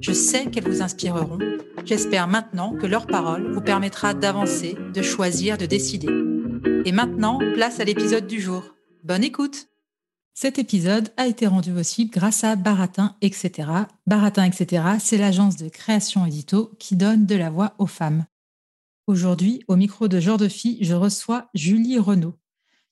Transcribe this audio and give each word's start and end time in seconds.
Je 0.00 0.12
sais 0.12 0.46
qu'elles 0.46 0.68
vous 0.68 0.82
inspireront. 0.82 1.38
J'espère 1.84 2.28
maintenant 2.28 2.72
que 2.76 2.86
leur 2.86 3.06
parole 3.06 3.52
vous 3.52 3.60
permettra 3.60 4.14
d'avancer, 4.14 4.76
de 4.94 5.02
choisir, 5.02 5.58
de 5.58 5.66
décider. 5.66 6.08
Et 6.84 6.92
maintenant, 6.92 7.38
place 7.54 7.80
à 7.80 7.84
l'épisode 7.84 8.26
du 8.26 8.40
jour. 8.40 8.62
Bonne 9.02 9.24
écoute 9.24 9.68
Cet 10.34 10.58
épisode 10.58 11.10
a 11.16 11.26
été 11.26 11.46
rendu 11.46 11.72
possible 11.72 12.12
grâce 12.12 12.44
à 12.44 12.54
Baratin, 12.54 13.16
etc. 13.22 13.68
Baratin, 14.06 14.44
etc., 14.44 14.84
c'est 15.00 15.18
l'agence 15.18 15.56
de 15.56 15.68
création 15.68 16.24
édito 16.26 16.72
qui 16.78 16.94
donne 16.94 17.26
de 17.26 17.34
la 17.34 17.50
voix 17.50 17.74
aux 17.78 17.86
femmes. 17.86 18.24
Aujourd'hui, 19.08 19.64
au 19.66 19.76
micro 19.76 20.06
de 20.06 20.20
Genre 20.20 20.38
de 20.38 20.48
Fille, 20.48 20.78
je 20.80 20.94
reçois 20.94 21.48
Julie 21.54 21.98
Renaud. 21.98 22.34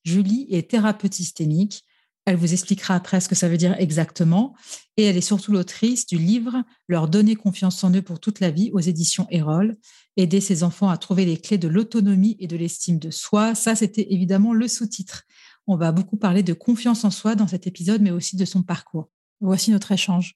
Julie 0.02 0.46
est 0.50 0.70
thérapeute 0.70 1.14
systémique. 1.14 1.84
Elle 2.26 2.36
vous 2.36 2.52
expliquera 2.52 2.96
après 2.96 3.20
ce 3.20 3.28
que 3.28 3.36
ça 3.36 3.48
veut 3.48 3.56
dire 3.56 3.76
exactement. 3.78 4.54
Et 4.96 5.04
elle 5.04 5.16
est 5.16 5.20
surtout 5.20 5.52
l'autrice 5.52 6.06
du 6.06 6.18
livre 6.18 6.64
Leur 6.88 7.08
donner 7.08 7.36
confiance 7.36 7.82
en 7.84 7.94
eux 7.94 8.02
pour 8.02 8.18
toute 8.18 8.40
la 8.40 8.50
vie 8.50 8.70
aux 8.72 8.80
éditions 8.80 9.28
Erol. 9.30 9.76
Aider 10.16 10.40
ses 10.40 10.64
enfants 10.64 10.88
à 10.88 10.96
trouver 10.96 11.24
les 11.24 11.36
clés 11.36 11.56
de 11.56 11.68
l'autonomie 11.68 12.36
et 12.40 12.48
de 12.48 12.56
l'estime 12.56 12.98
de 12.98 13.10
soi. 13.10 13.54
Ça, 13.54 13.76
c'était 13.76 14.12
évidemment 14.12 14.52
le 14.52 14.66
sous-titre. 14.66 15.22
On 15.68 15.76
va 15.76 15.92
beaucoup 15.92 16.16
parler 16.16 16.42
de 16.42 16.52
confiance 16.52 17.04
en 17.04 17.10
soi 17.10 17.36
dans 17.36 17.46
cet 17.46 17.68
épisode, 17.68 18.02
mais 18.02 18.10
aussi 18.10 18.36
de 18.36 18.44
son 18.44 18.64
parcours. 18.64 19.08
Voici 19.40 19.70
notre 19.70 19.92
échange. 19.92 20.34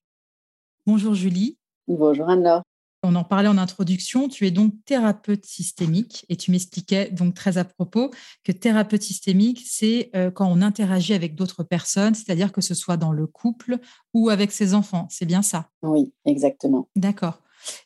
Bonjour 0.87 1.15
Julie. 1.15 1.59
Bonjour 1.89 2.29
Anne-Laure. 2.29 2.63
On 3.03 3.15
en 3.15 3.25
parlait 3.25 3.48
en 3.48 3.56
introduction, 3.56 4.29
tu 4.29 4.47
es 4.47 4.51
donc 4.51 4.75
thérapeute 4.84 5.47
systémique 5.47 6.27
et 6.29 6.37
tu 6.37 6.51
m'expliquais 6.51 7.11
donc 7.11 7.34
très 7.34 7.56
à 7.56 7.65
propos 7.65 8.11
que 8.45 8.53
thérapeute 8.53 9.03
systémique, 9.03 9.62
c'est 9.67 10.11
euh, 10.15 10.31
quand 10.31 10.47
on 10.47 10.61
interagit 10.61 11.15
avec 11.15 11.34
d'autres 11.34 11.62
personnes, 11.62 12.15
c'est-à-dire 12.15 12.53
que 12.53 12.61
ce 12.61 12.75
soit 12.75 12.98
dans 12.98 13.12
le 13.12 13.27
couple 13.27 13.78
ou 14.12 14.28
avec 14.28 14.53
ses 14.53 14.75
enfants. 14.75 15.09
C'est 15.11 15.25
bien 15.25 15.41
ça? 15.41 15.71
Oui, 15.83 16.12
exactement. 16.27 16.91
D'accord. 16.95 17.41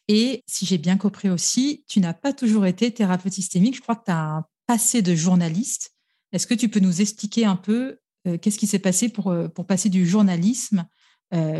Et 0.08 0.42
si 0.48 0.66
j'ai 0.66 0.78
bien 0.78 0.96
compris 0.96 1.30
aussi, 1.30 1.84
tu 1.86 2.00
n'as 2.00 2.14
pas 2.14 2.32
toujours 2.32 2.66
été 2.66 2.90
thérapeute 2.90 3.32
systémique. 3.32 3.76
Je 3.76 3.82
crois 3.82 3.96
que 3.96 4.06
tu 4.06 4.12
as 4.12 4.38
un 4.38 4.44
passé 4.66 5.00
de 5.00 5.14
journaliste. 5.14 5.92
Est-ce 6.32 6.48
que 6.48 6.54
tu 6.54 6.68
peux 6.68 6.80
nous 6.80 7.00
expliquer 7.02 7.44
un 7.44 7.56
peu 7.56 7.98
euh, 8.26 8.36
qu'est-ce 8.36 8.58
qui 8.58 8.66
s'est 8.66 8.80
passé 8.80 9.08
pour, 9.08 9.30
euh, 9.30 9.46
pour 9.46 9.66
passer 9.66 9.90
du 9.90 10.06
journalisme 10.06 10.86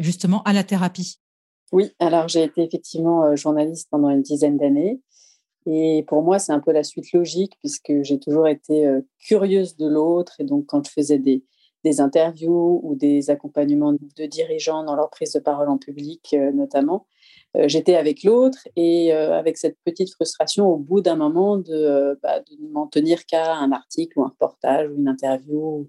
justement 0.03 0.44
à 0.44 0.53
la 0.53 0.62
thérapie? 0.62 1.19
Oui, 1.72 1.92
alors 1.98 2.28
j'ai 2.28 2.44
été 2.44 2.62
effectivement 2.62 3.25
euh, 3.25 3.36
journaliste 3.36 3.88
pendant 3.91 4.10
une 4.10 4.22
dizaine 4.22 4.58
d'années. 4.58 5.00
Et 5.66 6.04
pour 6.08 6.22
moi, 6.22 6.38
c'est 6.38 6.52
un 6.52 6.60
peu 6.60 6.72
la 6.72 6.84
suite 6.84 7.12
logique 7.12 7.54
puisque 7.60 8.02
j'ai 8.02 8.19
toujours 8.20 8.48
été 8.48 8.86
euh, 8.86 9.00
curieuse 9.19 9.76
de 9.76 9.88
l'autre. 9.88 10.34
Et 10.41 10.44
donc, 10.44 10.66
quand 10.66 10.86
je 10.86 10.92
faisais 10.92 11.19
des, 11.19 11.42
interviews 12.00 12.80
ou 12.82 12.94
des 12.94 13.28
accompagnements 13.28 13.92
de 13.92 14.26
dirigeants 14.26 14.84
dans 14.84 14.97
leur 14.97 15.10
prise 15.10 15.32
de 15.32 15.38
parole 15.38 15.69
en 15.69 15.76
public, 15.76 16.30
euh, 16.32 16.50
notamment, 16.53 17.06
j'étais 17.66 17.94
avec 17.94 18.24
l'autre 18.24 18.66
et 18.74 19.12
avec 19.12 19.58
cette 19.58 19.76
petite 19.84 20.10
frustration 20.10 20.66
au 20.66 20.76
bout 20.76 21.03
d'un 21.03 21.14
moment 21.14 21.56
bah, 21.58 22.41
de 22.41 22.56
ne 22.60 22.69
m'en 22.72 22.88
tenir 22.88 23.26
qu'à 23.26 23.54
un 23.54 23.70
article 23.70 24.19
ou 24.19 24.24
un 24.24 24.28
reportage 24.28 24.91
ou 24.91 24.97
une 24.97 25.08
interview 25.08 25.86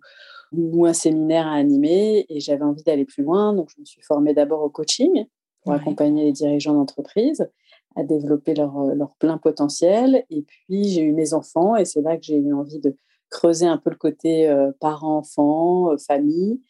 ou 0.51 0.85
un 0.85 0.93
séminaire 0.93 1.47
à 1.47 1.53
animer. 1.53 2.25
Et 2.29 2.39
j'avais 2.39 2.63
envie 2.63 2.83
d'aller 2.83 3.05
plus 3.05 3.23
loin. 3.23 3.53
Donc, 3.53 3.69
je 3.73 3.79
me 3.79 3.85
suis 3.85 4.01
formée 4.01 4.33
d'abord 4.33 4.61
au 4.61 4.69
coaching 4.69 5.25
pour 5.65 5.73
accompagner 5.73 6.23
les 6.25 6.31
dirigeants 6.31 6.75
d'entreprise 6.75 7.49
à 7.95 8.03
développer 8.03 8.53
leur, 8.53 8.77
euh, 8.77 8.93
leur, 8.93 9.15
plein 9.15 9.37
potentiel. 9.37 10.25
Et 10.29 10.41
puis, 10.43 10.89
j'ai 10.89 11.01
eu 11.01 11.13
mes 11.13 11.33
enfants 11.33 11.75
et 11.75 11.85
c'est 11.85 12.01
là 12.01 12.17
que 12.17 12.23
j'ai 12.23 12.37
eu 12.37 12.53
envie 12.53 12.79
de 12.79 12.95
creuser 13.29 13.65
un 13.65 13.77
peu 13.77 13.89
le 13.89 13.95
côté 13.95 14.47
euh, 14.47 14.71
parents-enfants, 14.79 15.91
euh, 15.91 15.97
famille. 15.97 16.61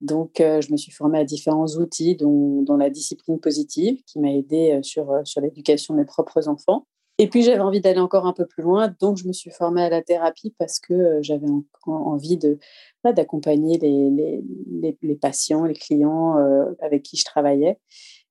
Donc, 0.00 0.34
je 0.38 0.70
me 0.70 0.76
suis 0.76 0.92
formée 0.92 1.18
à 1.18 1.24
différents 1.24 1.78
outils, 1.78 2.14
dont, 2.14 2.60
dont 2.60 2.76
la 2.76 2.90
discipline 2.90 3.40
positive, 3.40 4.02
qui 4.04 4.18
m'a 4.18 4.30
aidée 4.30 4.78
sur, 4.82 5.22
sur 5.24 5.40
l'éducation 5.40 5.94
de 5.94 6.00
mes 6.00 6.04
propres 6.04 6.46
enfants. 6.46 6.86
Et 7.16 7.26
puis, 7.26 7.42
j'avais 7.42 7.60
envie 7.60 7.80
d'aller 7.80 8.00
encore 8.00 8.26
un 8.26 8.34
peu 8.34 8.44
plus 8.44 8.62
loin, 8.62 8.94
donc 9.00 9.16
je 9.16 9.26
me 9.26 9.32
suis 9.32 9.50
formée 9.50 9.82
à 9.82 9.88
la 9.88 10.02
thérapie 10.02 10.54
parce 10.58 10.78
que 10.78 11.22
j'avais 11.22 11.46
envie 11.86 12.36
de, 12.36 12.58
bah, 13.02 13.14
d'accompagner 13.14 13.78
les, 13.78 14.10
les, 14.10 14.42
les, 14.72 14.98
les, 15.00 15.16
patients, 15.16 15.64
les 15.64 15.74
clients 15.74 16.36
avec 16.82 17.02
qui 17.02 17.16
je 17.16 17.24
travaillais. 17.24 17.78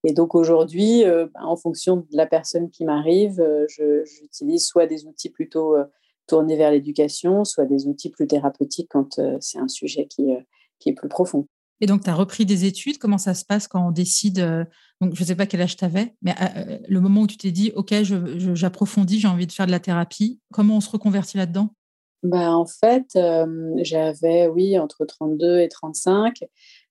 Et 0.03 0.13
donc 0.13 0.35
aujourd'hui, 0.35 1.05
euh, 1.05 1.27
ben, 1.33 1.45
en 1.45 1.55
fonction 1.55 1.97
de 1.97 2.05
la 2.11 2.25
personne 2.25 2.69
qui 2.69 2.83
m'arrive, 2.83 3.39
euh, 3.39 3.65
j'utilise 4.05 4.65
soit 4.65 4.85
des 4.85 5.05
outils 5.05 5.29
plutôt 5.29 5.75
euh, 5.75 5.85
tournés 6.27 6.57
vers 6.57 6.71
l'éducation, 6.71 7.45
soit 7.45 7.65
des 7.65 7.87
outils 7.87 8.09
plus 8.09 8.27
thérapeutiques 8.27 8.89
quand 8.89 9.19
c'est 9.39 9.59
un 9.59 9.67
sujet 9.67 10.07
qui, 10.07 10.33
qui 10.79 10.89
est 10.89 10.93
plus 10.93 11.09
profond. 11.09 11.47
Et 11.81 11.85
donc, 11.85 12.03
tu 12.03 12.09
as 12.09 12.15
repris 12.15 12.45
des 12.45 12.63
études. 12.63 12.97
Comment 12.97 13.17
ça 13.17 13.33
se 13.33 13.43
passe 13.43 13.67
quand 13.67 13.85
on 13.85 13.91
décide 13.91 14.39
Donc, 15.01 15.15
je 15.15 15.21
ne 15.21 15.25
sais 15.25 15.35
pas 15.35 15.45
quel 15.45 15.61
âge 15.61 15.75
tu 15.75 15.83
avais, 15.83 16.15
mais 16.21 16.33
le 16.87 17.01
moment 17.01 17.21
où 17.21 17.27
tu 17.27 17.35
t'es 17.35 17.51
dit, 17.51 17.73
OK, 17.75 17.93
j'approfondis, 18.53 19.19
j'ai 19.19 19.27
envie 19.27 19.47
de 19.47 19.51
faire 19.51 19.65
de 19.65 19.71
la 19.71 19.81
thérapie, 19.81 20.39
comment 20.53 20.77
on 20.77 20.81
se 20.81 20.89
reconvertit 20.89 21.35
là-dedans? 21.35 21.73
Bah, 22.23 22.55
En 22.55 22.65
fait, 22.65 23.19
j'avais, 23.81 24.47
oui, 24.47 24.79
entre 24.79 25.03
32 25.03 25.59
et 25.59 25.67
35. 25.67 26.45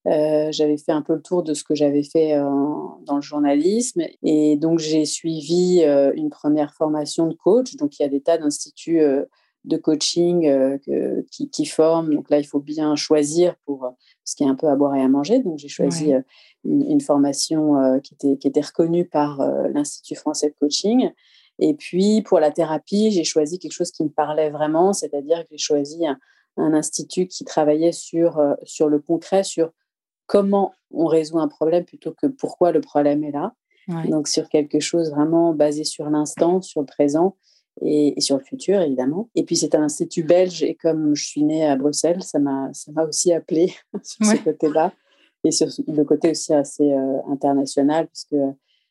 Euh, 0.09 0.49
j'avais 0.51 0.77
fait 0.79 0.91
un 0.91 1.03
peu 1.03 1.15
le 1.15 1.23
tour 1.23 1.45
de 1.45 1.55
ce 1.55 1.63
que 1.63 1.77
j'avais 1.77 2.03
fait 2.03 2.35
euh, 2.35 2.43
dans 3.03 3.17
le 3.17 3.23
journalisme 3.23 4.03
et 4.25 4.57
donc 4.57 4.81
j'ai 4.81 5.05
suivi 5.05 5.83
euh, 5.85 6.13
une 6.17 6.29
première 6.29 6.75
formation 6.75 7.29
de 7.29 7.35
coach. 7.35 7.77
Donc 7.77 7.99
il 7.99 8.03
y 8.03 8.05
a 8.05 8.09
des 8.09 8.21
tas 8.21 8.39
d'instituts 8.39 9.01
de 9.65 9.77
coaching 9.77 10.79
qui, 11.31 11.49
qui, 11.51 11.67
forment. 11.67 12.13
Donc 12.15 12.31
là, 12.31 12.41
il 12.41 12.45
faut 12.45 12.59
bien 12.59 12.97
choisir 12.97 13.55
pour 13.65 13.95
ce 14.25 14.35
qui 14.35 14.43
est 14.43 14.49
un 14.49 14.57
peu 14.57 14.67
à 14.67 14.75
boire 14.75 14.97
et 14.97 15.03
à 15.03 15.09
manger. 15.09 15.39
Donc 15.39 15.59
j'ai 15.59 15.69
choisi 15.69 16.13
une, 16.65 16.83
une, 16.83 17.01
formation 17.01 18.01
qui, 18.03 18.15
était, 18.15 18.37
qui 18.39 18.49
était 18.49 18.61
reconnue 18.61 19.05
par 19.05 19.41
l'Institut 19.73 20.17
français 20.17 20.49
de 20.49 20.55
coaching. 20.59 21.13
Et 21.61 21.75
puis 21.75 22.23
pour 22.23 22.41
la 22.41 22.51
thérapie, 22.51 23.13
j'ai 23.13 23.23
choisi 23.23 23.61
quelque 23.61 23.73
chose 23.73 23.93
qui 23.93 24.03
me 24.03 24.09
parlait 24.09 24.51
vraiment, 24.51 24.93
c'est-à-dire 24.93 25.43
que 25.43 25.49
j'ai 25.53 25.59
choisi 25.59 26.05
un, 26.09 26.19
un, 26.57 26.75
institut 26.75 27.29
qui 27.29 27.45
travaillait 27.45 27.93
sur, 27.93 28.43
sur 28.65 28.89
le 28.89 28.99
concret, 28.99 29.45
sur 29.45 29.71
comment 30.27 30.73
on 30.91 31.07
résout 31.07 31.39
un 31.39 31.49
problème 31.49 31.85
plutôt 31.85 32.13
que 32.13 32.27
pourquoi 32.27 32.73
le 32.73 32.81
problème 32.81 33.25
est 33.25 33.33
là. 33.33 33.55
Donc 34.09 34.29
sur 34.29 34.49
quelque 34.49 34.81
chose 34.81 35.11
vraiment 35.11 35.53
basé 35.53 35.85
sur 35.85 36.09
l'instant, 36.09 36.63
sur 36.63 36.81
le 36.81 36.87
présent 36.87 37.37
et, 37.81 38.15
sur 38.21 38.39
le 38.39 38.45
futur, 38.45 38.81
évidemment. 38.81 39.29
Et 39.35 39.45
puis 39.45 39.57
c'est 39.57 39.75
un 39.75 39.83
institut 39.83 40.23
belge 40.23 40.63
et 40.63 40.75
comme 40.75 41.15
je 41.17 41.25
suis 41.25 41.43
née 41.43 41.67
à 41.67 41.77
Bruxelles, 41.77 42.23
ça 42.23 42.39
m'a 42.39 42.71
aussi 43.07 43.33
appelé 43.33 43.75
sur 44.03 44.25
ce 44.25 44.37
côté-là 44.37 44.93
et 45.45 45.51
sur 45.51 45.67
le 45.89 46.05
côté 46.05 46.31
aussi 46.31 46.55
assez 46.55 46.93
euh, 46.93 47.19
international 47.29 48.07
puisque 48.07 48.37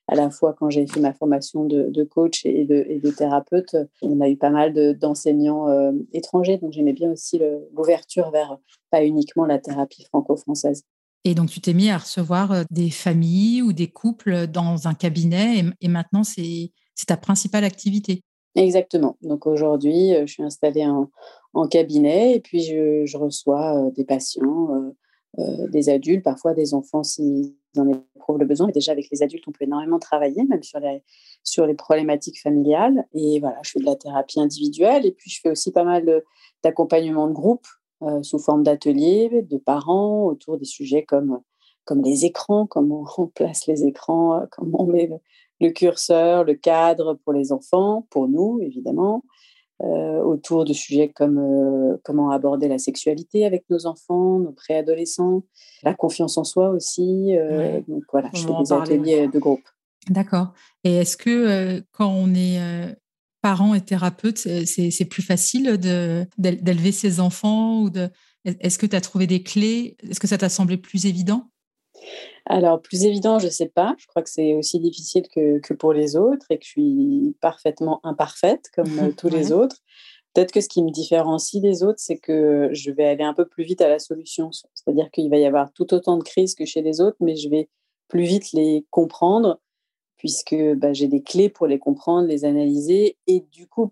à 0.07 0.15
la 0.15 0.29
fois 0.29 0.53
quand 0.53 0.69
j'ai 0.69 0.85
fait 0.87 0.99
ma 0.99 1.13
formation 1.13 1.63
de, 1.63 2.03
coach 2.03 2.45
et 2.45 2.65
de, 2.65 3.11
thérapeute, 3.11 3.77
on 4.01 4.19
a 4.19 4.27
eu 4.27 4.35
pas 4.35 4.49
mal 4.49 4.97
d'enseignants 4.97 5.69
euh, 5.69 5.93
étrangers, 6.11 6.57
donc 6.57 6.73
j'aimais 6.73 6.91
bien 6.93 7.11
aussi 7.11 7.39
l'ouverture 7.73 8.29
vers 8.31 8.57
pas 8.89 9.05
uniquement 9.05 9.45
la 9.45 9.57
thérapie 9.57 10.03
franco-française. 10.03 10.83
Et 11.23 11.35
donc, 11.35 11.49
tu 11.49 11.61
t'es 11.61 11.73
mis 11.73 11.89
à 11.89 11.99
recevoir 11.99 12.51
euh, 12.51 12.63
des 12.71 12.89
familles 12.89 13.61
ou 13.61 13.73
des 13.73 13.87
couples 13.87 14.47
dans 14.47 14.87
un 14.87 14.93
cabinet 14.93 15.63
et, 15.81 15.87
maintenant, 15.87 16.23
c'est 16.23 16.71
ta 17.07 17.17
principale 17.17 17.63
activité. 17.63 18.21
Exactement. 18.55 19.17
Donc 19.21 19.47
aujourd'hui, 19.47 20.13
euh, 20.13 20.25
je 20.25 20.33
suis 20.33 20.43
installée 20.43 20.85
en, 20.85 21.09
cabinet 21.67 22.35
et 22.35 22.39
puis 22.39 22.63
je, 22.63 23.17
reçois 23.17 23.77
euh, 23.77 23.91
des 23.91 24.05
patients 24.05 24.93
des 25.71 25.87
adultes, 25.87 26.23
parfois 26.23 26.53
des 26.53 26.73
enfants 26.73 27.03
s'ils 27.03 27.55
en 27.77 27.87
éprouvent 27.87 28.37
le 28.37 28.45
besoin. 28.45 28.67
Mais 28.67 28.73
déjà, 28.73 28.91
avec 28.91 29.07
les 29.09 29.23
adultes, 29.23 29.45
on 29.47 29.53
peut 29.53 29.63
énormément 29.63 29.97
travailler, 29.97 30.43
même 30.43 30.61
sur 30.61 30.81
les, 30.81 31.03
sur 31.43 31.65
les 31.65 31.73
problématiques 31.73 32.41
familiales. 32.41 33.05
Et 33.13 33.39
voilà, 33.39 33.57
je 33.63 33.71
fais 33.71 33.79
de 33.79 33.85
la 33.85 33.95
thérapie 33.95 34.41
individuelle 34.41 35.05
et 35.05 35.13
puis 35.13 35.29
je 35.29 35.39
fais 35.39 35.49
aussi 35.49 35.71
pas 35.71 35.85
mal 35.85 36.21
d'accompagnement 36.63 37.27
de 37.27 37.33
groupe 37.33 37.65
sous 38.23 38.39
forme 38.39 38.63
d'ateliers 38.63 39.43
de 39.49 39.57
parents 39.57 40.25
autour 40.25 40.57
des 40.57 40.65
sujets 40.65 41.03
comme, 41.03 41.39
comme 41.85 42.01
les 42.01 42.25
écrans, 42.25 42.65
comment 42.65 43.05
on 43.17 43.27
place 43.35 43.67
les 43.67 43.85
écrans, 43.85 44.45
comment 44.51 44.81
on 44.81 44.87
met 44.87 45.09
le 45.59 45.69
curseur, 45.69 46.43
le 46.43 46.55
cadre 46.55 47.13
pour 47.23 47.33
les 47.33 47.51
enfants, 47.51 48.07
pour 48.09 48.27
nous 48.27 48.59
évidemment, 48.61 49.23
euh, 49.83 50.21
autour 50.21 50.63
de 50.63 50.73
sujets 50.73 51.09
comme 51.09 51.39
euh, 51.39 51.97
comment 52.03 52.29
aborder 52.29 52.67
la 52.67 52.77
sexualité 52.77 53.45
avec 53.45 53.67
nos 53.71 53.87
enfants, 53.87 54.37
nos 54.37 54.51
préadolescents, 54.51 55.43
la 55.81 55.95
confiance 55.95 56.37
en 56.37 56.43
soi 56.43 56.69
aussi. 56.69 57.35
Euh, 57.35 57.81
donc 57.87 58.03
voilà, 58.11 58.29
je 58.31 58.45
fais 58.45 58.53
des 58.61 58.73
ateliers 58.73 59.27
de 59.27 59.39
groupe. 59.39 59.63
D'accord. 60.07 60.53
Et 60.83 60.97
est-ce 60.97 61.17
que 61.17 61.79
quand 61.93 62.09
on 62.09 62.35
est 62.35 62.59
parent 63.41 63.73
et 63.73 63.81
thérapeute, 63.81 64.37
c'est 64.37 65.05
plus 65.05 65.21
facile 65.21 65.77
d'élever 65.77 66.91
ses 66.91 67.19
enfants 67.19 67.81
ou 67.81 67.89
de, 67.89 68.09
Est-ce 68.45 68.77
que 68.77 68.85
tu 68.85 68.95
as 68.95 69.01
trouvé 69.01 69.27
des 69.27 69.43
clés? 69.43 69.97
Est-ce 70.09 70.19
que 70.19 70.27
ça 70.27 70.37
t'a 70.37 70.49
semblé 70.49 70.77
plus 70.77 71.05
évident? 71.05 71.49
Alors, 72.45 72.81
plus 72.81 73.05
évident, 73.05 73.39
je 73.39 73.45
ne 73.45 73.51
sais 73.51 73.69
pas. 73.69 73.95
Je 73.99 74.07
crois 74.07 74.23
que 74.23 74.29
c'est 74.29 74.55
aussi 74.55 74.79
difficile 74.79 75.27
que, 75.33 75.59
que, 75.59 75.73
pour 75.73 75.93
les 75.93 76.15
autres 76.15 76.45
et 76.49 76.57
que 76.57 76.65
je 76.65 76.69
suis 76.69 77.35
parfaitement 77.39 77.99
imparfaite 78.03 78.69
comme 78.75 79.13
tous 79.17 79.29
les 79.29 79.51
autres. 79.51 79.77
Peut-être 80.33 80.51
que 80.51 80.61
ce 80.61 80.69
qui 80.69 80.81
me 80.81 80.91
différencie 80.91 81.61
des 81.61 81.83
autres, 81.83 81.99
c'est 81.99 82.17
que 82.17 82.69
je 82.71 82.91
vais 82.91 83.05
aller 83.05 83.23
un 83.23 83.33
peu 83.33 83.45
plus 83.45 83.63
vite 83.63 83.81
à 83.81 83.89
la 83.89 83.99
solution. 83.99 84.49
C'est-à-dire 84.51 85.11
qu'il 85.11 85.29
va 85.29 85.37
y 85.37 85.45
avoir 85.45 85.73
tout 85.73 85.93
autant 85.93 86.17
de 86.17 86.23
crises 86.23 86.55
que 86.55 86.65
chez 86.65 86.81
les 86.81 87.01
autres, 87.01 87.17
mais 87.19 87.35
je 87.35 87.49
vais 87.49 87.69
plus 88.07 88.23
vite 88.23 88.53
les 88.53 88.85
comprendre 88.91 89.59
puisque 90.21 90.55
bah, 90.75 90.93
j'ai 90.93 91.07
des 91.07 91.23
clés 91.23 91.49
pour 91.49 91.65
les 91.65 91.79
comprendre, 91.79 92.27
les 92.27 92.45
analyser 92.45 93.17
et 93.25 93.39
du 93.51 93.65
coup, 93.65 93.91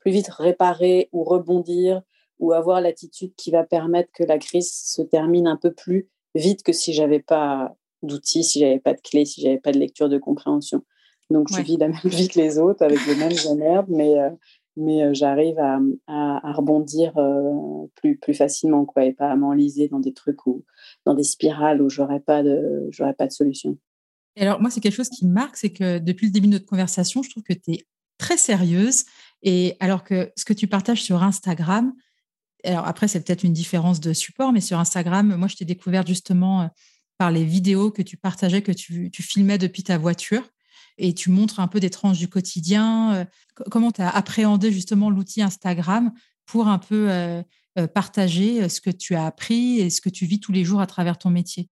plus 0.00 0.10
vite 0.10 0.28
réparer 0.28 1.10
ou 1.12 1.22
rebondir 1.22 2.00
ou 2.38 2.54
avoir 2.54 2.80
l'attitude 2.80 3.34
qui 3.36 3.50
va 3.50 3.62
permettre 3.62 4.10
que 4.14 4.24
la 4.24 4.38
crise 4.38 4.72
se 4.72 5.02
termine 5.02 5.46
un 5.46 5.58
peu 5.58 5.70
plus 5.70 6.08
vite 6.34 6.62
que 6.62 6.72
si 6.72 6.94
j'avais 6.94 7.20
pas 7.20 7.76
d'outils, 8.02 8.42
si 8.42 8.60
j'avais 8.60 8.78
pas 8.78 8.94
de 8.94 9.02
clés, 9.02 9.26
si 9.26 9.42
j'avais 9.42 9.58
pas 9.58 9.70
de 9.70 9.78
lecture 9.78 10.08
de 10.08 10.16
compréhension. 10.16 10.82
Donc, 11.28 11.48
je 11.54 11.60
vis 11.60 11.76
la 11.76 11.88
même 11.88 12.00
vie 12.04 12.28
que 12.28 12.40
les 12.40 12.58
autres 12.58 12.82
avec 12.82 13.06
les 13.06 13.16
mêmes 13.16 13.36
emmerdes, 13.46 13.90
mais, 13.90 14.18
euh, 14.18 14.30
mais 14.78 15.04
euh, 15.04 15.10
j'arrive 15.12 15.58
à, 15.58 15.78
à, 16.06 16.52
rebondir 16.54 17.12
euh, 17.18 17.86
plus, 17.96 18.16
plus 18.16 18.32
facilement 18.32 18.86
quoi, 18.86 19.04
et 19.04 19.12
pas 19.12 19.28
à 19.28 19.36
m'enliser 19.36 19.88
dans 19.88 20.00
des 20.00 20.14
trucs 20.14 20.46
ou 20.46 20.64
dans 21.04 21.12
des 21.12 21.22
spirales 21.22 21.82
où 21.82 21.90
j'aurais 21.90 22.20
pas 22.20 22.42
de, 22.42 22.88
j'aurais 22.92 23.12
pas 23.12 23.26
de 23.26 23.32
solution. 23.32 23.76
Alors, 24.38 24.60
moi, 24.60 24.70
c'est 24.70 24.80
quelque 24.80 24.94
chose 24.94 25.08
qui 25.08 25.26
me 25.26 25.32
marque, 25.32 25.56
c'est 25.56 25.72
que 25.72 25.98
depuis 25.98 26.26
le 26.26 26.32
début 26.32 26.46
de 26.46 26.52
notre 26.52 26.66
conversation, 26.66 27.22
je 27.22 27.30
trouve 27.30 27.42
que 27.42 27.54
tu 27.54 27.72
es 27.72 27.86
très 28.18 28.36
sérieuse. 28.36 29.04
Et 29.42 29.76
alors 29.80 30.04
que 30.04 30.32
ce 30.36 30.44
que 30.44 30.52
tu 30.52 30.66
partages 30.66 31.02
sur 31.02 31.22
Instagram, 31.22 31.94
alors 32.64 32.86
après, 32.86 33.08
c'est 33.08 33.24
peut-être 33.24 33.44
une 33.44 33.52
différence 33.52 34.00
de 34.00 34.12
support, 34.12 34.52
mais 34.52 34.60
sur 34.60 34.78
Instagram, 34.78 35.36
moi, 35.36 35.48
je 35.48 35.56
t'ai 35.56 35.64
découvert 35.64 36.06
justement 36.06 36.70
par 37.18 37.30
les 37.30 37.44
vidéos 37.44 37.90
que 37.90 38.02
tu 38.02 38.16
partageais, 38.16 38.62
que 38.62 38.72
tu, 38.72 39.10
filmais 39.22 39.58
depuis 39.58 39.82
ta 39.82 39.98
voiture 39.98 40.42
et 40.98 41.14
tu 41.14 41.30
montres 41.30 41.60
un 41.60 41.68
peu 41.68 41.80
des 41.80 41.90
tranches 41.90 42.18
du 42.18 42.28
quotidien. 42.28 43.14
Euh, 43.14 43.24
comment 43.70 43.92
tu 43.92 44.02
as 44.02 44.08
appréhendé 44.08 44.72
justement 44.72 45.10
l'outil 45.10 45.42
Instagram 45.42 46.12
pour 46.46 46.68
un 46.68 46.78
peu 46.78 47.10
euh, 47.10 47.42
euh, 47.78 47.86
partager 47.86 48.68
ce 48.68 48.80
que 48.80 48.90
tu 48.90 49.14
as 49.14 49.26
appris 49.26 49.80
et 49.80 49.90
ce 49.90 50.00
que 50.00 50.08
tu 50.08 50.26
vis 50.26 50.40
tous 50.40 50.52
les 50.52 50.64
jours 50.64 50.80
à 50.80 50.86
travers 50.86 51.18
ton 51.18 51.30
métier? 51.30 51.68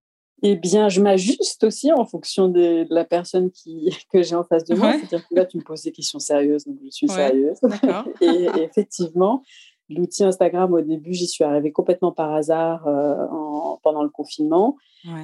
Eh 0.46 0.56
bien, 0.56 0.90
je 0.90 1.00
m'ajuste 1.00 1.64
aussi 1.64 1.90
en 1.90 2.04
fonction 2.04 2.48
de, 2.48 2.86
la 2.90 3.04
personne 3.04 3.50
qui, 3.50 3.88
que 4.12 4.22
j'ai 4.22 4.34
en 4.34 4.44
face 4.44 4.64
de 4.64 4.74
moi. 4.74 4.92
C'est-à-dire 4.92 5.26
que 5.26 5.34
là, 5.34 5.46
tu 5.46 5.56
me 5.56 5.62
poses 5.62 5.82
des 5.82 5.90
questions 5.90 6.18
sérieuses, 6.18 6.66
donc 6.66 6.76
je 6.84 6.90
suis 6.90 7.08
sérieuse. 7.08 7.58
et, 8.20 8.48
effectivement, 8.62 9.42
l'outil 9.88 10.24
Instagram, 10.24 10.72
au 10.72 10.80
début, 10.80 11.12
j'y 11.12 11.26
suis 11.26 11.44
arrivée 11.44 11.72
complètement 11.72 12.12
par 12.12 12.32
hasard 12.32 12.88
pendant 13.82 14.02
le 14.02 14.08
confinement 14.08 14.76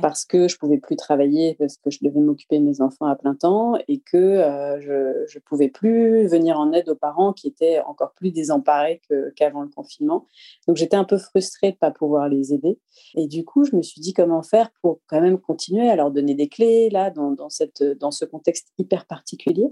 parce 0.03 0.25
que 0.25 0.47
je 0.49 0.59
pouvais 0.59 0.79
plus 0.79 0.97
travailler 0.97 1.55
parce 1.55 1.77
que 1.79 1.91
je 1.91 1.99
devais 2.03 2.21
m'occuper 2.21 2.59
de 2.59 2.65
mes 2.65 2.81
enfants 2.83 3.07
à 3.07 3.17
plein 3.17 3.35
temps 3.35 3.79
et 3.89 4.01
que 4.01 4.17
euh, 4.17 4.79
je 4.81 5.39
ne 5.39 5.41
pouvais 5.41 5.69
plus 5.69 6.27
venir 6.27 6.59
en 6.59 6.73
aide 6.73 6.89
aux 6.91 6.95
parents 6.95 7.33
qui 7.33 7.49
étaient 7.49 7.81
encore 7.81 8.12
plus 8.12 8.31
désemparés 8.31 9.01
qu'avant 9.37 9.62
le 9.62 9.69
confinement. 9.69 10.27
Donc 10.69 10.77
j'étais 10.77 10.97
un 10.97 11.05
peu 11.05 11.17
frustrée 11.17 11.69
de 11.69 11.77
ne 11.77 11.79
pas 11.79 11.91
pouvoir 11.91 12.29
les 12.29 12.53
aider. 12.53 12.79
Et 13.15 13.27
du 13.27 13.45
coup, 13.45 13.65
je 13.65 13.75
me 13.75 13.83
suis 13.83 14.01
dit 14.01 14.12
comment 14.12 14.43
faire 14.43 14.71
pour 14.83 15.01
quand 15.07 15.21
même 15.21 15.39
continuer 15.39 15.89
à 15.89 15.97
leur 15.97 16.11
donner 16.11 16.35
des 16.35 16.49
clés 16.49 16.91
là 16.91 17.11
dans, 17.11 17.31
dans, 17.31 17.49
cette, 17.49 17.83
dans 17.83 18.11
ce 18.11 18.27
contexte 18.27 18.73
hyper 18.79 19.07
particulier. 19.07 19.69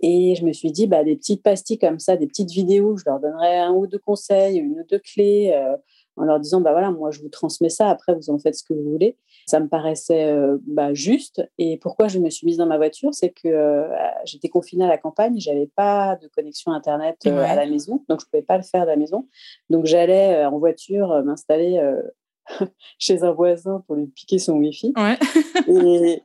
Et 0.00 0.34
je 0.34 0.44
me 0.44 0.52
suis 0.52 0.72
dit, 0.72 0.86
bah, 0.86 1.04
des 1.04 1.16
petites 1.16 1.42
pastilles 1.42 1.78
comme 1.78 1.98
ça, 1.98 2.16
des 2.16 2.26
petites 2.26 2.50
vidéos, 2.50 2.96
je 2.96 3.04
leur 3.06 3.20
donnerais 3.20 3.58
un 3.58 3.72
ou 3.72 3.86
deux 3.86 3.98
conseils, 3.98 4.56
une 4.56 4.80
ou 4.80 4.84
deux 4.88 4.98
clés. 4.98 5.52
Euh, 5.54 5.76
en 6.16 6.24
leur 6.24 6.40
disant, 6.40 6.60
bah 6.60 6.72
voilà, 6.72 6.90
moi 6.90 7.10
je 7.10 7.20
vous 7.20 7.30
transmets 7.30 7.70
ça, 7.70 7.88
après 7.88 8.14
vous 8.14 8.28
en 8.28 8.38
faites 8.38 8.54
ce 8.54 8.62
que 8.62 8.74
vous 8.74 8.90
voulez. 8.90 9.16
Ça 9.46 9.60
me 9.60 9.66
paraissait 9.66 10.26
euh, 10.26 10.58
bah, 10.66 10.92
juste. 10.92 11.42
Et 11.56 11.78
pourquoi 11.78 12.08
je 12.08 12.18
me 12.18 12.28
suis 12.28 12.46
mise 12.46 12.58
dans 12.58 12.66
ma 12.66 12.76
voiture, 12.76 13.14
c'est 13.14 13.30
que 13.30 13.48
euh, 13.48 13.88
j'étais 14.26 14.50
confinée 14.50 14.84
à 14.84 14.88
la 14.88 14.98
campagne, 14.98 15.40
j'avais 15.40 15.70
pas 15.74 16.16
de 16.16 16.28
connexion 16.28 16.72
internet 16.72 17.16
à 17.26 17.54
la 17.54 17.64
maison, 17.64 18.04
donc 18.10 18.20
je 18.20 18.26
pouvais 18.26 18.42
pas 18.42 18.58
le 18.58 18.62
faire 18.62 18.82
de 18.82 18.90
la 18.90 18.96
maison. 18.96 19.26
Donc 19.70 19.86
j'allais 19.86 20.44
en 20.44 20.58
voiture 20.58 21.22
m'installer 21.24 21.80
chez 22.98 23.22
un 23.22 23.32
voisin 23.32 23.82
pour 23.86 23.96
lui 23.96 24.06
piquer 24.06 24.38
son 24.38 24.54
Wi-Fi. 24.54 24.92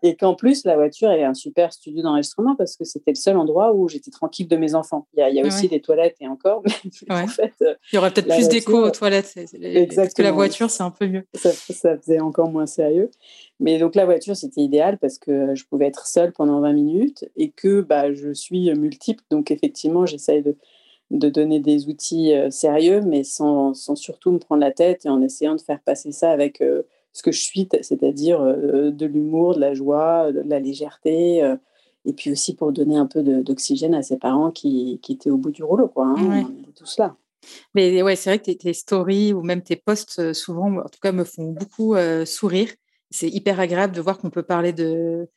et, 0.04 0.16
qu'en 0.16 0.36
plus, 0.36 0.66
la 0.66 0.76
voiture 0.76 1.12
est 1.12 1.24
un 1.24 1.34
super 1.34 1.74
studio 1.74 2.02
d'enregistrement 2.02 2.56
parce 2.56 2.76
que 2.76 2.84
c'était 2.84 3.12
le 3.12 3.16
seul 3.16 3.38
endroit 3.38 3.74
où 3.74 3.88
j'étais 3.88 4.12
tranquille 4.12 4.48
de 4.48 4.58
mes 4.58 4.76
enfants. 4.76 5.08
Il 5.16 5.20
y 5.20 5.42
a, 5.42 5.46
aussi 5.46 5.68
des 5.68 5.82
toilettes 5.82 6.18
et 6.20 6.28
encore, 6.28 6.64
mais 7.10 7.24
en 7.24 7.28
fait, 7.28 7.54
il 7.60 7.96
y 7.96 7.98
aurait 7.98 8.12
peut-être 8.12 8.28
plus 8.28 8.48
d'écho 8.50 8.84
aux 8.84 8.92
toilettes. 8.92 9.34
Exactement. 9.36 10.04
Parce 10.04 10.14
que 10.14 10.22
la 10.22 10.32
voiture, 10.32 10.70
c'est 10.70 10.84
un 10.84 10.92
peu 10.92 11.08
mieux. 11.08 11.26
Ça, 11.34 11.52
ça, 11.52 11.98
faisait 11.98 12.20
encore 12.20 12.50
moins 12.50 12.66
sérieux. 12.66 13.10
Mais 13.60 13.80
donc 13.80 13.96
la 13.96 14.06
voiture, 14.06 14.36
c'était 14.36 14.62
idéal 14.62 14.98
parce 15.00 15.18
que 15.18 15.56
je 15.56 15.66
pouvais 15.66 15.88
être 15.88 16.06
seule 16.06 16.32
pendant 16.32 16.60
20 16.62 16.74
minutes 16.74 17.26
et 17.36 17.52
que 17.52 17.82
bah, 17.82 18.14
je 18.14 18.34
suis 18.34 18.72
multiple. 18.76 19.24
Donc 19.32 19.52
effectivement, 19.52 20.06
j'essaye 20.06 20.44
de 20.44 20.56
de 21.12 21.30
donner 21.30 21.60
des 21.60 21.88
outils 21.88 22.34
euh, 22.34 22.50
sérieux, 22.50 23.02
mais 23.02 23.24
sans, 23.24 23.74
sans, 23.74 23.96
surtout 23.96 24.32
me 24.32 24.40
prendre 24.40 24.62
la 24.62 24.72
tête 24.72 25.06
et 25.06 25.10
en 25.10 25.22
essayant 25.22 25.56
de 25.56 25.62
faire 25.62 25.80
passer 25.82 26.12
ça 26.12 26.32
avec 26.32 26.62
euh, 26.62 26.84
ce 27.14 27.24
que 27.24 27.32
je 27.32 27.42
suis, 27.42 27.68
c'est-à-dire 27.82 28.42
euh, 28.42 28.92
de 28.92 29.06
l'humour, 29.06 29.56
de 29.56 29.60
la 29.60 29.74
joie, 29.74 30.32
de 30.32 30.42
la 30.46 30.60
légèreté, 30.60 31.56
et 32.06 32.14
puis 32.14 32.32
aussi 32.32 32.56
pour 32.56 32.72
donner 32.72 32.98
un 32.98 33.06
peu 33.06 33.24
d'oxygène 33.24 33.96
à 33.96 34.04
ses 34.04 34.18
parents 34.18 34.52
qui, 34.52 35.00
qui, 35.02 35.14
étaient 35.14 35.30
au 35.30 35.38
bout 35.38 35.52
du 35.52 35.64
rouleau, 35.64 35.88
quoi, 35.88 36.06
hein, 36.08 36.50
tout 36.76 36.86
cela. 36.86 37.16
Mais 37.74 38.02
ouais, 38.02 38.16
c'est 38.16 38.30
vrai 38.30 38.40
que 38.40 38.52
tes, 38.52 38.74
stories 38.74 39.34
ou 39.34 39.42
même 39.42 39.62
tes 39.62 39.78
posts, 39.78 40.34
souvent, 40.34 40.78
en 40.78 40.90
tout 40.90 41.00
cas, 41.02 41.12
me 41.12 41.24
font 41.24 41.52
beaucoup 41.52 41.96
sourire. 42.26 42.70
C'est 43.10 43.30
hyper 43.30 43.60
agréable 43.60 43.96
de 43.96 44.02
voir 44.02 44.18
qu'on 44.18 44.30
peut 44.30 44.44
parler 44.44 44.74
de, 44.74 45.28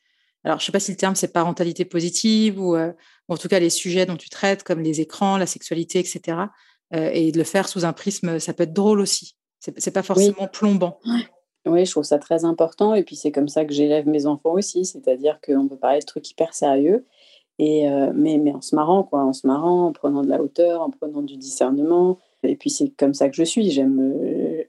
alors 0.43 0.59
je 0.59 0.63
ne 0.63 0.65
sais 0.67 0.71
pas 0.71 0.79
si 0.79 0.91
le 0.91 0.97
terme 0.97 1.15
c'est 1.15 1.31
parentalité 1.31 1.85
positive 1.85 2.59
ou, 2.59 2.75
en 2.75 3.37
tout 3.37 3.47
cas 3.47 3.59
les 3.59 3.69
sujets 3.69 4.05
dont 4.05 4.17
tu 4.17 4.29
traites 4.29 4.63
comme 4.63 4.81
les 4.81 5.01
écrans, 5.01 5.37
la 5.37 5.45
sexualité, 5.45 5.99
etc. 5.99 6.37
et 6.93 7.31
de 7.31 7.37
le 7.37 7.43
faire 7.43 7.67
sous 7.67 7.85
un 7.85 7.93
prisme, 7.93 8.39
ça 8.39 8.53
peut 8.53 8.63
être 8.63 8.73
drôle 8.73 8.99
aussi. 8.99 9.35
C'est, 9.59 9.85
n'est 9.85 9.93
pas 9.93 10.03
forcément 10.03 10.47
plombant. 10.47 10.99
Oui, 11.67 11.85
je 11.85 11.91
trouve 11.91 12.03
ça 12.03 12.17
très 12.17 12.43
important 12.43 12.95
et 12.95 13.03
puis 13.03 13.15
c'est 13.15 13.31
comme 13.31 13.47
ça 13.47 13.65
que 13.65 13.73
j'élève 13.73 14.07
mes 14.07 14.25
enfants 14.25 14.53
aussi, 14.53 14.83
c'est-à-dire 14.83 15.39
qu'on 15.45 15.67
peut 15.67 15.77
parler 15.77 15.99
de 15.99 16.05
trucs 16.05 16.29
hyper 16.29 16.53
sérieux. 16.53 17.05
Et 17.59 17.87
mais, 18.15 18.39
mais 18.39 18.53
en 18.53 18.61
se 18.61 18.75
marrant, 18.75 19.03
quoi, 19.03 19.23
en 19.23 19.33
se 19.33 19.45
marrant, 19.45 19.85
en 19.85 19.91
prenant 19.91 20.23
de 20.23 20.29
la 20.29 20.41
hauteur, 20.41 20.81
en 20.81 20.89
prenant 20.89 21.21
du 21.21 21.37
discernement. 21.37 22.17
Et 22.41 22.55
puis 22.55 22.71
c'est 22.71 22.89
comme 22.89 23.13
ça 23.13 23.29
que 23.29 23.35
je 23.35 23.43
suis. 23.43 23.69
J'aime 23.69 23.99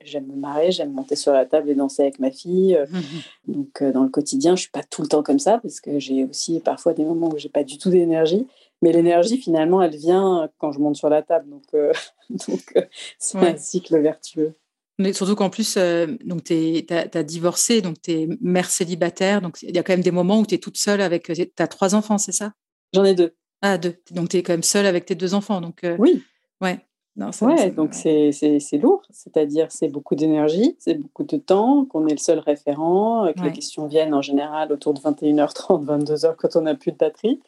j'aime 0.05 0.27
me 0.27 0.37
marrer, 0.37 0.73
j'aime 0.73 0.93
monter 0.93 1.17
sur 1.17 1.33
la 1.33 1.47
table 1.47 1.71
et 1.71 1.75
danser 1.75 2.03
avec 2.03 2.19
ma 2.19 2.31
fille. 2.31 2.77
Euh, 2.77 2.87
donc, 3.49 3.83
euh, 3.83 3.93
dans 3.93 4.03
le 4.03 4.09
quotidien, 4.09 4.57
je 4.57 4.63
suis 4.63 4.71
pas 4.71 4.83
tout 4.83 5.03
le 5.03 5.09
temps 5.09 5.23
comme 5.23 5.39
ça 5.39 5.59
parce 5.59 5.81
que 5.81 5.99
j'ai 5.99 6.25
aussi 6.25 6.61
parfois 6.61 6.95
des 6.95 7.05
moments 7.05 7.31
où 7.33 7.39
j'ai 7.39 7.49
pas 7.49 7.65
du 7.65 7.79
tout 7.79 7.91
d'énergie. 7.91 8.47
Mais 8.83 8.93
l'énergie, 8.93 9.39
finalement, 9.39 9.81
elle 9.81 9.97
vient 9.97 10.51
quand 10.59 10.73
je 10.73 10.81
monte 10.81 10.97
sur 10.97 11.09
la 11.09 11.23
table. 11.23 11.49
Donc, 11.49 11.63
euh, 11.75 11.93
donc 12.49 12.75
c'est 13.19 13.39
un 13.39 13.57
cycle 13.57 14.01
vertueux. 14.01 14.55
Mais 14.99 15.13
surtout 15.13 15.37
qu'en 15.37 15.51
plus, 15.51 15.79
donc 16.25 16.45
tu 16.45 16.85
as, 16.91 17.23
divorcé, 17.23 17.81
donc 17.81 18.01
tu 18.03 18.13
es 18.13 18.29
mère 18.41 18.71
célibataire. 18.71 19.41
Donc, 19.41 19.59
il 19.63 19.75
y 19.75 19.79
a 19.79 19.83
quand 19.83 19.95
même 19.95 20.03
des 20.03 20.11
moments 20.11 20.41
où 20.41 20.47
tu 20.47 20.55
es 20.55 20.59
toute 20.59 20.77
seule 20.77 21.01
avec. 21.01 21.33
Tu 21.33 21.51
as 21.59 21.69
trois 21.69 21.95
enfants, 21.95 22.19
c'est 22.19 22.33
ça? 22.33 22.53
J'en 22.93 23.05
ai 23.05 23.15
deux. 23.15 23.35
Ah, 23.63 23.79
deux. 23.79 23.97
Donc, 24.11 24.29
tu 24.29 24.37
es 24.37 24.43
quand 24.43 24.53
même 24.53 24.63
seule 24.63 24.87
avec 24.87 25.07
tes 25.07 25.15
deux 25.15 25.35
enfants. 25.35 25.61
Donc, 25.61 25.87
oui. 25.99 26.23
Ouais. 26.61 26.79
Non, 27.15 27.29
ouais, 27.43 27.71
donc 27.71 27.93
c'est 27.93 28.33
lourd, 28.81 29.03
c'est-à-dire 29.11 29.67
c'est 29.71 29.89
beaucoup 29.89 30.15
d'énergie, 30.15 30.77
c'est 30.79 30.95
beaucoup 30.95 31.25
de 31.25 31.37
temps, 31.37 31.85
qu'on 31.85 32.07
est 32.07 32.13
le 32.13 32.19
seul 32.19 32.39
référent, 32.39 33.31
que 33.37 33.43
les 33.43 33.53
questions 33.53 33.87
viennent 33.87 34.15
en 34.15 34.23
général 34.23 34.73
autour 34.73 34.95
de 34.95 35.01
21h30, 35.01 35.85
22h 35.85 36.37
quand 36.39 36.57
on 36.57 36.63
n'a 36.63 36.75
plus 36.75 36.91
de 36.93 36.97
batterie. 36.97 37.39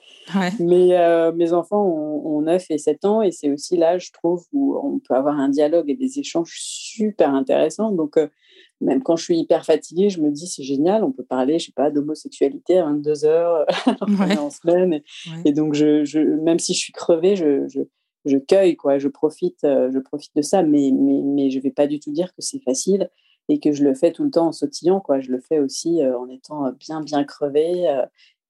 Mais 0.61 0.99
euh, 0.99 1.33
mes 1.33 1.55
enfants 1.55 1.83
ont, 1.83 2.43
9 2.43 2.67
et 2.69 2.77
7 2.77 3.05
ans 3.07 3.23
et 3.23 3.31
c'est 3.31 3.51
aussi 3.51 3.79
là, 3.79 3.97
je 3.97 4.11
trouve, 4.13 4.45
où 4.53 4.77
on 4.77 4.99
peut 4.99 5.15
avoir 5.15 5.39
un 5.39 5.49
dialogue 5.49 5.89
et 5.89 5.95
des 5.95 6.19
échanges 6.19 6.53
super 6.61 7.33
intéressants. 7.33 7.91
Donc, 7.91 8.19
euh, 8.19 8.29
même 8.83 9.03
quand 9.03 9.17
je 9.17 9.25
suis 9.25 9.39
hyper 9.39 9.65
fatiguée, 9.65 10.11
je 10.11 10.21
me 10.21 10.31
dis 10.31 10.47
c'est 10.47 10.63
génial, 10.63 11.05
on 11.05 11.13
peut 11.13 11.25
parler, 11.25 11.59
je 11.59 11.67
sais 11.67 11.73
pas, 11.75 11.91
d'homosexualité 11.91 12.79
à 12.79 12.85
22 12.85 13.25
heures 13.25 13.65
en 14.03 14.51
semaine. 14.51 15.01
Et, 15.47 15.53
donc, 15.53 15.73
je, 15.73 16.19
même 16.43 16.59
si 16.59 16.75
je 16.75 16.79
suis 16.79 16.93
crevée, 16.93 17.35
je, 17.35 17.67
je, 17.69 17.81
cueille, 18.39 18.77
quoi, 18.77 18.99
je 18.99 19.09
profite, 19.09 19.61
je 19.63 19.99
profite 19.99 20.35
de 20.37 20.43
ça, 20.43 20.63
mais, 20.63 20.91
mais, 20.93 21.21
mais 21.23 21.51
je 21.51 21.61
vais 21.61 21.71
pas 21.71 21.87
du 21.87 22.01
tout 22.01 22.11
dire 22.11 22.29
que 22.29 22.41
c'est 22.41 22.61
facile 22.61 23.11
et 23.49 23.61
que 23.61 23.73
je 23.73 23.85
le 23.85 23.95
fais 23.95 24.13
tout 24.13 24.25
le 24.25 24.31
temps 24.31 24.49
en 24.49 24.53
sautillant, 24.53 25.01
quoi. 25.01 25.21
Je 25.21 25.31
le 25.31 25.41
fais 25.41 25.59
aussi 25.59 26.01
en 26.05 26.29
étant 26.29 26.73
bien, 26.73 27.01
bien 27.03 27.25
crevée. 27.25 27.87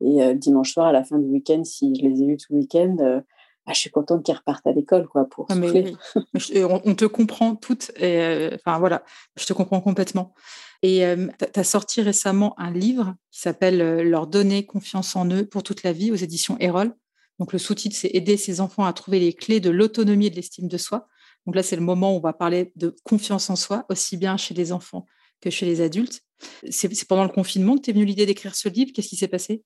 et 0.00 0.34
dimanche 0.34 0.72
soir, 0.72 0.86
à 0.86 0.92
la 0.92 1.04
fin 1.04 1.18
du 1.18 1.26
week-end, 1.26 1.64
si 1.64 1.94
je 1.94 2.02
les 2.02 2.22
ai 2.22 2.26
eus 2.26 2.36
tout 2.36 2.52
le 2.52 2.60
week-end, 2.60 3.22
ah, 3.66 3.72
je 3.72 3.78
suis 3.78 3.90
contente 3.90 4.22
qu'ils 4.24 4.34
repartent 4.34 4.66
à 4.66 4.72
l'école, 4.72 5.08
quoi, 5.08 5.24
pour 5.24 5.46
ah, 5.48 5.54
on, 5.54 6.94
te 6.94 7.06
comprend 7.06 7.56
toutes. 7.56 7.92
Et, 7.96 8.20
euh, 8.20 8.50
enfin, 8.54 8.78
voilà, 8.78 9.04
je 9.36 9.46
te 9.46 9.54
comprends 9.54 9.80
complètement. 9.80 10.34
Et 10.82 11.06
euh, 11.06 11.28
tu 11.38 11.60
as 11.60 11.64
sorti 11.64 12.02
récemment 12.02 12.54
un 12.58 12.70
livre 12.70 13.14
qui 13.30 13.40
s'appelle 13.40 13.80
euh, 13.80 14.02
Leur 14.02 14.26
donner 14.26 14.66
confiance 14.66 15.16
en 15.16 15.30
eux 15.30 15.46
pour 15.46 15.62
toute 15.62 15.82
la 15.82 15.92
vie 15.92 16.12
aux 16.12 16.16
éditions 16.16 16.58
Erol. 16.60 16.94
Donc, 17.38 17.52
le 17.52 17.58
sous-titre, 17.58 17.96
c'est 17.96 18.10
Aider 18.14 18.36
ses 18.36 18.60
enfants 18.60 18.84
à 18.84 18.92
trouver 18.92 19.20
les 19.20 19.32
clés 19.32 19.60
de 19.60 19.70
l'autonomie 19.70 20.26
et 20.26 20.30
de 20.30 20.36
l'estime 20.36 20.68
de 20.68 20.78
soi. 20.78 21.08
Donc 21.46 21.56
là, 21.56 21.62
c'est 21.62 21.76
le 21.76 21.82
moment 21.82 22.14
où 22.14 22.16
on 22.16 22.20
va 22.20 22.32
parler 22.32 22.72
de 22.76 22.94
confiance 23.04 23.50
en 23.50 23.56
soi, 23.56 23.84
aussi 23.90 24.16
bien 24.16 24.36
chez 24.36 24.54
les 24.54 24.72
enfants 24.72 25.06
que 25.40 25.50
chez 25.50 25.66
les 25.66 25.80
adultes. 25.80 26.22
C'est 26.70 27.06
pendant 27.06 27.24
le 27.24 27.30
confinement 27.30 27.76
que 27.76 27.82
tu 27.82 27.90
es 27.90 27.92
venu 27.92 28.04
l'idée 28.04 28.26
d'écrire 28.26 28.54
ce 28.54 28.68
livre. 28.68 28.92
Qu'est-ce 28.94 29.08
qui 29.08 29.16
s'est 29.16 29.28
passé? 29.28 29.62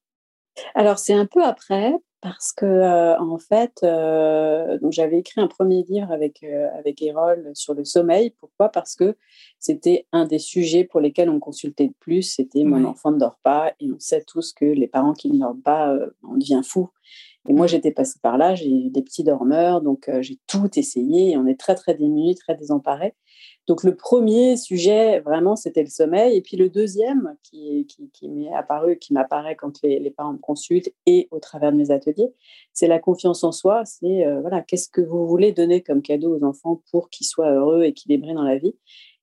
Alors 0.74 0.98
c'est 0.98 1.14
un 1.14 1.26
peu 1.26 1.44
après 1.44 1.92
parce 2.20 2.50
que 2.50 2.66
euh, 2.66 3.16
en 3.20 3.38
fait, 3.38 3.78
euh, 3.84 4.76
j'avais 4.90 5.18
écrit 5.18 5.40
un 5.40 5.46
premier 5.46 5.84
livre 5.84 6.10
avec 6.10 6.42
euh, 6.42 6.68
avec 6.76 7.00
Erol 7.00 7.52
sur 7.54 7.74
le 7.74 7.84
sommeil. 7.84 8.34
Pourquoi? 8.40 8.70
Parce 8.70 8.96
que 8.96 9.16
c'était 9.60 10.06
un 10.10 10.24
des 10.24 10.40
sujets 10.40 10.82
pour 10.82 11.00
lesquels 11.00 11.30
on 11.30 11.38
consultait 11.38 11.86
le 11.86 11.94
plus. 12.00 12.22
C'était 12.22 12.64
mon 12.64 12.84
enfant 12.84 13.12
ne 13.12 13.18
dort 13.18 13.38
pas 13.44 13.72
et 13.78 13.90
on 13.92 14.00
sait 14.00 14.24
tous 14.26 14.52
que 14.52 14.64
les 14.64 14.88
parents 14.88 15.12
qui 15.12 15.30
ne 15.30 15.38
dorment 15.38 15.62
pas, 15.62 15.96
on 16.24 16.36
devient 16.36 16.62
fou. 16.64 16.88
Et 17.48 17.54
moi, 17.54 17.66
j'étais 17.66 17.90
passée 17.90 18.18
par 18.22 18.38
là, 18.38 18.54
j'ai 18.54 18.70
eu 18.70 18.90
des 18.90 19.02
petits 19.02 19.24
dormeurs, 19.24 19.80
donc 19.80 20.10
j'ai 20.20 20.38
tout 20.46 20.68
essayé 20.78 21.32
et 21.32 21.36
on 21.36 21.46
est 21.46 21.58
très, 21.58 21.74
très 21.74 21.94
démunis, 21.94 22.34
très 22.34 22.54
désemparés. 22.54 23.14
Donc 23.68 23.84
le 23.84 23.94
premier 23.94 24.56
sujet, 24.56 25.20
vraiment, 25.20 25.54
c'était 25.54 25.82
le 25.82 25.90
sommeil. 25.90 26.36
Et 26.36 26.40
puis 26.40 26.56
le 26.56 26.70
deuxième, 26.70 27.36
qui, 27.42 27.86
qui, 27.86 28.28
m'est 28.28 28.52
apparu, 28.54 28.98
qui 28.98 29.12
m'apparaît 29.12 29.56
quand 29.56 29.82
les, 29.82 30.10
parents 30.10 30.32
me 30.32 30.38
consultent 30.38 30.90
et 31.04 31.28
au 31.30 31.38
travers 31.38 31.70
de 31.70 31.76
mes 31.76 31.90
ateliers, 31.90 32.32
c'est 32.72 32.88
la 32.88 32.98
confiance 32.98 33.44
en 33.44 33.52
soi. 33.52 33.84
C'est 33.84 34.26
euh, 34.26 34.40
voilà, 34.40 34.62
qu'est-ce 34.62 34.88
que 34.88 35.02
vous 35.02 35.26
voulez 35.26 35.52
donner 35.52 35.82
comme 35.82 36.00
cadeau 36.00 36.34
aux 36.34 36.44
enfants 36.44 36.82
pour 36.90 37.10
qu'ils 37.10 37.26
soient 37.26 37.50
heureux, 37.50 37.84
équilibrés 37.84 38.32
dans 38.32 38.42
la 38.42 38.56
vie. 38.56 38.74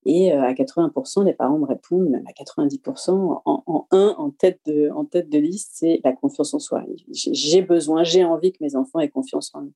Et 0.06 0.32
euh, 0.32 0.44
à 0.44 0.54
80%, 0.54 1.26
les 1.26 1.34
parents 1.34 1.58
me 1.58 1.66
répondent, 1.66 2.10
même 2.10 2.26
à 2.28 2.32
90%, 2.32 3.42
en, 3.44 3.64
en 3.66 3.88
un, 3.92 4.16
en 4.18 4.30
tête 4.30 4.60
de, 4.68 4.90
en 4.92 5.06
tête 5.06 5.30
de 5.30 5.40
liste, 5.40 5.72
c'est 5.74 6.00
la 6.04 6.14
confiance 6.14 6.54
en 6.54 6.60
soi. 6.60 6.84
J'ai 7.12 7.62
besoin, 7.64 8.04
j'ai 8.04 8.24
envie 8.24 8.52
que 8.52 8.60
mes 8.62 8.76
enfants 8.76 9.00
aient 9.00 9.10
confiance 9.10 9.52
en 9.56 9.64
eux. 9.64 9.74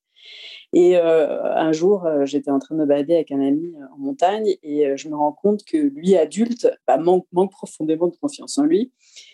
Et 0.74 0.98
euh, 0.98 1.56
un 1.56 1.72
jour, 1.72 2.06
euh, 2.06 2.26
j'étais 2.26 2.52
en 2.52 2.60
train 2.60 2.76
de 2.76 2.82
me 2.82 2.86
balader 2.86 3.16
avec 3.16 3.32
un 3.32 3.42
ami 3.42 3.74
en 3.94 3.98
montagne 3.98 4.56
et 4.62 4.96
je 4.96 5.10
me 5.10 5.16
rends 5.16 5.32
compte 5.32 5.64
que 5.64 5.78
lui, 5.78 6.16
adulte, 6.16 6.70
bah, 6.88 6.98
manque, 6.98 7.26
profondément 7.52 8.08
de 8.08 8.16
confiance 8.16 8.58
en 8.58 8.64
lui. 8.64 8.92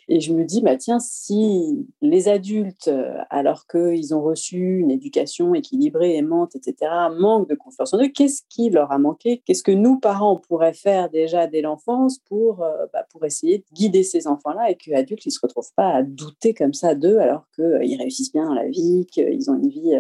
Et 0.07 0.19
je 0.19 0.33
me 0.33 0.43
dis, 0.43 0.61
bah, 0.61 0.77
tiens, 0.77 0.99
si 0.99 1.87
les 2.01 2.27
adultes, 2.27 2.89
euh, 2.89 3.17
alors 3.29 3.65
qu'ils 3.65 4.13
ont 4.13 4.21
reçu 4.21 4.79
une 4.79 4.91
éducation 4.91 5.55
équilibrée, 5.55 6.15
aimante, 6.15 6.55
etc., 6.55 6.91
manquent 7.17 7.49
de 7.49 7.55
confiance 7.55 7.93
en 7.93 8.01
eux, 8.01 8.09
qu'est-ce 8.09 8.43
qui 8.49 8.69
leur 8.69 8.91
a 8.91 8.99
manqué? 8.99 9.41
Qu'est-ce 9.45 9.63
que 9.63 9.71
nous, 9.71 9.99
parents, 9.99 10.37
pourrait 10.37 10.73
faire 10.73 11.09
déjà 11.09 11.47
dès 11.47 11.61
l'enfance 11.61 12.19
pour, 12.19 12.61
euh, 12.61 12.85
bah, 12.93 13.05
pour 13.11 13.25
essayer 13.25 13.59
de 13.59 13.65
guider 13.73 14.03
ces 14.03 14.27
enfants-là 14.27 14.69
et 14.69 14.75
qu'adultes, 14.75 15.25
ils 15.25 15.29
ne 15.29 15.33
se 15.33 15.39
retrouvent 15.41 15.73
pas 15.75 15.89
à 15.89 16.03
douter 16.03 16.53
comme 16.53 16.73
ça 16.73 16.93
d'eux 16.93 17.17
alors 17.17 17.47
qu'ils 17.55 17.63
euh, 17.63 17.97
réussissent 17.97 18.31
bien 18.31 18.45
dans 18.45 18.53
la 18.53 18.67
vie, 18.67 19.07
qu'ils 19.11 19.49
ont 19.49 19.55
une 19.55 19.69
vie 19.69 19.99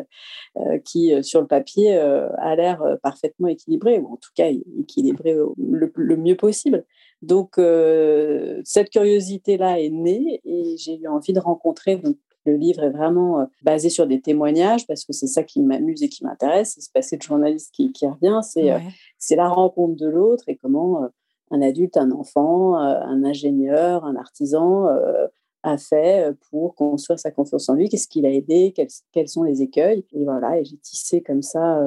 qui, 0.83 1.13
sur 1.25 1.41
le 1.41 1.47
papier, 1.47 1.97
a 1.97 2.55
l'air 2.55 2.83
parfaitement 3.03 3.47
équilibrée, 3.47 3.99
ou 3.99 4.13
en 4.13 4.17
tout 4.17 4.31
cas 4.35 4.49
équilibrée 4.79 5.35
le 5.57 6.17
mieux 6.17 6.35
possible. 6.35 6.85
Donc, 7.25 7.57
euh, 7.57 8.61
cette 8.63 8.89
curiosité-là 8.89 9.79
est 9.79 9.89
née 9.89 10.41
et 10.45 10.75
j'ai 10.77 10.97
eu 10.97 11.07
envie 11.07 11.33
de 11.33 11.39
rencontrer. 11.39 11.97
Donc, 11.97 12.17
le 12.45 12.55
livre 12.55 12.83
est 12.83 12.91
vraiment 12.91 13.39
euh, 13.39 13.45
basé 13.63 13.89
sur 13.89 14.05
des 14.05 14.21
témoignages 14.21 14.85
parce 14.85 15.05
que 15.05 15.13
c'est 15.13 15.27
ça 15.27 15.43
qui 15.43 15.61
m'amuse 15.61 16.03
et 16.03 16.09
qui 16.09 16.23
m'intéresse. 16.23 16.73
C'est 16.75 16.81
ce 16.81 16.91
passé 16.91 17.17
de 17.17 17.23
journaliste 17.23 17.73
qui, 17.73 17.91
revient. 18.03 18.41
Euh, 18.57 18.79
c'est 19.17 19.35
la 19.35 19.49
rencontre 19.49 19.95
de 19.95 20.07
l'autre 20.07 20.43
et 20.47 20.55
comment 20.55 21.07
un 21.51 21.61
adulte, 21.61 21.97
un 21.97 22.11
enfant, 22.11 22.75
un 22.75 23.23
ingénieur, 23.23 24.03
un 24.05 24.15
artisan 24.15 24.87
a 25.65 25.77
fait 25.77 26.31
pour 26.49 26.75
construire 26.75 27.19
sa 27.19 27.31
confiance 27.31 27.67
en 27.69 27.75
lui. 27.75 27.89
Qu'est-ce 27.89 28.07
qu'il 28.07 28.25
a 28.25 28.31
aidé 28.31 28.73
quels, 29.11 29.27
sont 29.27 29.43
les 29.43 29.61
écueils 29.61 30.05
Et 30.13 30.23
voilà, 30.23 30.59
et 30.59 30.63
j'ai 30.63 30.77
tissé 30.77 31.21
comme 31.21 31.41
ça 31.41 31.81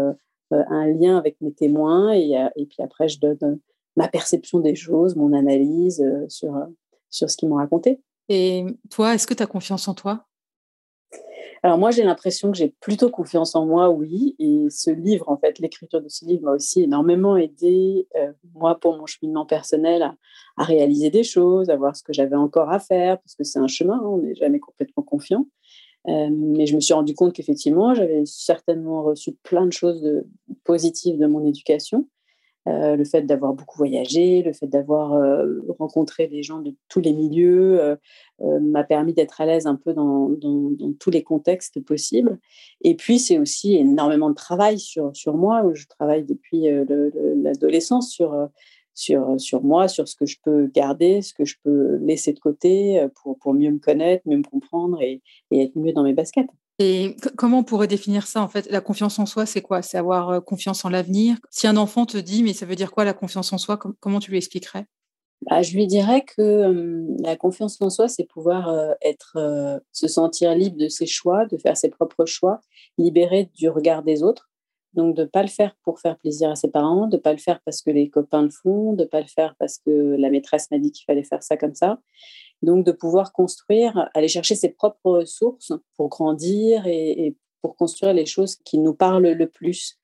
un 0.51 0.87
lien 0.87 1.17
avec 1.17 1.41
mes 1.41 1.53
témoins 1.53 2.13
et, 2.13 2.33
et 2.57 2.67
puis 2.67 2.83
après, 2.83 3.09
je 3.09 3.19
donne 3.19 3.61
ma 3.99 4.09
perception 4.09 4.61
des 4.61 4.77
choses, 4.77 5.17
mon 5.17 5.33
analyse 5.33 6.01
euh, 6.01 6.25
sur, 6.29 6.57
euh, 6.57 6.67
sur 7.11 7.29
ce 7.29 7.37
qu'ils 7.37 7.49
m'ont 7.49 7.57
raconté. 7.57 8.01
Et 8.29 8.65
toi, 8.91 9.15
est-ce 9.15 9.27
que 9.27 9.35
tu 9.35 9.43
as 9.43 9.47
confiance 9.47 9.89
en 9.89 9.95
toi? 9.95 10.28
Alors 11.63 11.79
moi, 11.79 11.91
j'ai 11.91 12.05
l'impression 12.05 12.51
que 12.51 12.57
j'ai 12.57 12.75
plutôt 12.81 13.11
confiance 13.11 13.55
en 13.55 13.67
moi, 13.67 13.91
oui. 13.91 14.37
Et 14.39 14.67
ce 14.71 14.91
livre, 14.91 15.29
en 15.29 15.37
fait, 15.37 15.59
l'écriture 15.59 16.01
de 16.01 16.09
ce 16.09 16.25
livre 16.25 16.45
m'a 16.45 16.53
aussi 16.53 16.83
énormément 16.83 17.37
aidé, 17.37 18.07
euh, 18.17 18.33
moi, 18.55 18.79
pour 18.79 18.97
mon 18.97 19.07
cheminement 19.07 19.47
personnel, 19.47 20.03
à, 20.03 20.65
réaliser 20.65 21.11
des 21.11 21.25
choses, 21.25 21.71
à 21.71 21.77
voir 21.77 21.97
ce 21.97 22.03
que 22.03 22.13
j'avais 22.13 22.37
encore 22.37 22.71
à 22.71 22.79
faire, 22.79 23.19
parce 23.21 23.35
que 23.35 23.45
c'est 23.45 23.59
un 23.59 23.69
chemin, 23.69 23.95
hein, 23.95 24.07
on 24.07 24.19
n'est 24.19 24.35
jamais 24.35 24.59
complètement 24.61 25.03
confiant. 25.03 25.47
mais 26.07 26.67
je 26.67 26.75
me 26.75 26.81
suis 26.81 26.95
rendu 26.95 27.15
compte 27.15 27.33
qu'effectivement, 27.33 27.95
j'avais 27.95 28.23
certainement 28.25 29.03
reçu 29.03 29.33
plein 29.43 29.67
de 29.67 29.73
choses 29.73 30.01
de, 30.01 30.27
positives 30.65 31.19
de 31.19 31.27
mon 31.27 31.45
éducation. 31.45 32.09
Euh, 32.67 32.97
le 32.97 33.05
fait 33.05 33.23
d'avoir 33.23 33.55
beaucoup 33.55 33.79
voyagé, 33.79 34.43
le 34.43 34.53
fait 34.53 34.67
d'avoir 34.67 35.15
euh, 35.15 35.61
rencontré 35.79 36.27
des 36.27 36.43
gens 36.43 36.61
de 36.61 36.75
tous 36.89 37.01
les 37.01 37.13
milieux 37.13 37.81
euh, 37.81 38.61
m'a 38.61 38.85
permis 38.85 39.15
d'être 39.15 39.41
à 39.41 39.47
l'aise 39.47 39.67
un 39.67 39.77
peu 39.77 39.95
dans, 39.95 40.31
tous 40.99 41.11
les 41.11 41.23
contextes 41.23 41.83
possibles. 41.85 42.39
Et 42.83 42.95
puis, 42.95 43.19
c'est 43.19 43.39
aussi 43.39 43.77
énormément 43.77 44.29
de 44.29 44.35
travail 44.35 44.79
sur, 44.79 45.15
sur 45.17 45.37
moi, 45.37 45.63
où 45.65 45.75
je 45.75 45.87
travaille 45.87 46.25
depuis 46.25 46.67
l'adolescence 47.37 48.11
sur, 48.11 48.49
sur, 48.95 49.41
sur 49.41 49.63
moi, 49.63 49.89
sur 49.89 50.09
ce 50.09 50.17
que 50.17 50.27
je 50.27 50.37
peux 50.43 50.67
garder, 50.67 51.23
ce 51.23 51.33
que 51.33 51.45
je 51.45 51.57
peux 51.65 51.97
laisser 51.97 52.33
de 52.33 52.41
côté 52.41 53.07
pour, 53.17 53.39
pour 53.39 53.55
mieux 53.55 53.71
me 53.71 53.79
connaître, 53.79 54.23
mieux 54.27 54.39
me 54.39 54.43
comprendre 54.43 55.01
et 55.01 55.23
être 55.53 55.77
mieux 55.77 55.93
dans 55.93 56.03
mes 56.03 56.15
baskets. 56.15 56.49
Et 56.79 57.17
comment 57.37 57.59
on 57.59 57.65
pourrait 57.65 57.89
définir 57.89 58.27
ça 58.27 58.41
en 58.41 58.49
fait? 58.49 58.71
La 58.71 58.81
confiance 58.81 59.19
en 59.19 59.27
soi, 59.27 59.47
c'est 59.47 59.63
quoi? 59.63 59.83
C'est 59.83 59.99
avoir 59.99 60.31
euh, 60.31 60.41
confiance 60.41 60.85
en 60.85 60.89
l'avenir? 60.89 61.37
Si 61.51 61.67
un 61.67 61.77
enfant 61.77 62.07
te 62.07 62.19
dit, 62.19 62.43
mais 62.43 62.53
ça 62.53 62.67
veut 62.67 62.77
dire 62.77 62.93
quoi 62.93 63.05
la 63.05 63.15
confiance 63.15 63.53
en 63.53 63.59
soi? 63.59 63.79
Comment 64.01 64.21
tu 64.21 64.31
lui 64.31 64.39
expliquerais? 64.39 64.87
Bah, 65.43 65.63
je 65.63 65.75
lui 65.75 65.87
dirais 65.87 66.23
que 66.23 67.07
la 67.23 67.37
confiance 67.37 67.81
en 67.81 67.91
soi, 67.91 68.09
c'est 68.09 68.25
pouvoir 68.25 68.69
euh, 68.69 68.93
être, 69.03 69.37
euh, 69.37 69.79
se 69.93 70.09
sentir 70.09 70.55
libre 70.55 70.77
de 70.77 70.89
ses 70.89 71.07
choix, 71.07 71.47
de 71.47 71.57
faire 71.57 71.77
ses 71.77 71.91
propres 71.91 72.27
choix, 72.27 72.61
libéré 72.97 73.51
du 73.55 73.69
regard 73.69 74.03
des 74.03 74.23
autres. 74.23 74.51
Donc, 74.95 75.15
de 75.15 75.23
ne 75.23 75.27
pas 75.27 75.43
le 75.43 75.49
faire 75.49 75.77
pour 75.85 76.01
faire 76.01 76.17
plaisir 76.17 76.51
à 76.51 76.57
ses 76.57 76.69
parents, 76.69 77.07
de 77.07 77.17
ne 77.17 77.21
pas 77.21 77.33
le 77.33 77.39
faire 77.39 77.61
parce 77.65 77.83
que 77.83 77.91
les 77.91 78.09
copains 78.09 78.43
le 78.43 78.51
font, 78.51 78.95
de 78.95 79.03
ne 79.03 79.09
pas 79.09 79.21
le 79.21 79.27
faire 79.27 79.55
parce 79.59 79.79
que 79.79 80.17
la 80.19 80.31
maîtresse 80.31 80.71
m'a 80.71 80.79
dit 80.79 80.91
qu'il 80.91 81.05
fallait 81.05 81.23
faire 81.23 81.43
ça 81.43 81.57
comme 81.57 81.75
ça. 81.75 82.01
Donc, 82.63 82.85
de 82.85 82.93
pouvoir 82.93 83.33
construire, 83.33 84.09
aller 84.15 84.29
chercher 84.29 84.55
ses 84.55 84.71
propres 84.71 85.11
ressources 85.11 85.73
pour 85.97 86.09
grandir 86.09 86.87
et, 86.87 87.37
pour 87.63 87.77
construire 87.77 88.13
les 88.13 88.27
choses 88.27 88.57
qui 88.65 88.79
nous 88.79 88.95
parlent 88.95 89.29
le 89.29 89.49
plus. 89.49 89.97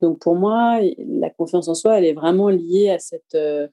Donc, 0.00 0.20
pour 0.20 0.34
moi, 0.36 0.80
la 0.98 1.30
confiance 1.30 1.68
en 1.68 1.74
soi, 1.74 1.98
elle 1.98 2.04
est 2.04 2.12
vraiment 2.12 2.48
liée 2.48 2.90
à 2.90 2.98
cette, 2.98 3.34
euh, 3.34 3.68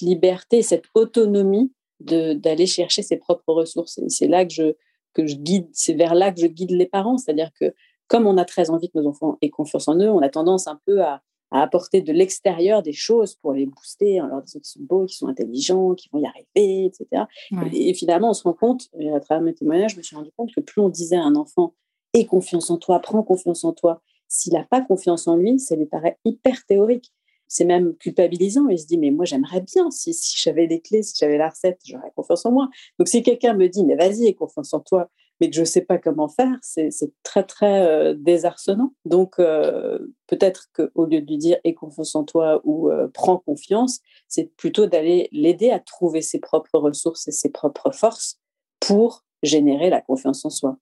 liberté, 0.00 0.62
cette 0.62 0.84
autonomie 0.94 1.72
d'aller 2.00 2.66
chercher 2.66 3.02
ses 3.02 3.16
propres 3.16 3.52
ressources. 3.52 3.98
Et 3.98 4.08
c'est 4.10 4.28
là 4.28 4.44
que 4.44 4.52
je, 4.52 4.74
que 5.14 5.26
je 5.26 5.36
guide, 5.36 5.68
c'est 5.72 5.94
vers 5.94 6.14
là 6.14 6.30
que 6.30 6.40
je 6.40 6.46
guide 6.46 6.72
les 6.72 6.86
parents. 6.86 7.16
C'est-à-dire 7.16 7.50
que 7.58 7.74
comme 8.06 8.26
on 8.26 8.36
a 8.36 8.44
très 8.44 8.70
envie 8.70 8.90
que 8.90 8.98
nos 8.98 9.08
enfants 9.08 9.38
aient 9.40 9.50
confiance 9.50 9.88
en 9.88 9.98
eux, 9.98 10.10
on 10.10 10.20
a 10.20 10.28
tendance 10.28 10.66
un 10.66 10.78
peu 10.86 11.02
à, 11.02 11.22
à 11.50 11.62
apporter 11.62 12.00
de 12.00 12.12
l'extérieur 12.12 12.82
des 12.82 12.92
choses 12.92 13.34
pour 13.36 13.52
les 13.52 13.66
booster 13.66 14.20
en 14.20 14.26
leur 14.26 14.42
disant 14.42 14.58
qu'ils 14.58 14.68
sont 14.68 14.80
beaux, 14.82 15.06
qu'ils 15.06 15.16
sont 15.16 15.28
intelligents, 15.28 15.94
qu'ils 15.94 16.10
vont 16.12 16.18
y 16.18 16.26
arriver, 16.26 16.86
etc. 16.86 17.24
Et, 17.72 17.94
finalement, 17.94 18.30
on 18.30 18.34
se 18.34 18.42
rend 18.42 18.52
compte, 18.52 18.88
à 19.14 19.20
travers 19.20 19.42
mes 19.42 19.54
témoignages, 19.54 19.92
je 19.92 19.98
me 19.98 20.02
suis 20.02 20.16
rendu 20.16 20.30
compte 20.36 20.52
que 20.54 20.60
plus 20.60 20.80
on 20.80 20.88
disait 20.88 21.16
à 21.16 21.22
un 21.22 21.36
enfant 21.36 21.74
aie 22.14 22.24
confiance 22.24 22.70
en 22.70 22.78
toi, 22.78 23.00
prends 23.00 23.22
confiance 23.22 23.64
en 23.64 23.72
toi, 23.72 24.02
s'il 24.28 24.54
n'a 24.54 24.64
pas 24.64 24.80
confiance 24.80 25.28
en 25.28 25.36
lui, 25.36 25.58
ça 25.58 25.76
lui 25.76 25.86
paraît 25.86 26.18
hyper 26.24 26.64
théorique. 26.66 27.12
C'est 27.48 27.64
même 27.64 27.94
culpabilisant. 27.94 28.66
Il 28.68 28.78
se 28.78 28.86
dit, 28.86 28.98
mais 28.98 29.12
moi, 29.12 29.24
j'aimerais 29.24 29.60
bien, 29.60 29.90
si, 29.92 30.12
si 30.12 30.36
j'avais 30.36 30.66
les 30.66 30.80
clés, 30.80 31.04
si 31.04 31.14
j'avais 31.16 31.38
la 31.38 31.48
recette, 31.48 31.78
j'aurais 31.84 32.10
confiance 32.16 32.44
en 32.44 32.50
moi. 32.50 32.68
Donc, 32.98 33.06
si 33.06 33.22
quelqu'un 33.22 33.54
me 33.54 33.68
dit, 33.68 33.84
mais 33.84 33.94
vas-y, 33.94 34.26
aie 34.26 34.34
confiance 34.34 34.74
en 34.74 34.80
toi, 34.80 35.08
mais 35.40 35.50
que 35.50 35.56
je 35.56 35.60
ne 35.60 35.66
sais 35.66 35.82
pas 35.82 35.98
comment 35.98 36.28
faire, 36.28 36.56
c'est 36.62 36.90
très, 37.22 37.44
très 37.44 38.14
désarçonnant. 38.14 38.94
Donc, 39.04 39.36
peut-être 39.36 40.70
qu'au 40.74 41.04
lieu 41.06 41.20
de 41.20 41.26
lui 41.26 41.38
dire 41.38 41.58
aie 41.64 41.74
confiance 41.74 42.14
en 42.14 42.24
toi 42.24 42.60
ou 42.64 42.90
prends 43.12 43.38
confiance, 43.38 44.00
c'est 44.28 44.54
plutôt 44.56 44.86
d'aller 44.86 45.28
l'aider 45.32 45.70
à 45.70 45.78
trouver 45.78 46.22
ses 46.22 46.38
propres 46.38 46.78
ressources 46.78 47.28
et 47.28 47.32
ses 47.32 47.50
propres 47.50 47.90
forces 47.92 48.40
pour 48.80 49.24
générer 49.42 49.90
la 49.90 50.00
confiance 50.00 50.44
en 50.44 50.50
soi. 50.50 50.78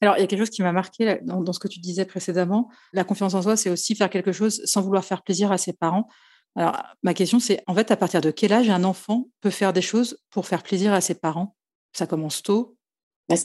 Alors, 0.00 0.16
il 0.16 0.20
y 0.20 0.24
a 0.24 0.26
quelque 0.26 0.40
chose 0.40 0.50
qui 0.50 0.62
m'a 0.62 0.72
marqué 0.72 1.18
dans, 1.22 1.52
ce 1.52 1.58
que 1.58 1.68
tu 1.68 1.80
disais 1.80 2.04
précédemment. 2.04 2.68
La 2.92 3.04
confiance 3.04 3.34
en 3.34 3.42
soi, 3.42 3.56
c'est 3.56 3.70
aussi 3.70 3.96
faire 3.96 4.10
quelque 4.10 4.32
chose 4.32 4.62
sans 4.64 4.80
vouloir 4.80 5.04
faire 5.04 5.22
plaisir 5.22 5.50
à 5.50 5.58
ses 5.58 5.72
parents. 5.72 6.06
Alors, 6.54 6.76
ma 7.02 7.14
question, 7.14 7.40
c'est 7.40 7.62
en 7.66 7.74
fait, 7.74 7.90
à 7.90 7.96
partir 7.96 8.20
de 8.20 8.30
quel 8.30 8.52
âge 8.52 8.70
un 8.70 8.84
enfant 8.84 9.28
peut 9.40 9.50
faire 9.50 9.72
des 9.72 9.82
choses 9.82 10.18
pour 10.30 10.46
faire 10.46 10.62
plaisir 10.62 10.92
à 10.92 11.00
ses 11.00 11.14
parents? 11.14 11.56
Ça 11.92 12.06
commence 12.06 12.42
tôt 12.42 12.77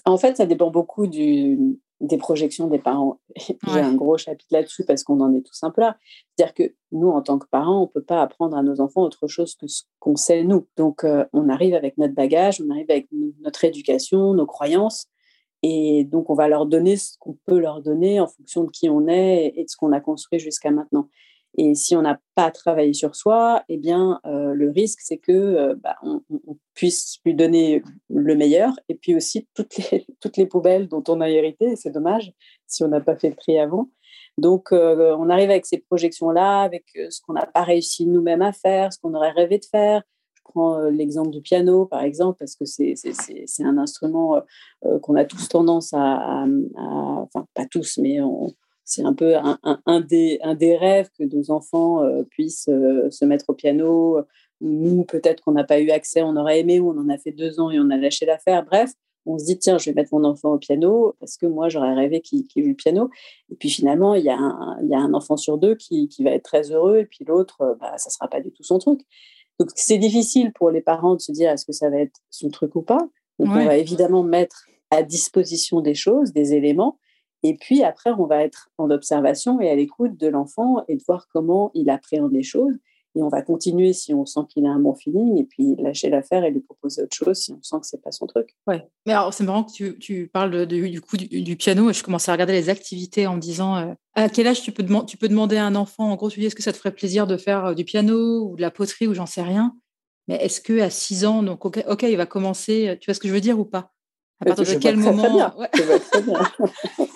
En 0.06 0.18
fait, 0.18 0.38
ça 0.38 0.46
dépend 0.46 0.72
beaucoup 0.72 1.08
du, 1.08 1.78
des 2.04 2.18
projections 2.18 2.68
des 2.68 2.80
parents. 2.80 3.20
J'ai 3.38 3.80
un 3.80 3.96
gros 3.96 4.18
chapitre 4.18 4.50
là-dessus 4.52 4.84
parce 4.86 5.04
qu'on 5.04 5.20
en 5.22 5.34
est 5.34 5.42
tous 5.42 5.64
un 5.64 5.72
peu 5.72 5.82
là. 5.82 5.98
C'est-à-dire 6.36 6.54
que 6.54 6.76
nous, 6.92 7.10
en 7.10 7.22
tant 7.22 7.40
que 7.40 7.48
parents, 7.50 7.80
on 7.80 7.86
ne 7.86 7.92
peut 7.92 8.04
pas 8.04 8.22
apprendre 8.22 8.58
à 8.58 8.64
nos 8.64 8.82
enfants 8.82 9.02
autre 9.02 9.28
chose 9.28 9.56
que 9.56 9.68
ce 9.68 9.84
qu'on 10.00 10.16
sait 10.16 10.44
nous. 10.44 10.68
Donc, 10.78 11.04
euh, 11.04 11.26
on 11.34 11.50
arrive 11.50 11.74
avec 11.74 11.98
notre 11.98 12.14
bagage, 12.14 12.62
on 12.62 12.70
arrive 12.70 12.90
avec 12.90 13.08
notre 13.42 13.64
éducation, 13.64 14.34
nos 14.34 14.46
croyances. 14.46 15.08
Et 15.64 16.04
donc, 16.04 16.30
on 16.30 16.34
va 16.34 16.50
leur 16.50 16.66
donner 16.66 16.98
ce 16.98 17.18
qu'on 17.20 17.38
peut 17.46 17.60
leur 17.60 17.82
donner 17.82 18.20
en 18.20 18.28
fonction 18.28 18.66
de 18.66 18.70
qui 18.70 18.90
on 18.90 19.08
est 19.08 19.54
et 19.56 19.64
de 19.64 19.70
ce 19.70 19.78
qu'on 19.78 19.94
a 19.94 20.02
construit 20.02 20.40
jusqu'à 20.40 20.72
maintenant. 20.72 21.08
Et 21.58 21.76
si 21.76 21.96
on 21.96 22.02
n'a 22.02 22.20
pas 22.36 22.50
travaillé 22.52 22.94
sur 22.94 23.16
soi, 23.16 23.64
eh 23.70 23.78
bien, 23.78 24.20
euh, 24.26 24.54
le 24.54 24.72
risque, 24.72 25.00
c'est 25.02 25.18
que 25.18 25.32
euh, 25.32 25.76
bah, 25.78 25.96
on, 26.02 26.22
puisse 26.74 27.20
lui 27.24 27.36
donner 27.36 27.84
le 28.14 28.36
meilleur 28.36 28.74
et 28.90 28.96
puis 28.96 29.16
aussi 29.16 29.48
toutes 29.54 29.76
les, 29.78 30.06
toutes 30.22 30.38
les 30.38 30.46
poubelles 30.46 30.88
dont 30.88 31.04
on 31.08 31.22
a 31.22 31.30
hérité. 31.30 31.76
C'est 31.76 31.92
dommage 31.92 32.34
si 32.68 32.84
on 32.84 32.88
n'a 32.88 33.02
pas 33.02 33.16
fait 33.16 33.30
le 33.30 33.36
tri 33.36 33.58
avant. 33.60 33.90
Donc, 34.38 34.72
euh, 34.72 35.16
on 35.20 35.30
arrive 35.30 35.52
avec 35.52 35.66
ces 35.66 35.78
projections-là, 35.78 36.62
avec 36.62 36.86
ce 36.96 37.22
qu'on 37.22 37.34
n'a 37.34 37.46
pas 37.46 37.64
réussi 37.64 38.08
nous-mêmes 38.08 38.42
à 38.42 38.52
faire, 38.52 38.92
ce 38.92 38.98
qu'on 39.00 39.14
aurait 39.14 39.32
rêvé 39.32 39.60
de 39.60 39.66
faire, 39.66 40.02
prends 40.44 40.80
l'exemple 40.90 41.30
du 41.30 41.42
piano, 41.42 41.86
par 41.86 42.02
exemple, 42.02 42.38
parce 42.40 42.56
que 42.56 42.66
c'est 42.66 42.96
un 43.64 43.78
instrument 43.78 44.42
qu'on 45.02 45.16
a 45.16 45.26
tous 45.26 45.48
tendance 45.50 45.94
à, 45.94 46.46
enfin 46.76 47.48
pas 47.54 47.66
tous, 47.66 47.98
mais 47.98 48.18
c'est 48.84 49.04
un 49.04 49.14
peu 49.14 49.36
un, 49.38 50.02
des, 50.02 50.40
un, 50.42 50.56
des, 50.56 50.76
rêves 50.76 51.10
que 51.18 51.24
nos 51.24 51.52
enfants 51.52 52.02
puissent 52.30 52.66
se 52.66 53.26
mettre 53.26 53.46
au 53.50 53.54
piano. 53.54 54.20
Nous, 54.64 55.04
peut-être 55.04 55.44
qu'on 55.44 55.52
n'a 55.52 55.66
pas 55.66 55.80
eu 55.82 55.90
accès, 55.90 56.22
on 56.22 56.38
aurait 56.38 56.62
aimé, 56.62 56.80
ou 56.80 56.90
on 56.90 56.98
en 56.98 57.10
a 57.10 57.18
fait 57.18 57.32
deux 57.32 57.60
ans 57.60 57.70
et 57.70 57.80
on 57.80 57.90
a 57.90 57.98
lâché 57.98 58.26
l'affaire. 58.26 58.64
Bref, 58.64 58.92
on 59.26 59.38
se 59.38 59.46
dit, 59.46 59.60
tiens, 59.60 59.78
je 59.78 59.90
vais 59.90 59.94
mettre 59.94 60.14
mon 60.14 60.24
enfant 60.24 60.54
au 60.54 60.58
piano 60.58 61.16
parce 61.20 61.38
que 61.38 61.46
moi, 61.46 61.70
j'aurais 61.70 61.94
rêvé 61.94 62.22
qu'il 62.22 62.48
qu 62.48 62.62
joue 62.62 62.70
le 62.70 62.76
piano. 62.76 63.10
Et 63.52 63.56
puis 63.56 63.70
finalement, 63.70 64.16
il 64.16 64.24
y, 64.24 64.30
a 64.30 64.38
un, 64.38 64.78
il 64.82 64.90
y 64.90 64.96
a 64.96 65.00
un 65.00 65.14
enfant 65.14 65.38
sur 65.38 65.58
deux 65.58 65.76
qui, 65.76 66.08
qui 66.08 66.24
va 66.24 66.32
être 66.32 66.44
très 66.44 66.72
heureux 66.72 67.00
et 67.00 67.06
puis 67.06 67.26
l'autre, 67.26 67.78
bah, 67.80 67.98
ça 67.98 68.10
ne 68.10 68.14
sera 68.14 68.28
pas 68.28 68.42
du 68.42 68.52
tout 68.52 68.64
son 68.64 68.80
truc. 68.80 69.02
Donc, 69.60 69.70
c'est 69.76 69.98
difficile 69.98 70.52
pour 70.54 70.72
les 70.72 70.82
parents 70.82 71.16
de 71.16 71.22
se 71.22 71.32
dire 71.32 71.52
est-ce 71.52 71.66
que 71.66 71.74
ça 71.74 71.90
va 71.90 71.98
être 71.98 72.20
son 72.30 72.50
truc 72.50 72.76
ou 72.76 72.82
pas? 72.82 73.08
Donc, 73.40 73.50
on 73.50 73.66
va 73.66 73.78
évidemment 73.78 74.24
mettre 74.24 74.66
à 74.92 75.04
disposition 75.04 75.82
des 75.82 75.96
choses, 75.96 76.34
des 76.34 76.54
éléments. 76.54 77.00
Et 77.44 77.56
puis 77.56 77.84
après, 77.84 78.12
on 78.12 78.26
va 78.26 78.44
être 78.44 78.70
en 78.78 78.90
observation 78.90 79.60
et 79.60 79.70
à 79.70 79.76
l'écoute 79.76 80.18
de 80.18 80.28
l'enfant 80.28 80.84
et 80.88 80.96
de 80.96 81.04
voir 81.06 81.28
comment 81.32 81.72
il 81.74 81.90
appréhende 81.90 82.32
les 82.32 82.44
choses 82.44 82.78
et 83.16 83.22
on 83.22 83.30
va 83.30 83.42
continuer 83.42 83.94
si 83.94 84.14
on 84.14 84.26
sent 84.26 84.42
qu'il 84.50 84.66
a 84.66 84.70
un 84.70 84.80
bon 84.80 84.96
feeling 84.96 85.38
et 85.38 85.44
puis 85.44 85.76
lâcher 85.78 86.10
l'affaire 86.10 86.44
et 86.44 86.52
lui 86.52 86.62
proposer 86.62 87.04
autre 87.04 87.16
chose 87.16 87.38
si 87.38 87.54
on 87.54 87.62
sent 87.62 87.78
que 87.82 87.88
c'est 87.88 88.02
pas 88.02 88.12
son 88.12 88.28
truc. 88.28 88.56
Ouais. 88.68 88.88
Mais 89.06 89.14
alors 89.14 89.34
c'est 89.34 89.44
marrant 89.44 89.64
que 89.64 89.92
tu, 89.92 90.28
parles 90.28 90.66
du 90.66 91.02
coup 91.02 91.18
du, 91.18 91.56
piano 91.56 91.90
et 91.90 91.94
je 91.94 92.04
commence 92.04 92.28
à 92.28 92.32
regarder 92.32 92.54
les 92.54 92.70
activités 92.70 93.28
en 93.28 93.36
me 93.36 93.42
disant 93.42 93.78
euh, 93.78 93.94
à 94.16 94.30
quel 94.30 94.48
âge 94.48 94.62
tu 94.62 94.72
peux, 94.72 94.84
demander 94.84 95.58
à 95.58 95.66
un 95.66 95.76
enfant? 95.76 96.12
En 96.12 96.16
gros 96.16 96.30
tu 96.30 96.40
dis 96.40 96.48
est-ce 96.48 96.56
que 96.56 96.64
ça 96.64 96.74
te 96.74 96.78
ferait 96.78 96.94
plaisir 96.94 97.28
de 97.28 97.38
faire 97.38 97.66
euh, 97.66 97.74
du 97.74 97.86
piano 97.86 98.50
ou 98.50 98.56
de 98.56 98.62
la 98.62 98.72
poterie 98.72 99.08
ou 99.08 99.14
j'en 99.14 99.26
sais 99.26 99.44
rien? 99.44 99.76
Mais 100.28 100.36
est-ce 100.36 100.62
que 100.62 100.80
à 100.80 100.90
6 100.90 101.26
ans 101.26 101.44
donc 101.44 101.66
ok, 101.66 102.04
il 102.04 102.18
va 102.18 102.26
commencer 102.26 102.98
tu 103.00 103.10
vois 103.10 103.14
ce 103.14 103.20
que 103.20 103.28
je 103.28 103.34
veux 103.34 103.42
dire 103.42 103.60
ou 103.60 103.66
pas? 103.66 103.93
à 104.52 104.56
partir 104.56 104.76
de 104.76 104.80
quel 104.80 104.98
moment 104.98 105.54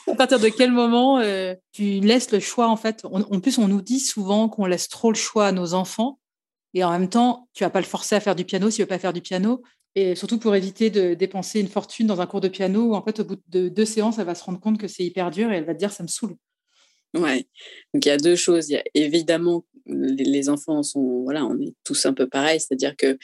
À 0.08 0.16
partir 0.16 0.40
de 0.40 0.50
quel 0.50 0.72
moment 0.72 1.22
tu 1.72 2.00
laisses 2.00 2.32
le 2.32 2.40
choix 2.40 2.68
en 2.68 2.78
fait? 2.78 3.06
En 3.06 3.40
plus, 3.40 3.58
on 3.58 3.68
nous 3.68 3.82
dit 3.82 4.00
souvent 4.00 4.50
qu'on 4.50 4.66
laisse 4.66 4.88
trop 4.88 5.12
le 5.12 5.18
choix 5.18 5.48
à 5.48 5.52
nos 5.52 5.74
enfants, 5.74 6.20
et 6.74 6.84
en 6.84 6.92
même 6.92 7.10
temps, 7.10 7.48
tu 7.54 7.64
vas 7.64 7.70
pas 7.70 7.80
le 7.80 7.86
forcer 7.86 8.16
à 8.16 8.20
faire 8.20 8.36
du 8.36 8.46
piano 8.46 8.70
s'il 8.70 8.84
veut 8.84 8.88
pas 8.88 9.00
faire 9.00 9.14
du 9.14 9.22
piano. 9.22 9.64
Et 9.96 10.16
surtout 10.16 10.38
pour 10.38 10.56
éviter 10.56 10.92
de 10.92 11.16
dépenser 11.16 11.60
une 11.60 11.68
fortune 11.68 12.06
dans 12.06 12.22
un 12.22 12.28
cours 12.28 12.42
de 12.42 12.50
piano 12.50 12.92
où 12.92 12.94
en 12.94 13.04
fait 13.04 13.20
au 13.20 13.26
bout 13.26 13.42
de 13.48 13.68
deux 13.68 13.86
séances, 13.86 14.20
elle 14.20 14.28
va 14.28 14.36
se 14.36 14.44
rendre 14.44 14.60
compte 14.60 14.78
que 14.78 14.88
c'est 14.88 15.04
hyper 15.04 15.32
dur 15.32 15.52
et 15.52 15.56
elle 15.56 15.66
va 15.66 15.74
te 15.74 15.80
dire 15.80 15.92
ça 15.92 16.04
me 16.04 16.08
saoule. 16.08 16.36
Ouais. 17.16 17.48
Donc 17.94 18.06
il 18.06 18.10
y 18.10 18.12
a 18.12 18.18
deux 18.18 18.36
choses. 18.36 18.70
Il 18.70 18.74
y 18.74 18.78
a 18.78 18.84
évidemment 18.94 19.66
les, 19.88 20.50
enfants 20.50 20.84
sont 20.84 21.24
voilà, 21.24 21.46
on 21.46 21.60
est 21.60 21.74
tous 21.84 22.06
un 22.06 22.14
peu 22.14 22.28
pareils, 22.28 22.60
c'est-à-dire 22.60 22.96
que 22.96 23.18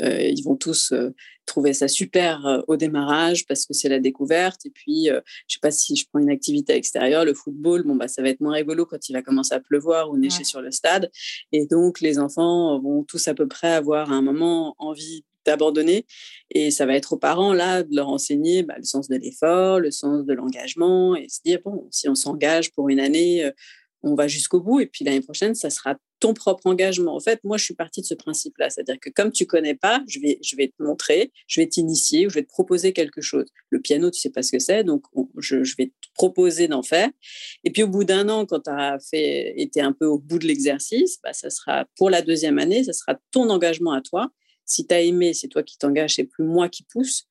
euh, 0.00 0.22
ils 0.22 0.42
vont 0.42 0.56
tous 0.56 0.92
euh, 0.92 1.10
trouver 1.46 1.72
ça 1.72 1.88
super 1.88 2.46
euh, 2.46 2.60
au 2.68 2.76
démarrage 2.76 3.46
parce 3.46 3.66
que 3.66 3.74
c'est 3.74 3.88
la 3.88 4.00
découverte. 4.00 4.64
Et 4.66 4.70
puis 4.70 5.08
je 5.08 5.54
sais 5.54 5.60
pas 5.60 5.70
si 5.70 5.96
je 5.96 6.06
prends 6.10 6.20
une 6.20 6.30
activité 6.30 6.74
extérieure, 6.74 7.24
le 7.24 7.34
football, 7.34 7.82
bon 7.84 7.96
bah 7.96 8.08
ça 8.08 8.22
va 8.22 8.28
être 8.28 8.40
moins 8.40 8.54
rigolo 8.54 8.86
quand 8.86 9.08
il 9.08 9.12
va 9.12 9.22
commencer 9.22 9.54
à 9.54 9.60
pleuvoir 9.60 10.10
ou 10.10 10.16
neiger 10.16 10.44
sur 10.44 10.60
le 10.60 10.70
stade. 10.70 11.10
Et 11.52 11.66
donc 11.66 12.00
les 12.00 12.18
enfants 12.18 12.78
vont 12.80 13.04
tous 13.04 13.28
à 13.28 13.34
peu 13.34 13.48
près 13.48 13.72
avoir 13.72 14.12
à 14.12 14.14
un 14.14 14.22
moment 14.22 14.74
envie 14.78 15.24
d'abandonner. 15.46 16.06
Et 16.50 16.70
ça 16.70 16.84
va 16.86 16.94
être 16.94 17.14
aux 17.14 17.18
parents, 17.18 17.54
là, 17.54 17.82
de 17.82 17.96
leur 17.96 18.08
enseigner 18.08 18.62
bah, 18.62 18.74
le 18.76 18.84
sens 18.84 19.08
de 19.08 19.16
l'effort, 19.16 19.80
le 19.80 19.90
sens 19.90 20.26
de 20.26 20.34
l'engagement, 20.34 21.16
et 21.16 21.30
se 21.30 21.40
dire, 21.42 21.60
bon, 21.64 21.88
si 21.90 22.10
on 22.10 22.14
s'engage 22.14 22.72
pour 22.72 22.90
une 22.90 23.00
année, 23.00 23.50
on 24.02 24.14
va 24.14 24.28
jusqu'au 24.28 24.60
bout, 24.60 24.80
et 24.80 24.86
puis 24.86 25.04
l'année 25.04 25.20
prochaine, 25.20 25.54
ça 25.54 25.70
sera 25.70 25.96
ton 26.20 26.34
propre 26.34 26.66
engagement. 26.66 27.16
En 27.16 27.20
fait, 27.20 27.40
moi, 27.44 27.56
je 27.56 27.64
suis 27.64 27.74
partie 27.74 28.00
de 28.02 28.06
ce 28.06 28.14
principe-là, 28.14 28.70
c'est-à-dire 28.70 28.98
que 29.00 29.10
comme 29.10 29.32
tu 29.32 29.46
connais 29.46 29.74
pas, 29.74 30.02
je 30.06 30.20
vais, 30.20 30.38
je 30.42 30.54
vais 30.56 30.68
te 30.68 30.82
montrer, 30.82 31.32
je 31.46 31.60
vais 31.60 31.66
t'initier, 31.66 32.28
je 32.28 32.34
vais 32.34 32.42
te 32.42 32.48
proposer 32.48 32.92
quelque 32.92 33.20
chose. 33.20 33.46
Le 33.70 33.80
piano, 33.80 34.10
tu 34.10 34.20
sais 34.20 34.30
pas 34.30 34.42
ce 34.42 34.52
que 34.52 34.58
c'est, 34.58 34.84
donc 34.84 35.04
je, 35.38 35.56
vais 35.76 35.86
te 35.86 36.08
proposer 36.14 36.68
d'en 36.68 36.82
faire. 36.82 37.10
Et 37.64 37.70
puis 37.70 37.82
au 37.82 37.88
bout 37.88 38.04
d'un 38.04 38.28
an, 38.28 38.46
quand 38.46 38.60
tu 38.60 38.70
as 38.70 38.98
été 39.12 39.80
un 39.80 39.92
peu 39.92 40.06
au 40.06 40.18
bout 40.18 40.38
de 40.38 40.46
l'exercice, 40.46 41.18
bah, 41.22 41.32
ça 41.32 41.50
sera 41.50 41.86
pour 41.96 42.10
la 42.10 42.22
deuxième 42.22 42.58
année, 42.58 42.84
ça 42.84 42.92
sera 42.92 43.18
ton 43.32 43.48
engagement 43.48 43.92
à 43.92 44.02
toi. 44.02 44.30
Si 44.66 44.86
tu 44.86 44.94
as 44.94 45.00
aimé, 45.00 45.34
c'est 45.34 45.48
toi 45.48 45.62
qui 45.62 45.78
t'engages, 45.78 46.14
c'est 46.14 46.24
plus 46.24 46.44
moi 46.44 46.68
qui 46.68 46.84
pousse. 46.84 47.26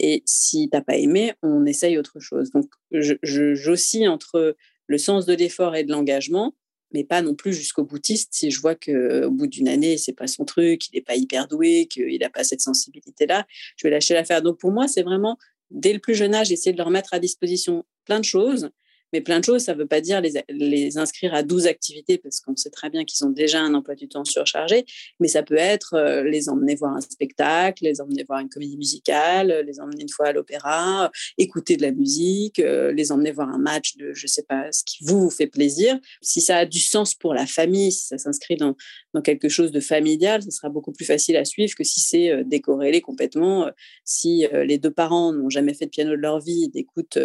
Et 0.00 0.22
si 0.26 0.68
tu 0.70 0.76
n'as 0.76 0.82
pas 0.82 0.96
aimé, 0.96 1.32
on 1.42 1.66
essaye 1.66 1.98
autre 1.98 2.20
chose. 2.20 2.50
Donc, 2.50 2.70
j'oscille 2.92 4.08
entre 4.08 4.56
le 4.88 4.98
sens 4.98 5.26
de 5.26 5.34
l'effort 5.34 5.76
et 5.76 5.84
de 5.84 5.92
l'engagement, 5.92 6.56
mais 6.92 7.04
pas 7.04 7.22
non 7.22 7.34
plus 7.34 7.52
jusqu'au 7.52 7.84
boutiste. 7.84 8.30
Si 8.32 8.50
je 8.50 8.60
vois 8.60 8.74
qu'au 8.74 9.30
bout 9.30 9.46
d'une 9.46 9.68
année, 9.68 9.98
c'est 9.98 10.14
pas 10.14 10.26
son 10.26 10.44
truc, 10.44 10.88
il 10.88 10.96
n'est 10.96 11.02
pas 11.02 11.14
hyper 11.14 11.46
doué, 11.46 11.86
qu'il 11.86 12.18
n'a 12.18 12.30
pas 12.30 12.42
cette 12.42 12.62
sensibilité-là, 12.62 13.46
je 13.76 13.86
vais 13.86 13.90
lâcher 13.90 14.14
l'affaire. 14.14 14.42
Donc, 14.42 14.58
pour 14.58 14.72
moi, 14.72 14.88
c'est 14.88 15.02
vraiment, 15.02 15.38
dès 15.70 15.92
le 15.92 15.98
plus 16.00 16.14
jeune 16.14 16.34
âge, 16.34 16.50
essayer 16.50 16.72
de 16.72 16.78
leur 16.78 16.90
mettre 16.90 17.14
à 17.14 17.18
disposition 17.18 17.84
plein 18.04 18.18
de 18.18 18.24
choses 18.24 18.70
mais 19.12 19.20
plein 19.20 19.40
de 19.40 19.44
choses, 19.44 19.62
ça 19.62 19.74
ne 19.74 19.78
veut 19.78 19.86
pas 19.86 20.00
dire 20.00 20.20
les, 20.20 20.98
inscrire 20.98 21.34
à 21.34 21.42
12 21.42 21.66
activités 21.66 22.18
parce 22.18 22.40
qu'on 22.40 22.56
sait 22.56 22.70
très 22.70 22.90
bien 22.90 23.04
qu'ils 23.04 23.26
ont 23.26 23.30
déjà 23.30 23.60
un 23.60 23.74
emploi 23.74 23.94
du 23.94 24.08
temps 24.08 24.24
surchargé, 24.24 24.84
mais 25.20 25.28
ça 25.28 25.42
peut 25.42 25.56
être 25.56 25.94
euh, 25.94 26.22
les 26.24 26.48
emmener 26.48 26.74
voir 26.74 26.94
un 26.94 27.00
spectacle, 27.00 27.84
les 27.84 28.00
emmener 28.00 28.24
voir 28.24 28.40
une 28.40 28.48
comédie 28.48 28.76
musicale, 28.76 29.64
les 29.66 29.80
emmener 29.80 30.02
une 30.02 30.08
fois 30.08 30.28
à 30.28 30.32
l'opéra, 30.32 31.10
écouter 31.38 31.76
de 31.76 31.82
la 31.82 31.92
musique, 31.92 32.58
euh, 32.58 32.92
les 32.92 33.12
emmener 33.12 33.32
voir 33.32 33.48
un 33.48 33.58
match 33.58 33.96
de 33.96 34.12
je 34.12 34.24
ne 34.24 34.28
sais 34.28 34.42
pas 34.42 34.70
ce 34.72 34.82
qui 34.84 35.04
vous, 35.04 35.30
fait 35.30 35.46
plaisir. 35.46 35.98
Si 36.22 36.40
ça 36.40 36.58
a 36.58 36.66
du 36.66 36.80
sens 36.80 37.14
pour 37.14 37.34
la 37.34 37.46
famille, 37.46 37.92
si 37.92 38.06
ça 38.06 38.18
s'inscrit 38.18 38.56
dans, 38.56 38.74
dans 39.14 39.22
quelque 39.22 39.48
chose 39.48 39.72
de 39.72 39.80
familial, 39.80 40.42
ce 40.42 40.50
sera 40.50 40.68
beaucoup 40.68 40.92
plus 40.92 41.04
facile 41.04 41.36
à 41.36 41.44
suivre 41.44 41.74
que 41.74 41.84
si 41.84 42.00
c'est 42.00 42.30
euh, 42.30 42.42
décorrélé 42.44 43.00
complètement. 43.00 43.70
Si 44.04 44.46
les 44.52 44.78
deux 44.78 44.90
parents 44.90 45.32
n'ont 45.32 45.50
jamais 45.50 45.74
fait 45.74 45.86
de 45.86 45.90
piano 45.90 46.10
de 46.10 46.16
leur 46.16 46.40
vie, 46.40 46.70
n'écoutent 46.74 47.18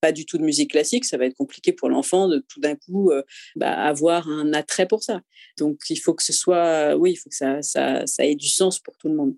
pas 0.00 0.12
du 0.12 0.24
tout 0.24 0.38
de 0.38 0.42
musique 0.42 0.70
classique, 0.70 0.89
ça 1.04 1.16
va 1.16 1.26
être 1.26 1.36
compliqué 1.36 1.72
pour 1.72 1.88
l'enfant 1.88 2.28
de 2.28 2.44
tout 2.48 2.60
d'un 2.60 2.76
coup 2.76 3.10
euh, 3.10 3.22
bah, 3.56 3.72
avoir 3.72 4.28
un 4.28 4.52
attrait 4.52 4.86
pour 4.86 5.02
ça. 5.02 5.20
Donc 5.58 5.78
il 5.88 5.96
faut 5.96 6.14
que 6.14 6.22
ce 6.22 6.32
soit, 6.32 6.96
oui, 6.96 7.12
il 7.12 7.16
faut 7.16 7.30
que 7.30 7.36
ça, 7.36 7.62
ça, 7.62 8.06
ça 8.06 8.24
ait 8.24 8.34
du 8.34 8.48
sens 8.48 8.78
pour 8.78 8.96
tout 8.96 9.08
le 9.08 9.14
monde. 9.14 9.34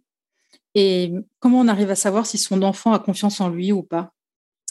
Et 0.75 1.13
comment 1.39 1.61
on 1.61 1.69
arrive 1.69 1.91
à 1.91 1.97
savoir 1.97 2.27
si 2.27 2.39
son 2.39 2.63
enfant 2.63 2.93
a 2.93 2.99
confiance 2.99 3.41
en 3.41 3.51
lui 3.51 3.73
ou 3.73 3.83
pas? 3.83 4.13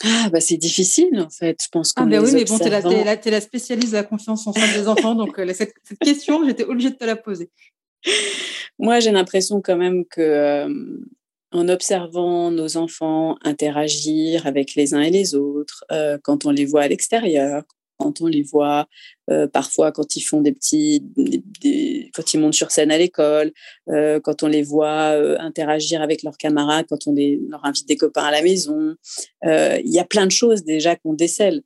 Ah, 0.04 0.30
bah 0.32 0.42
c'est 0.42 0.58
difficile 0.58 1.20
en 1.20 1.30
fait. 1.30 1.62
Je 1.64 1.70
pense 1.70 1.94
Ah, 1.96 2.06
ben 2.06 2.24
oui, 2.24 2.32
mais 2.34 2.46
bon, 2.46 2.58
tu 2.58 2.66
es, 2.66 2.70
la, 2.70 2.82
la 3.24 3.42
spécialiste 3.42 3.92
de 3.92 3.98
la 3.98 4.04
confiance 4.04 4.48
en 4.48 4.54
soi 4.54 4.68
des 4.74 4.88
enfants, 4.88 5.14
donc 5.14 5.38
euh, 5.38 5.54
cette, 5.54 5.74
question, 6.00 6.44
j'étais 6.46 6.64
obligée 6.64 6.90
de 6.90 6.96
te 6.96 7.06
la 7.06 7.16
poser. 7.16 7.52
Moi, 8.80 9.00
j'ai 9.00 9.12
l'impression 9.12 9.62
quand 9.62 9.78
même 9.78 10.06
que 10.06 10.22
euh, 10.22 10.74
en 11.52 11.68
observant 11.68 12.50
nos 12.52 12.78
enfants 12.78 13.38
interagir 13.44 14.48
avec 14.48 14.76
les 14.76 14.94
uns 14.94 15.02
et 15.02 15.10
les 15.10 15.36
autres, 15.36 15.84
euh, 15.92 16.18
quand 16.24 16.46
on 16.46 16.52
les 16.52 16.66
voit 16.66 16.84
à 16.84 16.88
l'extérieur, 16.88 17.64
quand 17.98 18.22
on 18.22 18.28
les 18.28 18.42
voit, 18.42 18.88
euh, 19.30 19.48
parfois 19.48 19.92
quand 19.92 20.16
ils 20.16 20.22
font 20.22 20.42
des 20.42 20.54
petits, 20.54 21.04
quand 22.16 22.34
ils 22.34 22.40
montent 22.40 22.54
sur 22.54 22.72
scène 22.72 22.90
à 22.90 22.98
l'école, 22.98 23.52
euh, 23.90 24.20
quand 24.20 24.44
on 24.44 24.48
les 24.48 24.64
voit 24.64 25.10
interagir 25.40 26.02
avec 26.02 26.24
leurs 26.24 26.38
camarades, 26.38 26.86
quand 26.90 27.06
on 27.08 27.14
les, 27.14 27.40
leur 27.48 27.64
invite 27.66 27.88
des 27.88 27.98
copains 27.98 28.24
à 28.24 28.32
la 28.32 28.42
maison. 28.42 28.96
Il 29.44 29.82
y 29.92 30.00
a 30.00 30.06
plein 30.06 30.26
de 30.26 30.32
choses 30.32 30.64
déjà 30.64 30.96
qu'on 30.96 31.14
décèle. 31.14 31.62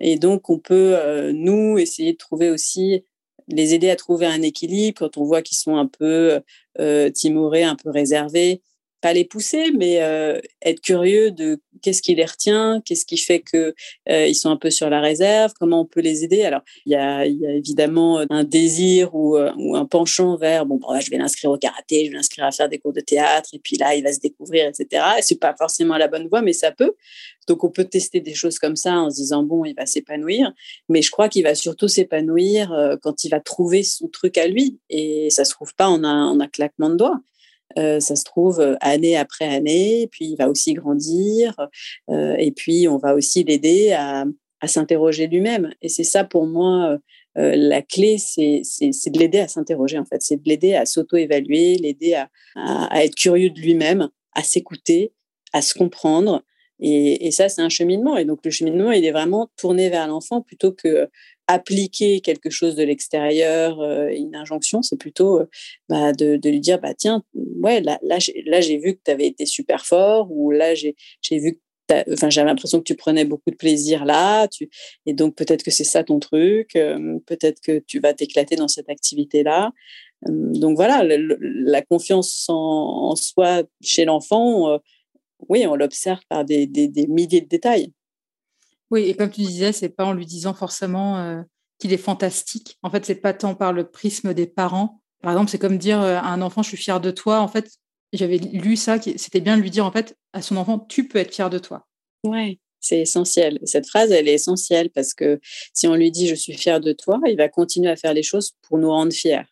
et 0.00 0.18
donc, 0.18 0.50
on 0.50 0.58
peut, 0.58 1.32
nous, 1.32 1.78
essayer 1.78 2.12
de 2.12 2.18
trouver 2.18 2.50
aussi 2.50 3.04
les 3.48 3.74
aider 3.74 3.90
à 3.90 3.96
trouver 3.96 4.26
un 4.26 4.42
équilibre 4.42 4.98
quand 4.98 5.16
on 5.16 5.24
voit 5.24 5.40
qu'ils 5.40 5.58
sont 5.58 5.76
un 5.76 5.86
peu 5.86 6.42
timorés, 7.14 7.64
un 7.64 7.76
peu 7.76 7.88
réservés 7.88 8.60
pas 9.04 9.12
les 9.12 9.26
pousser, 9.26 9.70
mais 9.70 10.00
euh, 10.00 10.40
être 10.62 10.80
curieux 10.80 11.30
de 11.30 11.60
qu'est-ce 11.82 12.00
qui 12.00 12.14
les 12.14 12.24
retient, 12.24 12.80
qu'est-ce 12.86 13.04
qui 13.04 13.18
fait 13.18 13.40
que 13.40 13.74
euh, 14.08 14.26
ils 14.26 14.34
sont 14.34 14.48
un 14.48 14.56
peu 14.56 14.70
sur 14.70 14.88
la 14.88 15.02
réserve, 15.02 15.52
comment 15.60 15.82
on 15.82 15.84
peut 15.84 16.00
les 16.00 16.24
aider. 16.24 16.42
Alors, 16.42 16.62
il 16.86 16.92
y 16.92 16.94
a, 16.94 17.26
évidemment 17.26 18.24
un 18.30 18.44
désir 18.44 19.14
ou, 19.14 19.36
euh, 19.36 19.52
ou 19.58 19.76
un 19.76 19.84
penchant 19.84 20.38
vers 20.38 20.64
bon, 20.64 20.78
bah, 20.78 21.00
je 21.00 21.10
vais 21.10 21.18
l'inscrire 21.18 21.50
au 21.50 21.58
karaté, 21.58 22.06
je 22.06 22.12
vais 22.12 22.16
l'inscrire 22.16 22.46
à 22.46 22.50
faire 22.50 22.70
des 22.70 22.78
cours 22.78 22.94
de 22.94 23.00
théâtre, 23.00 23.50
et 23.52 23.58
puis 23.58 23.76
là, 23.76 23.94
il 23.94 24.02
va 24.02 24.10
se 24.10 24.20
découvrir, 24.20 24.68
etc. 24.68 25.04
Et 25.18 25.22
c'est 25.22 25.38
pas 25.38 25.54
forcément 25.54 25.98
la 25.98 26.08
bonne 26.08 26.26
voie, 26.26 26.40
mais 26.40 26.54
ça 26.54 26.72
peut. 26.72 26.94
Donc, 27.46 27.62
on 27.62 27.70
peut 27.70 27.84
tester 27.84 28.20
des 28.20 28.32
choses 28.32 28.58
comme 28.58 28.76
ça 28.76 28.94
en 28.94 29.10
se 29.10 29.16
disant 29.16 29.42
bon, 29.42 29.66
il 29.66 29.74
va 29.74 29.84
s'épanouir, 29.84 30.50
mais 30.88 31.02
je 31.02 31.10
crois 31.10 31.28
qu'il 31.28 31.42
va 31.42 31.54
surtout 31.54 31.88
s'épanouir 31.88 32.72
quand 33.02 33.22
il 33.22 33.28
va 33.28 33.40
trouver 33.40 33.82
son 33.82 34.08
truc 34.08 34.38
à 34.38 34.46
lui, 34.46 34.78
et 34.88 35.28
ça 35.28 35.44
se 35.44 35.50
trouve 35.50 35.74
pas 35.74 35.88
en 35.88 36.04
un, 36.04 36.24
en 36.24 36.40
un 36.40 36.48
claquement 36.48 36.88
de 36.88 36.96
doigts. 36.96 37.20
Euh, 37.78 38.00
ça 38.00 38.16
se 38.16 38.24
trouve 38.24 38.60
euh, 38.60 38.76
année 38.80 39.16
après 39.16 39.46
année, 39.46 40.08
puis 40.10 40.26
il 40.26 40.36
va 40.36 40.48
aussi 40.48 40.74
grandir, 40.74 41.54
euh, 42.10 42.36
et 42.38 42.52
puis 42.52 42.88
on 42.88 42.98
va 42.98 43.14
aussi 43.14 43.44
l'aider 43.44 43.92
à, 43.92 44.24
s'interroger 44.66 45.26
lui-même. 45.26 45.74
Et 45.82 45.90
c'est 45.90 46.04
ça 46.04 46.24
pour 46.24 46.46
moi, 46.46 46.98
la 47.34 47.82
clé, 47.82 48.16
c'est 48.16 48.62
de 48.62 49.18
l'aider 49.18 49.40
à 49.40 49.46
s'interroger 49.46 49.98
en 49.98 50.06
fait, 50.06 50.22
c'est 50.22 50.42
de 50.42 50.48
l'aider 50.48 50.74
à 50.74 50.86
s'auto-évaluer, 50.86 51.76
l'aider 51.76 52.14
à, 52.56 53.04
être 53.04 53.14
curieux 53.14 53.50
de 53.50 53.60
lui-même, 53.60 54.08
à 54.32 54.42
s'écouter, 54.42 55.12
à 55.52 55.60
se 55.60 55.74
comprendre. 55.74 56.42
Et, 56.80 57.26
et 57.26 57.30
ça, 57.30 57.50
c'est 57.50 57.60
un 57.60 57.68
cheminement. 57.68 58.16
Et 58.16 58.24
donc 58.24 58.38
le 58.42 58.50
cheminement, 58.50 58.90
il 58.90 59.04
est 59.04 59.12
vraiment 59.12 59.50
tourné 59.58 59.90
vers 59.90 60.08
l'enfant 60.08 60.40
plutôt 60.40 60.72
que 60.72 61.10
appliquer 61.46 62.20
quelque 62.20 62.50
chose 62.50 62.74
de 62.74 62.82
l'extérieur, 62.82 63.80
euh, 63.80 64.08
une 64.08 64.34
injonction, 64.34 64.82
c'est 64.82 64.98
plutôt 64.98 65.40
euh, 65.40 65.46
bah, 65.88 66.12
de, 66.12 66.38
lui 66.48 66.60
dire 66.60 66.80
bah 66.80 66.94
tiens, 66.94 67.22
ouais, 67.34 67.80
là, 67.80 67.98
là, 68.02 68.18
j'ai 68.18 68.78
vu 68.78 68.94
que 68.94 69.00
tu 69.04 69.10
avais 69.10 69.26
été 69.26 69.46
super 69.46 69.84
fort, 69.86 70.30
ou 70.30 70.50
là, 70.50 70.74
j'ai 70.74 70.94
vu 71.30 71.54
que 71.54 71.58
Enfin, 72.10 72.30
j'avais 72.30 72.48
l'impression 72.48 72.78
que 72.78 72.84
tu 72.84 72.94
prenais 72.94 73.26
beaucoup 73.26 73.50
de 73.50 73.56
plaisir 73.56 74.06
là, 74.06 74.48
et 75.04 75.12
donc 75.12 75.34
peut-être 75.34 75.62
que 75.62 75.70
c'est 75.70 75.84
ça 75.84 76.02
ton 76.02 76.18
truc, 76.18 76.76
euh, 76.76 77.18
peut-être 77.26 77.60
que 77.60 77.78
tu 77.78 78.00
vas 78.00 78.14
t'éclater 78.14 78.56
dans 78.56 78.68
cette 78.68 78.88
activité-là. 78.88 79.70
donc 80.26 80.76
voilà, 80.76 81.04
la 81.04 81.82
confiance 81.82 82.46
en, 82.48 83.14
soi 83.16 83.64
chez 83.82 84.06
l'enfant, 84.06 84.80
oui, 85.50 85.66
on 85.66 85.76
l'observe 85.76 86.20
par 86.30 86.46
des, 86.46 86.66
des 86.66 87.06
milliers 87.06 87.42
de 87.42 87.48
détails. 87.48 87.92
Oui, 88.94 89.08
et 89.08 89.16
comme 89.16 89.28
tu 89.28 89.40
disais, 89.40 89.72
c'est 89.72 89.88
pas 89.88 90.04
en 90.04 90.12
lui 90.12 90.24
disant 90.24 90.54
forcément 90.54 91.18
euh, 91.18 91.42
qu'il 91.80 91.92
est 91.92 91.96
fantastique. 91.96 92.78
En 92.84 92.90
fait, 92.90 93.04
c'est 93.04 93.16
pas 93.16 93.32
tant 93.32 93.56
par 93.56 93.72
le 93.72 93.90
prisme 93.90 94.34
des 94.34 94.46
parents. 94.46 95.00
Par 95.20 95.32
exemple, 95.32 95.50
c'est 95.50 95.58
comme 95.58 95.78
dire 95.78 96.00
euh, 96.00 96.14
à 96.14 96.28
un 96.28 96.40
enfant, 96.42 96.62
je 96.62 96.68
suis 96.68 96.76
fier 96.76 97.00
de 97.00 97.10
toi. 97.10 97.40
En 97.40 97.48
fait, 97.48 97.72
j'avais 98.12 98.38
lu 98.38 98.76
ça, 98.76 99.00
c'était 99.16 99.40
bien 99.40 99.56
de 99.56 99.62
lui 99.62 99.72
dire 99.72 99.84
en 99.84 99.90
fait 99.90 100.16
à 100.32 100.42
son 100.42 100.56
enfant, 100.56 100.78
tu 100.78 101.08
peux 101.08 101.18
être 101.18 101.34
fier 101.34 101.50
de 101.50 101.58
toi. 101.58 101.88
Ouais, 102.22 102.60
c'est 102.78 103.00
essentiel. 103.00 103.58
Cette 103.64 103.88
phrase, 103.88 104.12
elle 104.12 104.28
est 104.28 104.34
essentielle 104.34 104.90
parce 104.90 105.12
que 105.12 105.40
si 105.72 105.88
on 105.88 105.96
lui 105.96 106.12
dit 106.12 106.28
je 106.28 106.36
suis 106.36 106.52
fier 106.52 106.78
de 106.78 106.92
toi, 106.92 107.18
il 107.26 107.36
va 107.36 107.48
continuer 107.48 107.90
à 107.90 107.96
faire 107.96 108.14
les 108.14 108.22
choses 108.22 108.52
pour 108.62 108.78
nous 108.78 108.90
rendre 108.90 109.12
fiers. 109.12 109.42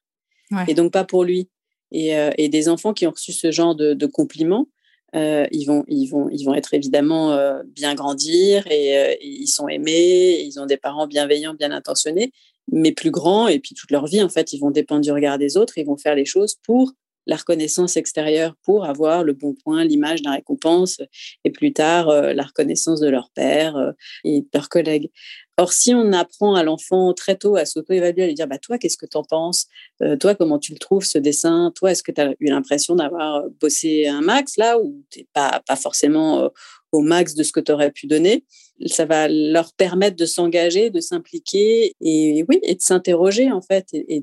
Et 0.68 0.74
donc 0.74 0.92
pas 0.92 1.02
pour 1.02 1.24
lui. 1.24 1.48
Et, 1.90 2.16
euh, 2.16 2.30
des 2.38 2.68
enfants 2.68 2.92
qui 2.92 3.08
ont 3.08 3.10
reçu 3.10 3.32
ce 3.32 3.50
genre 3.50 3.74
de 3.74 4.06
compliments, 4.06 4.68
euh, 5.14 5.46
ils, 5.50 5.66
vont, 5.66 5.84
ils, 5.88 6.06
vont, 6.06 6.28
ils 6.30 6.44
vont 6.44 6.54
être 6.54 6.72
évidemment 6.72 7.32
euh, 7.32 7.62
bien 7.66 7.94
grandir 7.94 8.66
et, 8.70 8.96
euh, 8.96 9.14
ils 9.20 9.46
sont 9.46 9.68
aimés, 9.68 10.40
ils 10.40 10.58
ont 10.58 10.66
des 10.66 10.78
parents 10.78 11.06
bienveillants, 11.06 11.54
bien 11.54 11.70
intentionnés, 11.70 12.32
mais 12.70 12.92
plus 12.92 13.10
grands 13.10 13.46
et 13.48 13.58
puis 13.58 13.74
toute 13.74 13.90
leur 13.90 14.06
vie, 14.06 14.22
en 14.22 14.30
fait, 14.30 14.52
ils 14.52 14.58
vont 14.58 14.70
dépendre 14.70 15.02
du 15.02 15.12
regard 15.12 15.36
des 15.36 15.56
autres, 15.56 15.76
ils 15.76 15.84
vont 15.84 15.98
faire 15.98 16.14
les 16.14 16.24
choses 16.24 16.56
pour 16.64 16.92
la 17.26 17.36
reconnaissance 17.36 17.96
extérieure, 17.96 18.54
pour 18.62 18.84
avoir 18.84 19.24
le 19.24 19.32
bon 19.32 19.54
point, 19.54 19.84
l'image, 19.84 20.20
la 20.24 20.32
récompense 20.32 21.00
et 21.44 21.50
plus 21.50 21.72
tard 21.72 22.08
la 22.10 22.42
reconnaissance 22.42 23.00
de 23.00 23.08
leur 23.08 23.30
père 23.30 23.94
et 24.24 24.40
de 24.40 24.46
leurs 24.54 24.68
collègues. 24.68 25.10
Or, 25.58 25.72
si 25.72 25.94
on 25.94 26.12
apprend 26.12 26.54
à 26.54 26.62
l'enfant 26.62 27.12
très 27.12 27.36
tôt 27.36 27.56
à 27.56 27.66
s'auto-évaluer, 27.66 28.22
à 28.22 28.26
lui 28.26 28.34
dire 28.34 28.46
bah, 28.46 28.58
Toi, 28.58 28.78
qu'est-ce 28.78 28.96
que 28.96 29.04
tu 29.04 29.18
en 29.18 29.22
penses? 29.22 29.66
Euh, 30.02 30.16
Toi, 30.16 30.34
comment 30.34 30.58
tu 30.58 30.72
le 30.72 30.78
trouves 30.78 31.04
ce 31.04 31.18
dessin? 31.18 31.72
Toi, 31.76 31.92
est-ce 31.92 32.02
que 32.02 32.10
tu 32.10 32.20
as 32.22 32.34
eu 32.40 32.46
l'impression 32.48 32.96
d'avoir 32.96 33.36
euh, 33.36 33.48
bossé 33.60 34.06
un 34.08 34.22
max 34.22 34.56
là 34.56 34.78
ou 34.78 35.04
tu 35.10 35.20
n'es 35.20 35.26
pas, 35.34 35.62
pas 35.66 35.76
forcément 35.76 36.40
euh, 36.40 36.48
au 36.90 37.00
max 37.00 37.34
de 37.34 37.42
ce 37.42 37.52
que 37.52 37.60
tu 37.60 37.70
aurais 37.70 37.90
pu 37.90 38.06
donner? 38.06 38.44
Ça 38.86 39.04
va 39.04 39.28
leur 39.28 39.74
permettre 39.74 40.16
de 40.16 40.24
s'engager, 40.24 40.88
de 40.88 41.00
s'impliquer 41.00 41.94
et, 42.00 42.44
oui, 42.48 42.58
et 42.62 42.74
de 42.74 42.80
s'interroger 42.80 43.52
en 43.52 43.60
fait 43.60 43.86
et, 43.92 44.22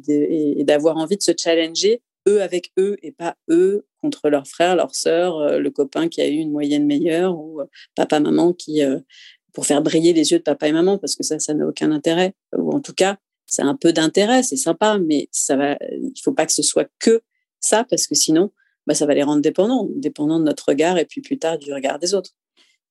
d'avoir 0.64 0.98
envie 0.98 1.16
de 1.16 1.22
se 1.22 1.32
challenger 1.38 2.02
eux 2.30 2.42
avec 2.42 2.72
eux 2.78 2.96
et 3.02 3.12
pas 3.12 3.36
eux 3.50 3.86
contre 4.02 4.30
leurs 4.30 4.48
frères, 4.48 4.76
leurs 4.76 4.96
sœurs, 4.96 5.60
le 5.60 5.72
copain 5.72 6.08
qui 6.08 6.22
a 6.22 6.28
eu 6.28 6.36
une 6.36 6.52
moyenne 6.52 6.86
meilleure 6.86 7.38
ou 7.38 7.62
papa, 7.96 8.20
maman 8.20 8.54
qui 8.54 8.82
pour 9.54 9.66
faire 9.66 9.82
briller 9.82 10.14
les 10.14 10.32
yeux 10.32 10.40
de 10.40 10.44
papa 10.44 10.68
et 10.68 10.72
maman, 10.72 10.98
parce 10.98 11.16
que 11.16 11.24
ça, 11.24 11.40
ça 11.40 11.54
n'a 11.54 11.66
aucun 11.66 11.92
intérêt. 11.92 12.34
Ou 12.56 12.72
en 12.72 12.80
tout 12.80 12.94
cas, 12.94 13.18
c'est 13.46 13.62
un 13.62 13.76
peu 13.76 13.92
d'intérêt, 13.92 14.44
c'est 14.44 14.56
sympa, 14.56 15.00
mais 15.00 15.28
ça 15.32 15.56
va, 15.56 15.78
il 15.92 16.22
faut 16.24 16.34
pas 16.34 16.46
que 16.46 16.52
ce 16.52 16.62
soit 16.62 16.90
que 17.00 17.22
ça, 17.60 17.84
parce 17.84 18.08
que 18.08 18.16
sinon, 18.16 18.52
bah, 18.88 18.94
ça 18.94 19.06
va 19.06 19.14
les 19.14 19.24
rendre 19.24 19.42
dépendants, 19.42 19.88
dépendants 19.96 20.40
de 20.40 20.46
notre 20.46 20.70
regard 20.70 20.98
et 20.98 21.06
puis 21.06 21.22
plus 21.22 21.40
tard 21.40 21.58
du 21.58 21.74
regard 21.74 22.00
des 22.00 22.14
autres. 22.14 22.32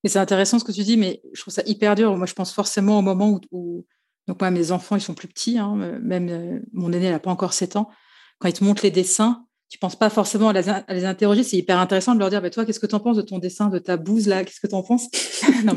Et 0.05 0.09
c'est 0.09 0.19
intéressant 0.19 0.59
ce 0.59 0.65
que 0.65 0.73
tu 0.73 0.83
dis, 0.83 0.97
mais 0.97 1.23
je 1.33 1.41
trouve 1.41 1.55
ça 1.55 1.63
hyper 1.67 1.95
dur. 1.95 2.17
Moi, 2.17 2.27
je 2.27 2.35
pense 2.35 2.53
forcément 2.53 2.99
au 2.99 3.03
moment 3.03 3.41
où, 3.51 3.85
donc 4.27 4.41
moi, 4.41 4.51
mes 4.51 4.71
enfants, 4.71 4.97
ils 4.97 5.01
sont 5.01 5.15
plus 5.15 5.29
petits, 5.29 5.59
hein, 5.59 5.75
même 6.03 6.29
euh, 6.29 6.61
mon 6.73 6.93
aîné, 6.93 7.11
n'a 7.11 7.19
pas 7.19 7.31
encore 7.31 7.53
7 7.53 7.77
ans. 7.77 7.89
Quand 8.39 8.49
ils 8.49 8.55
te 8.55 8.65
montrent 8.65 8.85
les 8.85 8.91
dessins, 8.91 9.45
tu 9.69 9.79
penses 9.79 9.97
pas 9.97 10.09
forcément 10.09 10.49
à 10.49 10.53
les, 10.93 11.05
interroger. 11.05 11.43
C'est 11.45 11.59
hyper 11.59 11.79
intéressant 11.79 12.15
de 12.15 12.21
leur 12.21 12.31
dire, 12.31 12.41
bah, 12.41 12.49
toi, 12.49 12.65
qu'est-ce 12.65 12.81
que 12.81 12.87
tu 12.87 12.95
en 12.95 13.01
penses 13.01 13.19
de 13.19 13.23
ton 13.23 13.39
dessin, 13.39 13.69
de 13.69 13.79
ta 13.79 13.99
bouse 13.99 14.27
là? 14.27 14.43
Qu'est-ce 14.45 14.61
que 14.61 14.67
tu 14.67 14.75
en 14.75 14.83
penses? 14.83 15.09
Non, 15.65 15.75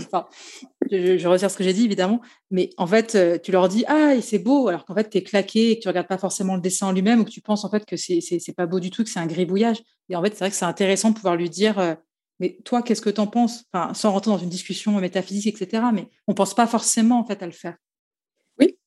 je, 0.92 1.18
je, 1.18 1.48
ce 1.48 1.58
que 1.58 1.64
j'ai 1.64 1.74
dit, 1.74 1.86
évidemment. 1.86 2.22
Mais 2.52 2.70
en 2.78 2.86
fait, 2.86 3.16
euh, 3.16 3.38
tu 3.42 3.52
leur 3.52 3.68
dis, 3.68 3.84
ah, 3.88 4.14
c'est 4.22 4.40
beau, 4.40 4.68
alors 4.68 4.86
qu'en 4.86 4.94
fait, 4.94 5.10
tu 5.10 5.18
es 5.18 5.24
claqué 5.24 5.72
et 5.72 5.76
que 5.78 5.82
tu 5.82 5.88
regardes 5.88 6.08
pas 6.08 6.18
forcément 6.18 6.56
le 6.56 6.62
dessin 6.62 6.88
en 6.88 6.92
lui-même 6.92 7.22
ou 7.22 7.26
que 7.26 7.32
tu 7.32 7.42
penses 7.42 7.66
en 7.66 7.70
fait 7.70 7.86
que 7.86 7.96
c'est, 7.98 8.22
pas 8.56 8.66
beau 8.66 8.80
du 8.80 8.92
tout, 8.92 9.04
que 9.04 9.10
c'est 9.10 9.20
un 9.20 9.26
gribouillage. 9.26 9.82
Et 10.10 10.16
en 10.16 10.22
fait, 10.22 10.32
c'est 10.34 10.40
vrai 10.40 10.50
que 10.50 10.56
c'est 10.56 10.66
intéressant 10.66 11.10
de 11.10 11.16
pouvoir 11.16 11.36
lui 11.36 11.50
dire, 11.50 11.80
euh, 11.80 11.96
mais 12.40 12.58
toi, 12.64 12.82
qu'est-ce 12.82 13.02
que 13.02 13.10
tu 13.10 13.22
en 13.22 13.28
penses 13.28 13.66
Sans 13.94 14.12
rentrer 14.12 14.32
dans 14.32 14.38
une 14.38 14.50
discussion 14.50 15.00
métaphysique, 15.00 15.62
etc. 15.62 15.84
Mais 15.94 16.08
on 16.28 16.34
pense 16.34 16.54
pas 16.54 16.68
forcément 16.68 17.20
en 17.20 17.26
fait 17.26 17.42
à 17.44 17.46
le 17.46 17.52
faire. 17.52 17.76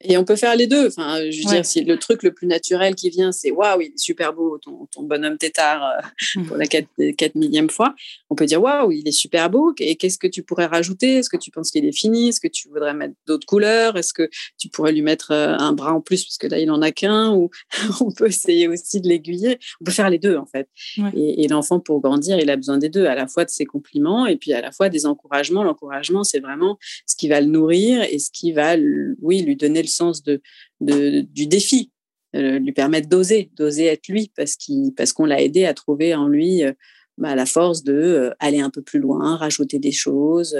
Et 0.04 0.16
on 0.16 0.24
peut 0.24 0.36
faire 0.36 0.54
les 0.56 0.66
deux. 0.66 0.88
Enfin, 0.88 1.18
je 1.30 1.38
veux 1.38 1.54
dire, 1.54 1.64
si 1.64 1.82
le 1.82 1.98
truc 1.98 2.22
le 2.22 2.32
plus 2.32 2.46
naturel 2.46 2.94
qui 2.94 3.10
vient, 3.10 3.32
c'est 3.32 3.50
waouh, 3.50 3.80
il 3.80 3.86
est 3.86 3.98
super 3.98 4.32
beau, 4.32 4.58
ton, 4.58 4.86
ton 4.90 5.02
bonhomme 5.02 5.38
tétard 5.38 5.82
euh, 5.84 6.40
mmh. 6.40 6.46
pour 6.46 6.56
la 6.56 6.66
4, 6.66 6.86
4 7.16 7.34
millième 7.34 7.70
fois, 7.70 7.94
on 8.30 8.34
peut 8.34 8.46
dire 8.46 8.62
waouh, 8.62 8.92
il 8.92 9.06
est 9.08 9.12
super 9.12 9.50
beau. 9.50 9.72
Et 9.78 9.96
qu'est-ce 9.96 10.18
que 10.18 10.26
tu 10.26 10.42
pourrais 10.42 10.66
rajouter? 10.66 11.16
Est-ce 11.16 11.30
que 11.30 11.36
tu 11.36 11.50
penses 11.50 11.70
qu'il 11.70 11.84
est 11.84 11.96
fini? 11.96 12.28
Est-ce 12.28 12.40
que 12.40 12.48
tu 12.48 12.68
voudrais 12.68 12.94
mettre 12.94 13.14
d'autres 13.26 13.46
couleurs? 13.46 13.96
Est-ce 13.96 14.12
que 14.12 14.28
tu 14.58 14.68
pourrais 14.68 14.92
lui 14.92 15.02
mettre 15.02 15.32
euh, 15.32 15.56
un 15.58 15.72
bras 15.72 15.92
en 15.92 16.00
plus 16.00 16.24
parce 16.24 16.38
que 16.38 16.46
là, 16.46 16.58
il 16.58 16.70
en 16.70 16.82
a 16.82 16.92
qu'un? 16.92 17.32
Ou 17.32 17.50
on 18.00 18.12
peut 18.12 18.28
essayer 18.28 18.68
aussi 18.68 19.00
de 19.00 19.08
l'aiguiller. 19.08 19.58
On 19.80 19.84
peut 19.84 19.92
faire 19.92 20.10
les 20.10 20.18
deux 20.18 20.36
en 20.36 20.46
fait. 20.46 20.68
Et, 21.16 21.44
et 21.44 21.48
l'enfant, 21.48 21.80
pour 21.80 22.00
grandir, 22.00 22.38
il 22.38 22.50
a 22.50 22.56
besoin 22.56 22.78
des 22.78 22.88
deux, 22.88 23.06
à 23.06 23.14
la 23.14 23.26
fois 23.26 23.44
de 23.44 23.50
ses 23.50 23.64
compliments 23.64 24.26
et 24.26 24.36
puis 24.36 24.52
à 24.52 24.60
la 24.60 24.72
fois 24.72 24.88
des 24.88 25.06
encouragements. 25.06 25.62
L'encouragement, 25.62 26.24
c'est 26.24 26.40
vraiment 26.40 26.78
ce 27.06 27.16
qui 27.16 27.28
va 27.28 27.40
le 27.40 27.46
nourrir 27.46 28.02
et 28.02 28.18
ce 28.18 28.30
qui 28.30 28.52
va, 28.52 28.76
oui, 29.22 29.42
lui 29.42 29.56
donner 29.56 29.82
le 29.82 29.88
sens 29.94 30.22
de, 30.22 30.40
du 30.80 31.46
défi, 31.46 31.90
euh, 32.34 32.58
lui 32.58 32.72
permettre 32.72 33.08
d'oser, 33.08 33.50
d'oser 33.56 33.86
être 33.86 34.08
lui, 34.08 34.32
parce 34.36 34.56
qu'on 34.56 34.90
parce 34.90 35.12
qu'on 35.12 35.24
l'a 35.24 35.40
aidé 35.40 35.66
à 35.66 35.74
trouver 35.74 36.16
en 36.16 36.26
lui 36.26 36.64
euh, 36.64 36.72
bah, 37.16 37.36
la 37.36 37.46
force 37.46 37.84
de 37.84 37.92
euh, 37.92 38.30
aller 38.40 38.60
un 38.60 38.70
peu 38.70 38.82
plus 38.82 38.98
loin, 38.98 39.36
rajouter 39.36 39.78
des 39.78 39.92
choses 39.92 40.56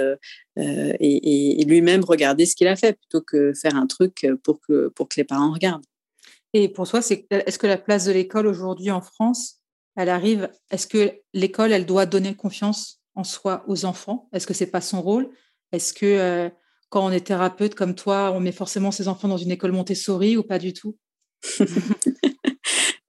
et, 0.55 1.65
lui-même 1.67 2.05
regarder 2.05 2.45
ce 2.45 2.55
qu'il 2.55 2.67
a 2.67 2.77
fait 2.77 2.93
plutôt 2.93 3.21
que 3.21 3.53
faire 3.53 3.75
un 3.75 3.87
truc 3.87 4.25
pour 4.43 4.61
que, 4.61 4.87
pour 4.89 5.09
que 5.09 5.15
les 5.17 5.25
parents 5.25 5.51
regardent. 5.51 5.85
Et 6.53 6.69
pour 6.69 6.87
toi, 6.87 7.01
est-ce 7.01 7.59
que 7.59 7.67
la 7.67 7.77
place 7.77 8.05
de 8.05 8.13
l'école 8.13 8.47
aujourd'hui 8.47 8.89
en 8.91 9.01
France, 9.01 9.57
elle 9.97 10.07
arrive, 10.07 10.49
est-ce 10.71 10.87
que 10.87 11.11
l'école, 11.33 11.73
elle 11.73 11.85
doit 11.85 12.05
donner 12.05 12.35
confiance 12.35 13.01
en 13.15 13.25
soi 13.25 13.65
aux 13.67 13.83
enfants? 13.83 14.29
Est-ce 14.31 14.47
que 14.47 14.53
c'est 14.53 14.71
pas 14.71 14.79
son 14.79 15.01
rôle? 15.01 15.29
Est-ce 15.73 15.93
que 15.93 16.49
on 17.01 17.11
est 17.11 17.27
thérapeute 17.27 17.75
comme 17.75 17.95
toi, 17.95 18.31
on 18.33 18.39
met 18.39 18.51
forcément 18.51 18.91
ses 18.91 19.07
enfants 19.07 19.27
dans 19.27 19.37
une 19.37 19.51
école 19.51 19.71
Montessori 19.71 20.37
ou 20.37 20.43
pas 20.43 20.59
du 20.59 20.73
tout? 20.73 20.97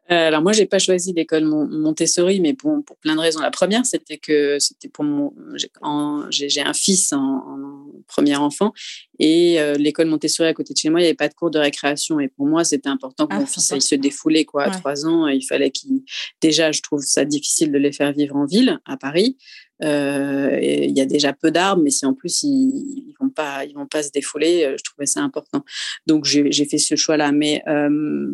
alors 0.09 0.42
moi, 0.42 0.53
j'ai 0.53 0.66
pas 0.66 0.79
choisi 0.79 1.12
l'école 1.12 1.45
Montessori, 1.45 2.40
mais 2.40 2.55
pour, 2.55 2.85
pour 2.85 2.97
plein 2.97 3.16
de 3.16 3.21
raisons. 3.21 3.40
La 3.40 3.51
première, 3.51 3.85
c'était 3.85 4.19
que 4.19 4.59
c'était 4.61 4.88
pour 4.88 5.05
mon, 5.05 5.33
j'ai 6.31 6.61
un 6.61 6.73
fils 6.73 7.12
en, 7.12 7.42
premier 8.07 8.37
enfant. 8.37 8.73
Et 9.19 9.59
l'école 9.79 10.07
Montessori 10.07 10.49
à 10.49 10.55
côté 10.55 10.75
de 10.75 10.79
chez 10.79 10.90
moi, 10.90 11.01
il 11.01 11.05
n'y 11.05 11.09
avait 11.09 11.16
pas 11.16 11.29
de 11.29 11.35
cours 11.35 11.51
de 11.51 11.59
récréation. 11.59 12.21
Et 12.21 12.29
pour 12.29 12.47
moi, 12.47 12.64
c'était 12.64 12.88
important 12.88 13.27
que 13.27 13.35
ah, 13.35 13.40
mon 13.40 13.47
fils 13.47 13.73
aille 13.73 13.83
se 13.83 13.95
défouler. 13.95 14.45
Quoi. 14.45 14.64
À 14.64 14.71
trois 14.71 15.07
ans, 15.07 15.27
il 15.27 15.42
fallait 15.42 15.71
qu'il. 15.71 16.03
Déjà, 16.40 16.71
je 16.71 16.83
trouve 16.83 17.03
ça 17.03 17.25
difficile 17.25 17.73
de 17.73 17.79
les 17.79 17.92
faire 17.92 18.12
vivre 18.12 18.37
en 18.37 18.47
ville, 18.47 18.79
à 18.85 18.97
Paris. 18.97 19.37
il 19.81 20.92
y 20.97 21.01
a 21.01 21.07
déjà 21.07 21.33
peu 21.33 21.51
d'arbres, 21.51 21.83
mais 21.83 21.90
si 21.90 22.07
en 22.07 22.14
plus 22.14 22.45
ils, 22.45 23.07
ne 23.09 23.25
vont 23.27 23.31
pas, 23.31 23.64
ils 23.64 23.75
vont 23.75 23.87
pas 23.87 24.03
se 24.03 24.11
défouler, 24.11 24.75
je 24.79 24.83
trouvais 24.85 25.07
ça 25.07 25.21
important. 25.21 25.64
Donc 26.07 26.25
j'ai 26.25 26.64
fait 26.64 26.79
ce 26.79 26.95
choix-là. 26.95 27.33
Mais 27.33 27.62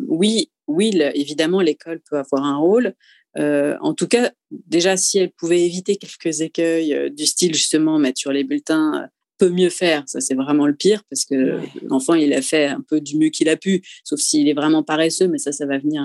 oui, 0.07 0.51
oui, 0.67 0.91
évidemment, 1.13 1.61
l'école 1.61 2.01
peut 2.09 2.17
avoir 2.17 2.43
un 2.43 2.57
rôle. 2.57 2.95
Euh, 3.37 3.77
en 3.81 3.93
tout 3.93 4.07
cas, 4.07 4.31
déjà, 4.51 4.95
si 4.97 5.17
elle 5.17 5.31
pouvait 5.31 5.61
éviter 5.61 5.95
quelques 5.95 6.41
écueils 6.41 6.93
euh, 6.93 7.09
du 7.09 7.25
style, 7.25 7.53
justement, 7.53 7.97
mettre 7.97 8.19
sur 8.19 8.31
les 8.31 8.43
bulletins 8.43 9.09
peut 9.39 9.49
mieux 9.49 9.69
faire. 9.69 10.03
Ça, 10.05 10.21
c'est 10.21 10.35
vraiment 10.35 10.67
le 10.67 10.75
pire 10.75 11.03
parce 11.09 11.25
que 11.25 11.59
l'enfant, 11.83 12.13
il 12.13 12.33
a 12.33 12.41
fait 12.41 12.67
un 12.67 12.81
peu 12.81 13.01
du 13.01 13.17
mieux 13.17 13.29
qu'il 13.29 13.49
a 13.49 13.57
pu, 13.57 13.81
sauf 14.03 14.19
s'il 14.19 14.47
est 14.47 14.53
vraiment 14.53 14.83
paresseux, 14.83 15.27
mais 15.27 15.37
ça, 15.37 15.51
ça 15.51 15.65
va 15.65 15.79
venir 15.79 16.01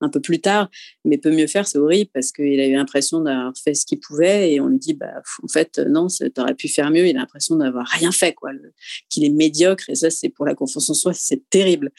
un, 0.00 0.08
peu 0.08 0.20
plus 0.20 0.40
tard. 0.40 0.70
Mais 1.04 1.18
peut 1.18 1.30
mieux 1.30 1.46
faire, 1.46 1.66
c'est 1.68 1.78
horrible 1.78 2.10
parce 2.12 2.32
qu'il 2.32 2.58
a 2.58 2.66
eu 2.66 2.72
l'impression 2.72 3.20
d'avoir 3.20 3.52
fait 3.62 3.74
ce 3.74 3.84
qu'il 3.84 4.00
pouvait 4.00 4.52
et 4.52 4.60
on 4.60 4.68
lui 4.68 4.78
dit, 4.78 4.94
bah, 4.94 5.12
en 5.42 5.48
fait, 5.48 5.78
non, 5.78 6.06
tu 6.08 6.40
aurais 6.40 6.54
pu 6.54 6.68
faire 6.68 6.90
mieux. 6.90 7.06
Il 7.06 7.16
a 7.16 7.20
l'impression 7.20 7.56
d'avoir 7.56 7.86
rien 7.86 8.12
fait, 8.12 8.32
quoi, 8.32 8.50
qu'il 9.08 9.24
est 9.24 9.30
médiocre 9.30 9.90
et 9.90 9.94
ça, 9.94 10.10
c'est 10.10 10.30
pour 10.30 10.46
la 10.46 10.54
confiance 10.54 10.88
en 10.88 10.94
soi, 10.94 11.12
c'est 11.14 11.48
terrible. 11.50 11.92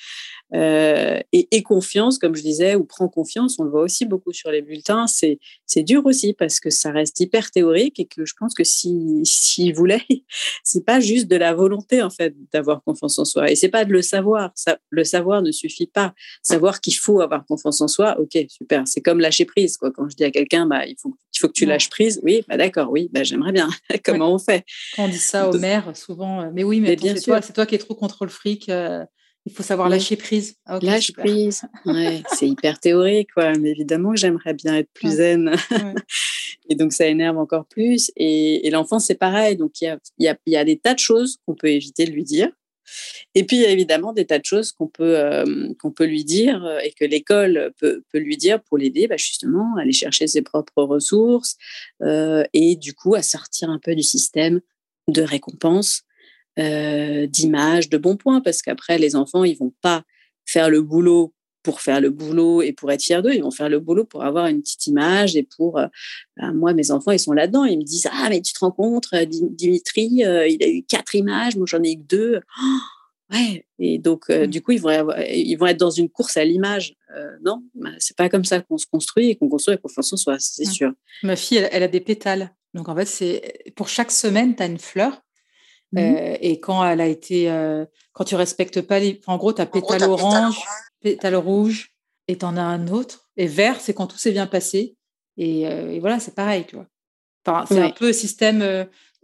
Euh, 0.54 1.20
et, 1.32 1.64
confiance, 1.64 2.18
comme 2.18 2.36
je 2.36 2.42
disais, 2.42 2.76
ou 2.76 2.84
prend 2.84 3.08
confiance, 3.08 3.58
on 3.60 3.64
le 3.64 3.70
voit 3.70 3.84
aussi 3.84 4.06
beaucoup 4.06 4.34
sur 4.34 4.52
les 4.52 4.62
bulletins, 4.62 5.08
c'est, 5.08 5.40
c'est 5.66 5.84
dur 5.84 6.06
aussi 6.06 6.34
parce 6.34 6.60
que 6.60 6.70
ça 6.70 6.92
reste 6.92 7.20
hyper 7.20 7.52
théorique 7.52 8.00
et 8.00 8.06
que 8.06 8.26
je 8.26 8.34
pense 8.38 8.54
que 8.54 8.64
s'il 8.64 9.26
si, 9.26 9.72
voulait, 9.72 10.04
c'est 10.64 10.86
pas 10.86 11.00
juste 11.00 11.28
de 11.28 11.36
la 11.36 11.54
volonté 11.54 12.02
en 12.02 12.10
fait 12.10 12.36
d'avoir 12.52 12.84
confiance 12.84 13.18
en 13.20 13.26
soi 13.26 13.50
et 13.50 13.56
c'est 13.56 13.70
pas 13.70 13.86
de 13.86 13.94
le 13.94 14.02
savoir. 14.02 14.52
Ça, 14.56 14.80
le 14.90 15.04
savoir 15.04 15.42
ne 15.42 15.52
suffit 15.52 15.88
pas. 15.88 16.14
Savoir 16.42 16.82
qu'il 16.82 16.96
faut 16.96 17.22
avoir 17.22 17.46
confiance 17.46 17.80
en 17.82 17.88
soi, 17.88 18.20
ok, 18.20 18.38
super. 18.50 18.84
C'est 18.88 19.02
comme 19.02 19.20
lâcher 19.20 19.46
prise 19.46 19.78
quoi. 19.78 19.92
Quand 19.92 20.10
je 20.10 20.16
dis 20.16 20.24
à 20.24 20.32
quelqu'un, 20.32 20.66
bah 20.66 20.86
il 20.86 20.96
faut, 21.00 21.16
il 21.34 21.40
faut 21.40 21.48
que 21.48 21.54
tu 21.54 21.66
lâches 21.66 21.90
prise. 21.90 22.20
Oui, 22.24 22.44
bah 22.48 22.58
d'accord, 22.58 22.92
oui, 22.92 23.10
bah 23.14 23.24
j'aimerais 23.24 23.52
bien. 23.54 23.70
Comment 24.04 24.34
on 24.34 24.40
fait? 24.40 24.66
Quand 24.96 25.06
on 25.06 25.08
dit 25.08 25.18
ça 25.18 25.50
aux 25.50 25.58
mères, 25.58 25.96
souvent, 25.96 26.42
euh, 26.42 26.50
mais 26.54 26.64
oui, 26.64 26.82
mais, 26.82 26.96
bien 26.96 27.16
sûr, 27.16 27.38
c'est 27.42 27.54
toi 27.54 27.66
qui 27.66 27.76
es 27.76 27.78
trop 27.78 27.96
contre 27.96 28.26
le 28.26 28.32
fric. 28.32 28.68
Euh, 28.70 29.06
il 29.46 29.52
faut 29.52 29.64
savoir 29.64 29.90
lâcher 29.90 30.18
prise. 30.18 30.56
Ah, 30.66 30.80
lâcher 30.82 31.14
prise, 31.14 31.64
ouais, 31.86 32.22
c'est 32.34 32.48
hyper 32.48 32.80
théorique, 32.80 33.30
quoi. 33.34 33.54
Mais 33.54 33.72
évidemment 33.72 34.12
que 34.12 34.20
j'aimerais 34.20 34.54
bien 34.54 34.76
être 34.76 34.90
plus 34.94 35.16
zen. 35.16 35.56
et 36.70 36.76
donc, 36.76 36.94
ça 36.94 37.08
énerve 37.08 37.38
encore 37.38 37.66
plus. 37.66 38.12
Et, 38.16 38.70
l'enfant, 38.70 39.00
c'est 39.00 39.16
pareil. 39.16 39.58
Donc, 39.58 39.82
il 39.82 39.86
y 39.86 39.88
a, 39.88 40.00
y, 40.20 40.28
a, 40.28 40.38
y 40.46 40.56
a, 40.56 40.64
des 40.64 40.78
tas 40.78 40.94
de 40.94 41.00
choses 41.00 41.38
qu'on 41.46 41.56
peut 41.56 41.70
éviter 41.70 42.06
de 42.06 42.12
lui 42.12 42.24
dire. 42.24 42.50
Et 43.34 43.46
puis, 43.46 43.58
il 43.58 43.62
y 43.64 43.66
a 43.66 43.70
évidemment 43.70 44.14
des 44.14 44.26
tas 44.26 44.38
de 44.38 44.46
choses 44.46 44.72
qu'on 44.72 44.88
peut, 44.88 45.18
euh, 45.18 45.74
qu'on 45.80 45.92
peut 45.92 46.06
lui 46.06 46.24
dire 46.24 46.64
euh, 46.66 46.80
et 46.80 46.92
que 46.92 47.06
l'école 47.06 47.72
peut, 47.80 48.04
peut, 48.12 48.20
lui 48.20 48.38
dire 48.38 48.62
pour 48.64 48.78
l'aider, 48.78 49.08
bah, 49.08 49.18
justement, 49.18 49.76
à 49.78 49.82
aller 49.82 49.94
chercher 49.94 50.28
ses 50.28 50.42
propres 50.42 50.84
ressources 50.84 51.58
euh, 52.04 52.44
et 52.54 52.76
du 52.76 52.94
coup, 52.94 53.16
à 53.16 53.22
sortir 53.22 53.70
un 53.70 53.80
peu 53.80 53.96
du 53.96 54.04
système 54.04 54.62
de 55.08 55.22
récompense 55.22 56.04
euh, 56.60 57.28
d'images, 57.28 57.90
de 57.90 57.98
bons 57.98 58.18
points, 58.18 58.42
parce 58.42 58.62
qu'après, 58.62 58.98
les 58.98 59.16
enfants, 59.16 59.44
ils 59.44 59.58
vont 59.58 59.74
pas 59.82 60.04
faire 60.46 60.70
le 60.70 60.82
boulot 60.82 61.34
pour 61.64 61.80
faire 61.80 62.02
le 62.02 62.10
boulot 62.10 62.62
et 62.62 62.74
pour 62.74 62.92
être 62.92 63.04
fiers 63.04 63.22
d'eux, 63.22 63.34
ils 63.34 63.44
vont 63.44 63.52
faire 63.52 63.70
le 63.70 63.80
boulot 63.80 64.04
pour 64.04 64.24
avoir 64.24 64.48
une 64.48 64.62
petite 64.62 64.88
image 64.88 65.36
et 65.36 65.44
pour... 65.44 65.78
Euh, 65.78 65.88
bah, 66.36 66.52
moi, 66.52 66.74
mes 66.74 66.92
enfants, 66.92 67.12
ils 67.12 67.20
sont 67.20 67.34
là-dedans, 67.34 67.64
ils 67.66 67.78
me 67.78 67.84
disent, 67.84 68.10
ah, 68.12 68.28
mais 68.30 68.42
tu 68.42 68.52
te 68.52 68.60
rends 68.60 68.72
compte, 68.72 69.08
euh, 69.14 69.26
Dimitri, 69.26 70.08
il 70.08 70.24
a 70.26 70.68
eu 70.68 70.84
quatre 70.84 71.16
images, 71.16 71.56
moi, 71.56 71.66
j'en 71.68 71.84
ai 71.84 71.94
eu 71.94 71.98
que 71.98 72.08
deux. 72.08 72.40
ouais, 73.32 73.66
et 73.80 74.00
donc, 74.00 74.28
mmh. 74.28 74.48
du 74.48 74.62
coup, 74.62 74.72
ils 74.72 74.82
vont, 74.82 74.90
ils 75.30 75.56
vont 75.56 75.68
être 75.68 75.80
dans 75.80 75.92
une 75.92 76.10
course 76.10 76.36
à 76.36 76.44
l'image. 76.44 76.96
non, 77.46 77.64
bah, 77.76 77.92
c'est 78.00 78.18
pas 78.18 78.28
comme 78.28 78.44
ça 78.44 78.60
qu'on 78.60 78.80
se 78.80 78.88
construit 78.88 79.30
et 79.30 79.36
qu'on 79.36 79.48
construit 79.48 79.76
la 79.76 79.78
confiance 79.78 80.12
en 80.12 80.18
soi, 80.18 80.38
c'est 80.40 80.66
sûr. 80.66 80.92
Ma 81.24 81.36
fille, 81.36 81.60
elle, 81.60 81.70
elle, 81.72 81.84
a 81.84 81.88
des 81.88 82.02
pétales. 82.02 82.54
Donc, 82.74 82.90
en 82.90 82.96
fait, 82.96 83.06
c'est 83.06 83.72
pour 83.76 83.88
chaque 83.88 84.12
semaine, 84.12 84.56
tu 84.56 84.64
as 84.64 84.66
une 84.66 84.80
fleur 84.80 85.22
Mmh 85.94 86.00
euh, 86.00 86.38
et 86.40 86.60
quand 86.60 86.86
elle 86.86 87.02
a 87.02 87.08
été, 87.08 87.50
euh, 87.50 87.86
quand 88.14 88.24
tu 88.24 88.36
respectes 88.36 88.82
pas 88.82 89.00
les, 89.00 89.20
en 89.28 89.38
gros, 89.38 89.54
tu 89.54 89.62
as 89.62 89.66
pétale 89.66 90.04
orange, 90.04 90.64
pétale 91.02 91.36
rouge, 91.36 91.94
et 92.28 92.38
tu 92.38 92.46
en 92.46 92.56
as 92.58 92.62
un 92.62 92.88
autre. 92.88 93.30
Et 93.38 93.48
vert, 93.48 93.80
c'est 93.82 93.94
quand 93.94 94.08
tout 94.08 94.18
s'est 94.18 94.32
bien 94.32 94.48
passé. 94.48 94.96
Et, 95.38 95.68
euh, 95.68 95.98
voilà, 96.00 96.20
c'est 96.20 96.36
pareil, 96.36 96.66
tu 96.66 96.76
vois. 96.76 96.88
Enfin, 97.46 97.66
c'est 97.68 97.82
un 97.82 97.90
peu 97.90 98.14
système. 98.14 98.62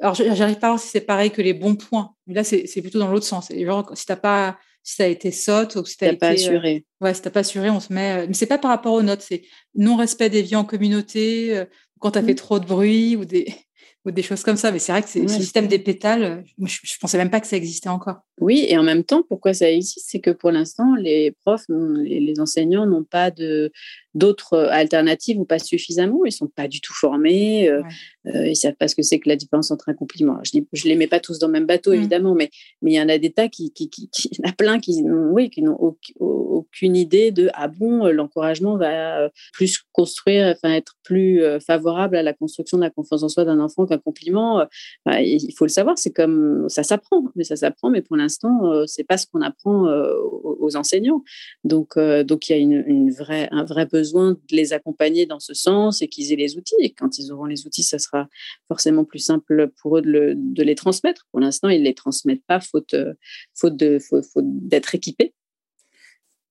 alors, 0.02 0.16
j'arrive 0.16 0.58
pas 0.58 0.68
à 0.68 0.72
voir 0.72 0.80
si 0.80 0.90
c'est 0.90 1.02
pareil 1.02 1.32
que 1.32 1.42
les 1.42 1.54
bons 1.54 1.76
points. 1.76 2.16
Mais 2.26 2.34
là, 2.34 2.44
c'est 2.44 2.82
plutôt 2.82 3.00
dans 3.00 3.12
l'autre 3.12 3.26
sens. 3.26 3.52
Genre, 3.56 3.90
si 3.94 4.06
t'as 4.06 4.16
pas, 4.16 4.58
si 4.84 4.96
ça 4.96 5.04
a 5.04 5.08
été 5.08 5.32
sotte 5.32 5.76
ou 5.76 5.86
si 5.86 5.98
t'as 5.98 6.08
été, 6.08 6.18
pas 6.18 6.30
assuré. 6.30 6.86
ouais, 7.00 7.14
si 7.14 7.22
t'as 7.22 7.30
pas 7.30 7.42
assuré, 7.42 7.70
on 7.70 7.80
se 7.80 7.94
met. 7.94 8.28
mais 8.28 8.34
c'est 8.34 8.48
pas 8.48 8.58
par 8.58 8.72
rapport 8.72 8.94
aux 8.94 9.04
notes, 9.04 9.22
c'est 9.22 9.44
non 9.76 9.96
respect 9.96 10.30
des 10.30 10.42
vies 10.42 10.56
en 10.56 10.66
communauté. 10.66 11.64
quand 12.00 12.12
tu 12.12 12.20
as 12.20 12.24
fait 12.24 12.34
mmh. 12.34 12.36
trop 12.36 12.60
de 12.60 12.66
bruit 12.66 13.16
ou 13.16 13.24
des 13.24 13.54
ou 14.08 14.12
des 14.12 14.24
choses 14.24 14.42
comme 14.42 14.56
ça. 14.56 14.72
Mais 14.72 14.80
c'est 14.80 14.92
vrai 14.92 15.04
que 15.04 15.10
c'est, 15.10 15.28
ce 15.28 15.36
système 15.36 15.68
des 15.68 15.80
pétales, 15.80 16.44
je, 16.58 16.64
ne 16.64 17.00
pensais 17.00 17.18
même 17.18 17.30
pas 17.30 17.42
que 17.42 17.48
ça 17.48 17.58
existait 17.58 17.90
encore. 17.90 18.22
Oui, 18.40 18.66
et 18.68 18.78
en 18.78 18.84
même 18.84 19.04
temps, 19.04 19.24
pourquoi 19.28 19.54
ça 19.54 19.70
existe? 19.70 20.08
C'est 20.10 20.22
que 20.22 20.32
pour 20.32 20.52
l'instant, 20.52 20.96
les 20.96 21.36
profs, 21.44 21.66
les, 21.70 22.20
les 22.20 22.40
enseignants 22.40 22.86
n'ont 22.86 23.04
pas 23.04 23.30
de, 23.30 23.72
d'autres 24.18 24.54
euh, 24.54 24.70
alternatives 24.72 25.40
ou 25.40 25.46
pas 25.46 25.60
suffisamment. 25.60 26.26
Ils 26.26 26.32
sont 26.32 26.48
pas 26.48 26.68
du 26.68 26.82
tout 26.82 26.94
formés. 26.94 27.70
Euh, 27.70 27.84
euh, 28.28 28.48
ils 28.48 28.56
savent 28.56 28.76
pas 28.76 28.88
ce 28.88 28.96
que 28.96 29.04
c'est 29.04 29.20
que 29.20 29.30
la 29.30 29.36
différence 29.36 29.72
entre 29.72 29.90
un 29.90 29.94
compliment. 29.94 30.40
je 30.44 30.58
ne 30.60 30.90
les 30.90 30.96
mets 30.96 31.08
pas 31.08 31.20
tous 31.20 31.40
dans 31.40 31.48
le 31.48 31.54
même 31.54 31.66
bateau, 31.66 31.92
mmh. 31.92 31.96
évidemment, 31.96 32.36
mais 32.36 32.50
mais 32.82 32.92
il 32.92 32.96
y 32.96 33.02
en 33.02 33.08
a 33.08 33.18
des 33.18 33.32
tas 33.32 33.48
qui, 33.48 33.72
qui, 33.72 33.90
qui, 33.90 34.10
y 34.32 34.46
en 34.46 34.50
a 34.50 34.54
plein 34.54 34.80
qui, 34.80 35.04
oui, 35.04 35.50
qui 35.50 35.62
n'ont 35.62 35.96
aucune 36.20 36.96
idée 36.96 37.32
de 37.32 37.50
ah 37.54 37.68
bon, 37.68 38.08
l'encouragement 38.08 38.76
va 38.76 39.30
plus 39.54 39.82
construire, 39.94 40.48
enfin 40.48 40.74
être 40.74 40.96
plus 41.04 41.42
favorable 41.66 42.18
à 42.18 42.24
la 42.24 42.34
construction 42.34 42.78
de 42.78 42.84
la 42.84 42.90
confiance 42.90 43.24
en 43.24 43.30
soi 43.30 43.46
d'un 43.46 43.60
enfant 43.60 43.86
qu'un 43.86 43.98
compliment. 43.98 44.66
Bah, 45.06 45.22
il 45.22 45.54
faut 45.56 45.66
le 45.66 45.70
savoir. 45.70 45.98
C'est 45.98 46.12
comme 46.12 46.68
ça 46.68 46.84
s'apprend, 46.84 47.24
mais 47.36 47.44
ça 47.44 47.56
s'apprend. 47.56 47.90
Mais 47.90 48.02
pour 48.02 48.18
l'instant, 48.18 48.86
c'est 48.88 49.06
pas 49.06 49.18
ce 49.18 49.26
qu'on 49.28 49.42
apprend 49.42 49.86
aux, 49.86 50.76
enseignants. 50.76 51.24
Donc 51.64 51.98
donc 51.98 52.50
il 52.50 52.52
y 52.52 52.56
a 52.56 52.60
une, 52.60 52.84
une 52.88 53.12
vraie 53.12 53.48
un 53.52 53.64
vrai 53.64 53.86
besoin 53.86 54.07
besoin 54.08 54.32
de 54.32 54.56
les 54.56 54.74
accompagner 54.74 55.26
dans 55.26 55.40
ce 55.40 55.54
sens 55.54 56.02
et 56.02 56.08
qu'ils 56.08 56.32
aient 56.32 56.38
les 56.38 56.58
outils. 56.58 56.76
Et 56.80 56.92
quand 56.92 57.18
ils 57.20 57.32
auront 57.32 57.46
les 57.46 57.66
outils, 57.66 57.84
ça 57.84 58.00
sera 58.00 58.28
forcément 58.68 59.04
plus 59.04 59.20
simple 59.20 59.70
pour 59.82 59.98
eux 59.98 60.02
de, 60.02 60.64
les 60.64 60.76
transmettre. 60.76 61.28
Pour 61.32 61.40
l'instant, 61.40 61.70
ils 61.70 61.80
ne 61.80 61.86
les 61.86 61.94
transmettent 61.94 62.46
pas 62.48 62.60
faute, 62.60 62.96
faute, 63.54 63.78
de, 63.78 64.00
faute, 64.00 64.26
d'être 64.44 64.96
équipés. 64.96 65.34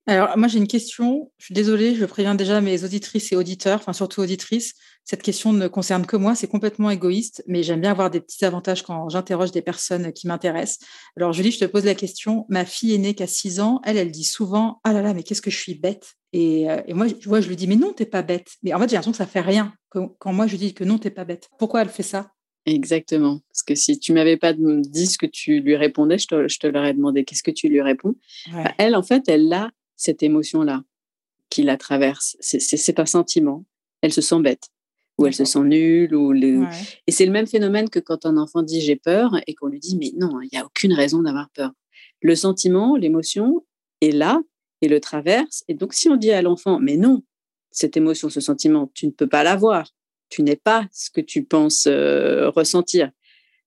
Alors, 0.08 0.38
moi, 0.38 0.46
j'ai 0.46 0.58
une 0.58 0.68
question. 0.68 1.32
Je 1.38 1.46
suis 1.46 1.54
désolée, 1.54 1.96
je 1.96 2.04
préviens 2.04 2.36
déjà 2.36 2.60
mes 2.60 2.84
auditrices 2.84 3.32
et 3.32 3.36
auditeurs, 3.36 3.80
enfin 3.80 3.92
surtout 3.92 4.20
auditrices. 4.20 4.74
Cette 5.06 5.22
question 5.22 5.52
ne 5.52 5.68
concerne 5.68 6.04
que 6.04 6.16
moi, 6.16 6.34
c'est 6.34 6.48
complètement 6.48 6.90
égoïste, 6.90 7.44
mais 7.46 7.62
j'aime 7.62 7.80
bien 7.80 7.92
avoir 7.92 8.10
des 8.10 8.20
petits 8.20 8.44
avantages 8.44 8.82
quand 8.82 9.08
j'interroge 9.08 9.52
des 9.52 9.62
personnes 9.62 10.12
qui 10.12 10.26
m'intéressent. 10.26 10.80
Alors, 11.16 11.32
Julie, 11.32 11.52
je 11.52 11.60
te 11.60 11.64
pose 11.64 11.84
la 11.84 11.94
question. 11.94 12.44
Ma 12.48 12.64
fille 12.64 12.92
est 12.92 12.98
née 12.98 13.14
qu'à 13.14 13.28
6 13.28 13.60
ans. 13.60 13.80
Elle, 13.84 13.98
elle 13.98 14.10
dit 14.10 14.24
souvent 14.24 14.80
Ah 14.82 14.92
là 14.92 15.02
là, 15.02 15.14
mais 15.14 15.22
qu'est-ce 15.22 15.42
que 15.42 15.50
je 15.50 15.58
suis 15.58 15.76
bête? 15.76 16.16
Et, 16.32 16.68
euh, 16.68 16.82
et, 16.88 16.92
moi, 16.92 17.06
je, 17.06 17.28
vois, 17.28 17.40
je 17.40 17.46
lui 17.48 17.54
dis 17.54 17.68
Mais 17.68 17.76
non, 17.76 17.92
t'es 17.92 18.04
pas 18.04 18.22
bête. 18.22 18.48
Mais 18.64 18.74
en 18.74 18.80
fait, 18.80 18.88
j'ai 18.88 18.96
l'impression 18.96 19.12
que 19.12 19.16
ça 19.16 19.26
fait 19.26 19.40
rien 19.40 19.72
quand, 19.90 20.08
quand 20.18 20.32
moi 20.32 20.48
je 20.48 20.56
dis 20.56 20.74
que 20.74 20.82
non, 20.82 20.98
t'es 20.98 21.10
pas 21.10 21.24
bête. 21.24 21.50
Pourquoi 21.56 21.82
elle 21.82 21.88
fait 21.88 22.02
ça? 22.02 22.32
Exactement. 22.64 23.38
Parce 23.48 23.62
que 23.62 23.76
si 23.76 24.00
tu 24.00 24.12
m'avais 24.12 24.36
pas 24.36 24.54
dit 24.54 25.06
ce 25.06 25.18
que 25.18 25.26
tu 25.26 25.60
lui 25.60 25.76
répondais, 25.76 26.18
je 26.18 26.26
te, 26.26 26.48
je 26.48 26.58
te 26.58 26.66
l'aurais 26.66 26.94
demandé 26.94 27.24
qu'est-ce 27.24 27.44
que 27.44 27.52
tu 27.52 27.68
lui 27.68 27.80
réponds? 27.80 28.16
elle, 28.78 28.96
en 28.96 29.04
fait, 29.04 29.22
elle 29.28 29.46
l'a 29.46 29.70
cette 29.94 30.24
émotion-là 30.24 30.82
qui 31.48 31.62
la 31.62 31.76
traverse. 31.76 32.36
C'est 32.40 32.98
un 32.98 33.06
sentiment. 33.06 33.64
Elle 34.02 34.12
se 34.12 34.20
sent 34.20 34.40
bête 34.40 34.68
ou 35.18 35.26
elle 35.26 35.34
se 35.34 35.44
sent 35.44 35.60
nulle. 35.60 36.14
Ou 36.14 36.34
Et 37.06 37.12
c'est 37.12 37.26
le 37.26 37.32
même 37.32 37.46
phénomène 37.46 37.88
que 37.88 37.98
quand 37.98 38.26
un 38.26 38.36
enfant 38.36 38.62
dit 38.62 38.80
j'ai 38.80 38.96
peur 38.96 39.32
et 39.46 39.54
qu'on 39.54 39.68
lui 39.68 39.80
dit 39.80 39.96
mais 39.96 40.12
non, 40.16 40.40
il 40.40 40.48
n'y 40.52 40.58
a 40.58 40.64
aucune 40.64 40.92
raison 40.92 41.22
d'avoir 41.22 41.50
peur. 41.50 41.72
Le 42.22 42.34
sentiment, 42.34 42.96
l'émotion 42.96 43.64
est 44.00 44.12
là 44.12 44.40
et 44.82 44.88
le 44.88 45.00
traverse. 45.00 45.64
Et 45.68 45.74
donc 45.74 45.94
si 45.94 46.08
on 46.08 46.16
dit 46.16 46.30
à 46.30 46.42
l'enfant 46.42 46.78
mais 46.80 46.96
non, 46.96 47.22
cette 47.70 47.96
émotion, 47.96 48.30
ce 48.30 48.40
sentiment, 48.40 48.90
tu 48.94 49.06
ne 49.06 49.12
peux 49.12 49.28
pas 49.28 49.42
l'avoir. 49.42 49.90
Tu 50.28 50.42
n'es 50.42 50.56
pas 50.56 50.86
ce 50.92 51.10
que 51.10 51.20
tu 51.20 51.44
penses 51.44 51.86
euh, 51.86 52.50
ressentir. 52.50 53.10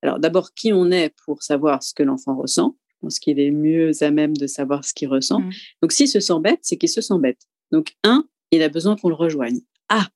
Alors 0.01 0.19
d'abord, 0.19 0.53
qui 0.53 0.73
on 0.73 0.91
est 0.91 1.13
pour 1.25 1.43
savoir 1.43 1.83
ce 1.83 1.93
que 1.93 2.03
l'enfant 2.03 2.35
ressent? 2.35 2.75
Je 2.99 3.05
pense 3.05 3.19
qu'il 3.19 3.39
est 3.39 3.51
mieux 3.51 3.91
à 4.01 4.11
même 4.11 4.35
de 4.35 4.45
savoir 4.45 4.83
ce 4.83 4.93
qu'il 4.93 5.07
ressent. 5.07 5.39
Mmh. 5.39 5.51
Donc, 5.81 5.91
s'il 5.93 6.09
se 6.09 6.19
sent 6.19 6.39
bête, 6.41 6.59
c'est 6.63 6.75
qu'il 6.75 6.89
se 6.89 6.99
sent 6.99 7.17
bête. 7.19 7.47
Donc, 7.71 7.95
un, 8.03 8.25
il 8.51 8.61
a 8.61 8.67
besoin 8.67 8.97
qu'on 8.97 9.07
le 9.07 9.15
rejoigne. 9.15 9.61
Ah, 9.87 10.07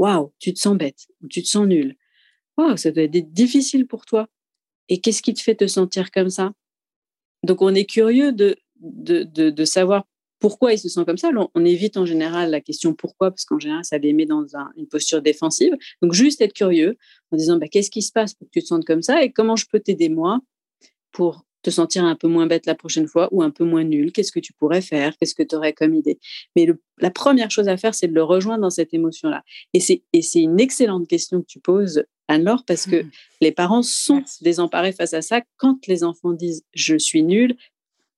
waouh, 0.00 0.32
tu 0.38 0.54
te 0.54 0.58
sens 0.58 0.76
bête, 0.76 1.08
ou 1.22 1.28
tu 1.28 1.42
te 1.42 1.48
sens 1.48 1.66
nul. 1.66 1.94
Waouh, 2.56 2.76
ça 2.78 2.90
doit 2.90 3.04
être 3.04 3.32
difficile 3.32 3.86
pour 3.86 4.06
toi. 4.06 4.28
Et 4.88 5.00
qu'est-ce 5.00 5.22
qui 5.22 5.34
te 5.34 5.42
fait 5.42 5.54
te 5.54 5.66
sentir 5.66 6.10
comme 6.10 6.30
ça? 6.30 6.52
Donc, 7.44 7.60
on 7.60 7.74
est 7.74 7.84
curieux 7.84 8.32
de, 8.32 8.56
de, 8.80 9.24
de, 9.24 9.64
savoir 9.64 10.04
pourquoi 10.38 10.72
il 10.72 10.78
se 10.78 10.88
sent 10.88 11.04
comme 11.04 11.18
ça. 11.18 11.30
on 11.54 11.64
évite 11.64 11.98
en 11.98 12.06
général 12.06 12.50
la 12.50 12.62
question 12.62 12.94
pourquoi, 12.94 13.30
parce 13.30 13.44
qu'en 13.44 13.58
général, 13.58 13.84
ça 13.84 13.98
les 13.98 14.14
met 14.14 14.26
dans 14.26 14.46
une 14.76 14.88
posture 14.88 15.20
défensive. 15.20 15.76
Donc, 16.02 16.14
juste 16.14 16.40
être 16.40 16.54
curieux 16.54 16.96
en 17.30 17.36
disant 17.36 17.58
bah, 17.58 17.68
qu'est-ce 17.68 17.90
qui 17.90 18.02
se 18.02 18.10
passe 18.10 18.34
pour 18.34 18.46
que 18.46 18.52
tu 18.52 18.62
te 18.62 18.68
sentes 18.68 18.86
comme 18.86 19.02
ça 19.02 19.22
et 19.22 19.30
comment 19.30 19.56
je 19.56 19.66
peux 19.70 19.80
t'aider 19.80 20.08
moi 20.08 20.40
pour 21.12 21.44
te 21.62 21.70
sentir 21.70 22.04
un 22.04 22.16
peu 22.16 22.28
moins 22.28 22.46
bête 22.46 22.66
la 22.66 22.74
prochaine 22.74 23.06
fois 23.06 23.28
ou 23.32 23.42
un 23.42 23.50
peu 23.50 23.64
moins 23.64 23.84
nul 23.84 24.12
Qu'est-ce 24.12 24.32
que 24.32 24.40
tu 24.40 24.52
pourrais 24.52 24.80
faire? 24.80 25.16
Qu'est-ce 25.18 25.34
que 25.34 25.42
tu 25.42 25.54
aurais 25.54 25.72
comme 25.72 25.94
idée? 25.94 26.18
Mais 26.56 26.66
la 26.98 27.10
première 27.10 27.50
chose 27.50 27.68
à 27.68 27.76
faire, 27.76 27.94
c'est 27.94 28.08
de 28.08 28.14
le 28.14 28.22
rejoindre 28.22 28.62
dans 28.62 28.70
cette 28.70 28.94
émotion-là. 28.94 29.42
Et 29.74 29.80
c'est 29.80 30.02
une 30.40 30.60
excellente 30.60 31.08
question 31.08 31.40
que 31.40 31.46
tu 31.46 31.60
poses, 31.60 32.04
Anne-Laure, 32.28 32.64
parce 32.66 32.86
que 32.86 33.02
mmh. 33.02 33.10
les 33.40 33.52
parents 33.52 33.82
sont 33.82 34.22
désemparés 34.40 34.92
face 34.92 35.14
à 35.14 35.22
ça. 35.22 35.40
Quand 35.56 35.86
les 35.86 36.04
enfants 36.04 36.32
disent 36.32 36.64
je 36.74 36.96
suis 36.96 37.22
nul, 37.22 37.56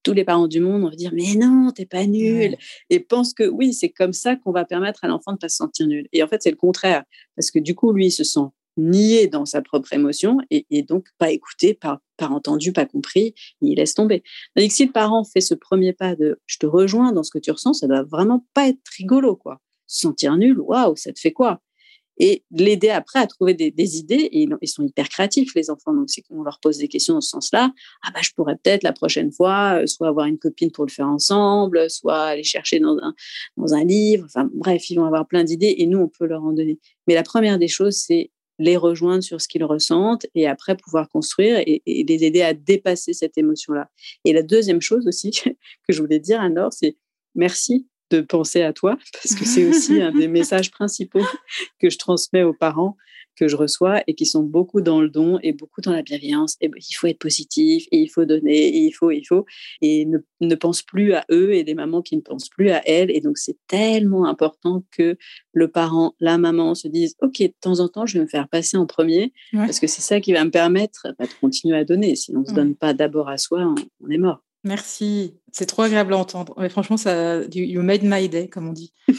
tous 0.02 0.12
les 0.12 0.24
parents 0.24 0.48
du 0.48 0.60
monde 0.60 0.82
vont 0.82 0.90
dire 0.90 1.12
mais 1.14 1.34
non, 1.36 1.70
t'es 1.70 1.86
pas 1.86 2.06
nul 2.06 2.56
et 2.90 3.00
pensent 3.00 3.34
que 3.34 3.44
oui, 3.44 3.72
c'est 3.72 3.90
comme 3.90 4.12
ça 4.12 4.36
qu'on 4.36 4.52
va 4.52 4.64
permettre 4.64 5.04
à 5.04 5.08
l'enfant 5.08 5.32
de 5.32 5.38
pas 5.38 5.48
se 5.48 5.56
sentir 5.56 5.86
nul. 5.86 6.08
Et 6.12 6.22
en 6.22 6.28
fait, 6.28 6.42
c'est 6.42 6.50
le 6.50 6.56
contraire 6.56 7.04
parce 7.36 7.50
que 7.50 7.58
du 7.58 7.74
coup, 7.74 7.92
lui, 7.92 8.06
il 8.06 8.10
se 8.10 8.24
sent 8.24 8.48
nié 8.76 9.26
dans 9.26 9.44
sa 9.44 9.62
propre 9.62 9.92
émotion 9.92 10.38
et, 10.50 10.82
donc 10.82 11.06
pas 11.18 11.30
écouté, 11.30 11.74
pas, 11.74 12.00
entendu, 12.20 12.72
pas 12.72 12.86
compris, 12.86 13.34
il 13.60 13.76
laisse 13.76 13.94
tomber. 13.94 14.22
Que 14.56 14.68
si 14.68 14.86
le 14.86 14.92
parent 14.92 15.24
fait 15.24 15.40
ce 15.40 15.54
premier 15.54 15.92
pas 15.92 16.14
de 16.14 16.40
je 16.46 16.58
te 16.58 16.66
rejoins 16.66 17.12
dans 17.12 17.22
ce 17.22 17.30
que 17.30 17.38
tu 17.38 17.50
ressens, 17.50 17.74
ça 17.74 17.86
doit 17.86 18.04
vraiment 18.04 18.46
pas 18.54 18.68
être 18.68 18.80
rigolo, 18.96 19.36
quoi. 19.36 19.60
Se 19.86 20.00
sentir 20.00 20.36
nul, 20.36 20.58
waouh, 20.60 20.96
ça 20.96 21.12
te 21.12 21.18
fait 21.18 21.32
quoi? 21.32 21.60
Et 22.18 22.44
l'aider 22.50 22.90
après 22.90 23.20
à 23.20 23.26
trouver 23.26 23.54
des, 23.54 23.98
idées. 23.98 24.28
Et 24.32 24.46
ils 24.60 24.68
sont 24.68 24.84
hyper 24.84 25.08
créatifs, 25.08 25.54
les 25.54 25.70
enfants. 25.70 25.94
Donc, 25.94 26.08
c'est 26.08 26.22
qu'on 26.22 26.42
leur 26.42 26.60
pose 26.60 26.78
des 26.78 26.88
questions 26.88 27.14
dans 27.14 27.20
ce 27.20 27.30
sens-là. 27.30 27.72
Ah, 28.04 28.10
bah, 28.12 28.20
je 28.22 28.30
pourrais 28.36 28.56
peut-être 28.56 28.82
la 28.82 28.92
prochaine 28.92 29.32
fois, 29.32 29.80
euh, 29.80 29.86
soit 29.86 30.08
avoir 30.08 30.26
une 30.26 30.38
copine 30.38 30.70
pour 30.70 30.84
le 30.84 30.90
faire 30.90 31.08
ensemble, 31.08 31.90
soit 31.90 32.22
aller 32.22 32.44
chercher 32.44 32.80
dans 32.80 32.96
un, 33.02 33.14
dans 33.56 33.74
un 33.74 33.84
livre. 33.84 34.26
Enfin, 34.26 34.48
bref, 34.54 34.88
ils 34.90 34.96
vont 34.96 35.06
avoir 35.06 35.26
plein 35.26 35.42
d'idées 35.42 35.74
et 35.78 35.86
nous, 35.86 35.98
on 35.98 36.08
peut 36.08 36.26
leur 36.26 36.44
en 36.44 36.52
donner. 36.52 36.78
Mais 37.06 37.14
la 37.14 37.22
première 37.22 37.58
des 37.58 37.68
choses, 37.68 37.96
c'est 37.96 38.30
les 38.62 38.76
rejoindre 38.76 39.22
sur 39.22 39.40
ce 39.40 39.48
qu'ils 39.48 39.64
ressentent 39.64 40.26
et 40.34 40.46
après 40.46 40.76
pouvoir 40.76 41.08
construire 41.08 41.58
et, 41.66 41.82
les 41.86 42.24
aider 42.24 42.42
à 42.42 42.54
dépasser 42.54 43.12
cette 43.12 43.36
émotion-là. 43.36 43.90
Et 44.24 44.32
la 44.32 44.42
deuxième 44.42 44.80
chose 44.80 45.06
aussi 45.06 45.30
que 45.42 45.92
je 45.92 46.00
voulais 46.00 46.20
dire, 46.20 46.40
Anne-Laure, 46.40 46.72
c'est 46.72 46.96
merci 47.34 47.88
de 48.10 48.20
penser 48.20 48.62
à 48.62 48.72
toi, 48.72 48.98
parce 49.12 49.34
que 49.34 49.44
c'est 49.44 49.68
aussi 49.68 50.00
un 50.00 50.12
des 50.12 50.28
messages 50.38 50.70
principaux 50.70 51.24
que 51.80 51.90
je 51.90 51.98
transmets 51.98 52.42
aux 52.42 52.52
parents 52.52 52.96
que 53.36 53.48
je 53.48 53.56
reçois 53.56 54.02
et 54.06 54.14
qui 54.14 54.26
sont 54.26 54.42
beaucoup 54.42 54.80
dans 54.80 55.00
le 55.00 55.08
don 55.08 55.38
et 55.42 55.52
beaucoup 55.52 55.80
dans 55.80 55.92
la 55.92 56.02
bienveillance. 56.02 56.56
Et 56.60 56.68
ben, 56.68 56.78
il 56.78 56.94
faut 56.94 57.06
être 57.06 57.18
positif, 57.18 57.86
et 57.90 57.98
il 57.98 58.08
faut 58.08 58.24
donner, 58.24 58.68
et 58.68 58.78
il 58.78 58.92
faut, 58.92 59.10
il 59.10 59.24
faut, 59.24 59.46
et 59.80 60.04
ne, 60.04 60.18
ne 60.40 60.54
pense 60.54 60.82
plus 60.82 61.14
à 61.14 61.24
eux 61.30 61.54
et 61.54 61.64
des 61.64 61.74
mamans 61.74 62.02
qui 62.02 62.16
ne 62.16 62.20
pensent 62.20 62.48
plus 62.48 62.70
à 62.70 62.82
elles. 62.86 63.10
Et 63.10 63.20
donc, 63.20 63.38
c'est 63.38 63.56
tellement 63.66 64.26
important 64.26 64.84
que 64.90 65.16
le 65.52 65.68
parent, 65.68 66.14
la 66.20 66.38
maman 66.38 66.74
se 66.74 66.88
disent, 66.88 67.16
OK, 67.22 67.40
de 67.40 67.54
temps 67.60 67.80
en 67.80 67.88
temps, 67.88 68.06
je 68.06 68.18
vais 68.18 68.24
me 68.24 68.28
faire 68.28 68.48
passer 68.48 68.76
en 68.76 68.86
premier, 68.86 69.32
parce 69.52 69.80
que 69.80 69.86
c'est 69.86 70.02
ça 70.02 70.20
qui 70.20 70.32
va 70.32 70.44
me 70.44 70.50
permettre 70.50 71.14
bah, 71.18 71.26
de 71.26 71.32
continuer 71.40 71.76
à 71.76 71.84
donner. 71.84 72.16
Si 72.16 72.34
on 72.34 72.40
ne 72.40 72.46
se 72.46 72.52
donne 72.52 72.74
pas 72.74 72.94
d'abord 72.94 73.28
à 73.28 73.38
soi, 73.38 73.74
on 74.00 74.10
est 74.10 74.18
mort. 74.18 74.42
Merci. 74.64 75.34
C'est 75.50 75.66
trop 75.66 75.82
agréable 75.82 76.14
à 76.14 76.18
entendre. 76.18 76.54
franchement, 76.68 76.96
ça, 76.96 77.42
you 77.52 77.82
made 77.82 78.02
my 78.04 78.28
day, 78.28 78.48
comme 78.48 78.68
on 78.68 78.72
dit. 78.72 78.92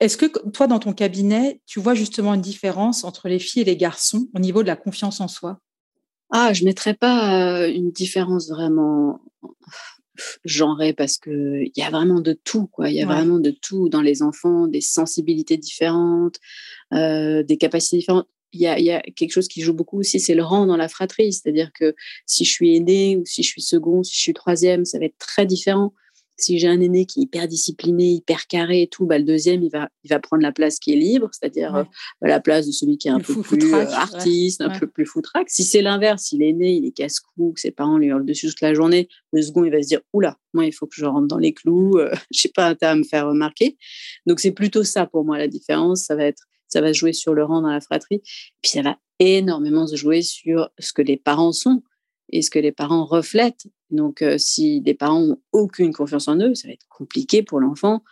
Est-ce 0.00 0.16
que 0.16 0.26
toi, 0.50 0.66
dans 0.66 0.78
ton 0.78 0.92
cabinet, 0.92 1.60
tu 1.66 1.78
vois 1.78 1.94
justement 1.94 2.34
une 2.34 2.40
différence 2.40 3.04
entre 3.04 3.28
les 3.28 3.38
filles 3.38 3.62
et 3.62 3.66
les 3.66 3.76
garçons 3.76 4.28
au 4.34 4.38
niveau 4.38 4.62
de 4.62 4.68
la 4.68 4.76
confiance 4.76 5.20
en 5.20 5.28
soi? 5.28 5.60
Ah, 6.30 6.52
je 6.52 6.62
ne 6.62 6.68
mettrais 6.68 6.94
pas 6.94 7.62
euh, 7.62 7.72
une 7.72 7.90
différence 7.90 8.48
vraiment 8.48 9.20
genrée 10.44 10.92
parce 10.92 11.18
qu'il 11.18 11.70
y 11.76 11.82
a 11.82 11.90
vraiment 11.90 12.20
de 12.20 12.32
tout. 12.32 12.66
Quoi. 12.68 12.88
Il 12.88 12.96
y 12.96 13.02
a 13.02 13.06
vraiment 13.06 13.38
de 13.38 13.50
tout 13.50 13.88
dans 13.88 14.02
les 14.02 14.22
enfants, 14.22 14.66
des 14.66 14.80
sensibilités 14.80 15.56
différentes, 15.56 16.36
euh, 16.92 17.42
des 17.42 17.56
capacités 17.56 17.98
différentes 17.98 18.26
il 18.52 18.60
y, 18.60 18.90
a, 18.90 19.00
quelque 19.00 19.30
chose 19.30 19.48
qui 19.48 19.60
joue 19.60 19.74
beaucoup 19.74 20.00
aussi, 20.00 20.18
c'est 20.18 20.34
le 20.34 20.42
rang 20.42 20.66
dans 20.66 20.76
la 20.76 20.88
fratrie. 20.88 21.32
C'est-à-dire 21.32 21.70
que 21.72 21.94
si 22.26 22.44
je 22.44 22.50
suis 22.50 22.76
aîné 22.76 23.16
ou 23.16 23.24
si 23.24 23.42
je 23.42 23.48
suis 23.48 23.62
second, 23.62 24.02
si 24.02 24.14
je 24.14 24.20
suis 24.20 24.34
troisième, 24.34 24.84
ça 24.84 24.98
va 24.98 25.04
être 25.04 25.18
très 25.18 25.46
différent. 25.46 25.92
Si 26.40 26.58
j'ai 26.58 26.68
un 26.68 26.80
aîné 26.80 27.06
qui 27.06 27.20
est 27.20 27.22
hyper 27.24 27.48
discipliné, 27.48 28.12
hyper 28.12 28.46
carré 28.46 28.82
et 28.82 28.86
tout, 28.88 29.06
bah, 29.06 29.18
le 29.18 29.24
deuxième, 29.24 29.62
il 29.62 29.70
va, 29.70 29.88
il 30.04 30.08
va 30.08 30.18
prendre 30.18 30.42
la 30.42 30.52
place 30.52 30.78
qui 30.78 30.92
est 30.92 30.96
libre, 30.96 31.28
c'est-à-dire 31.32 31.74
euh, 31.76 31.84
la 32.22 32.40
place 32.40 32.66
de 32.66 32.72
celui 32.72 32.98
qui 32.98 33.08
est 33.08 33.12
un 33.12 33.20
peu 33.20 33.40
plus 33.42 33.74
euh, 33.74 33.86
artiste, 33.90 34.60
un 34.60 34.70
peu 34.70 34.86
plus 34.86 35.06
foutraque. 35.06 35.50
Si 35.50 35.64
c'est 35.64 35.82
l'inverse, 35.82 36.24
si 36.24 36.38
l'aîné, 36.38 36.74
il 36.74 36.86
est 36.86 36.92
casse-cou, 36.92 37.52
que 37.52 37.60
ses 37.60 37.70
parents 37.70 37.98
lui 37.98 38.08
hurlent 38.08 38.24
dessus 38.24 38.48
toute 38.48 38.60
la 38.60 38.74
journée, 38.74 39.08
le 39.32 39.42
second, 39.42 39.64
il 39.64 39.70
va 39.70 39.82
se 39.82 39.88
dire, 39.88 40.00
oula, 40.12 40.38
moi, 40.54 40.64
il 40.66 40.72
faut 40.72 40.86
que 40.86 40.96
je 40.96 41.04
rentre 41.04 41.28
dans 41.28 41.38
les 41.38 41.52
clous, 41.52 41.98
euh, 41.98 42.10
je 42.34 42.40
sais 42.40 42.52
pas, 42.54 42.74
à 42.80 42.94
me 42.94 43.04
faire 43.04 43.28
remarquer. 43.28 43.76
Donc, 44.26 44.40
c'est 44.40 44.52
plutôt 44.52 44.84
ça 44.84 45.06
pour 45.06 45.24
moi 45.24 45.38
la 45.38 45.48
différence. 45.48 46.04
Ça 46.04 46.16
va 46.16 46.24
être 46.24 46.46
ça 46.70 46.80
va 46.80 46.92
jouer 46.92 47.12
sur 47.12 47.34
le 47.34 47.44
rang 47.44 47.60
dans 47.60 47.70
la 47.70 47.80
fratrie. 47.80 48.22
Puis 48.62 48.70
ça 48.70 48.82
va 48.82 48.96
énormément 49.18 49.86
se 49.86 49.96
jouer 49.96 50.22
sur 50.22 50.70
ce 50.78 50.92
que 50.92 51.02
les 51.02 51.16
parents 51.16 51.52
sont 51.52 51.82
et 52.32 52.42
ce 52.42 52.50
que 52.50 52.58
les 52.58 52.72
parents 52.72 53.04
reflètent. 53.04 53.66
Donc, 53.90 54.22
euh, 54.22 54.38
si 54.38 54.80
les 54.84 54.94
parents 54.94 55.20
n'ont 55.20 55.40
aucune 55.52 55.92
confiance 55.92 56.28
en 56.28 56.36
eux, 56.40 56.54
ça 56.54 56.68
va 56.68 56.74
être 56.74 56.86
compliqué 56.88 57.42
pour 57.42 57.60
l'enfant 57.60 58.02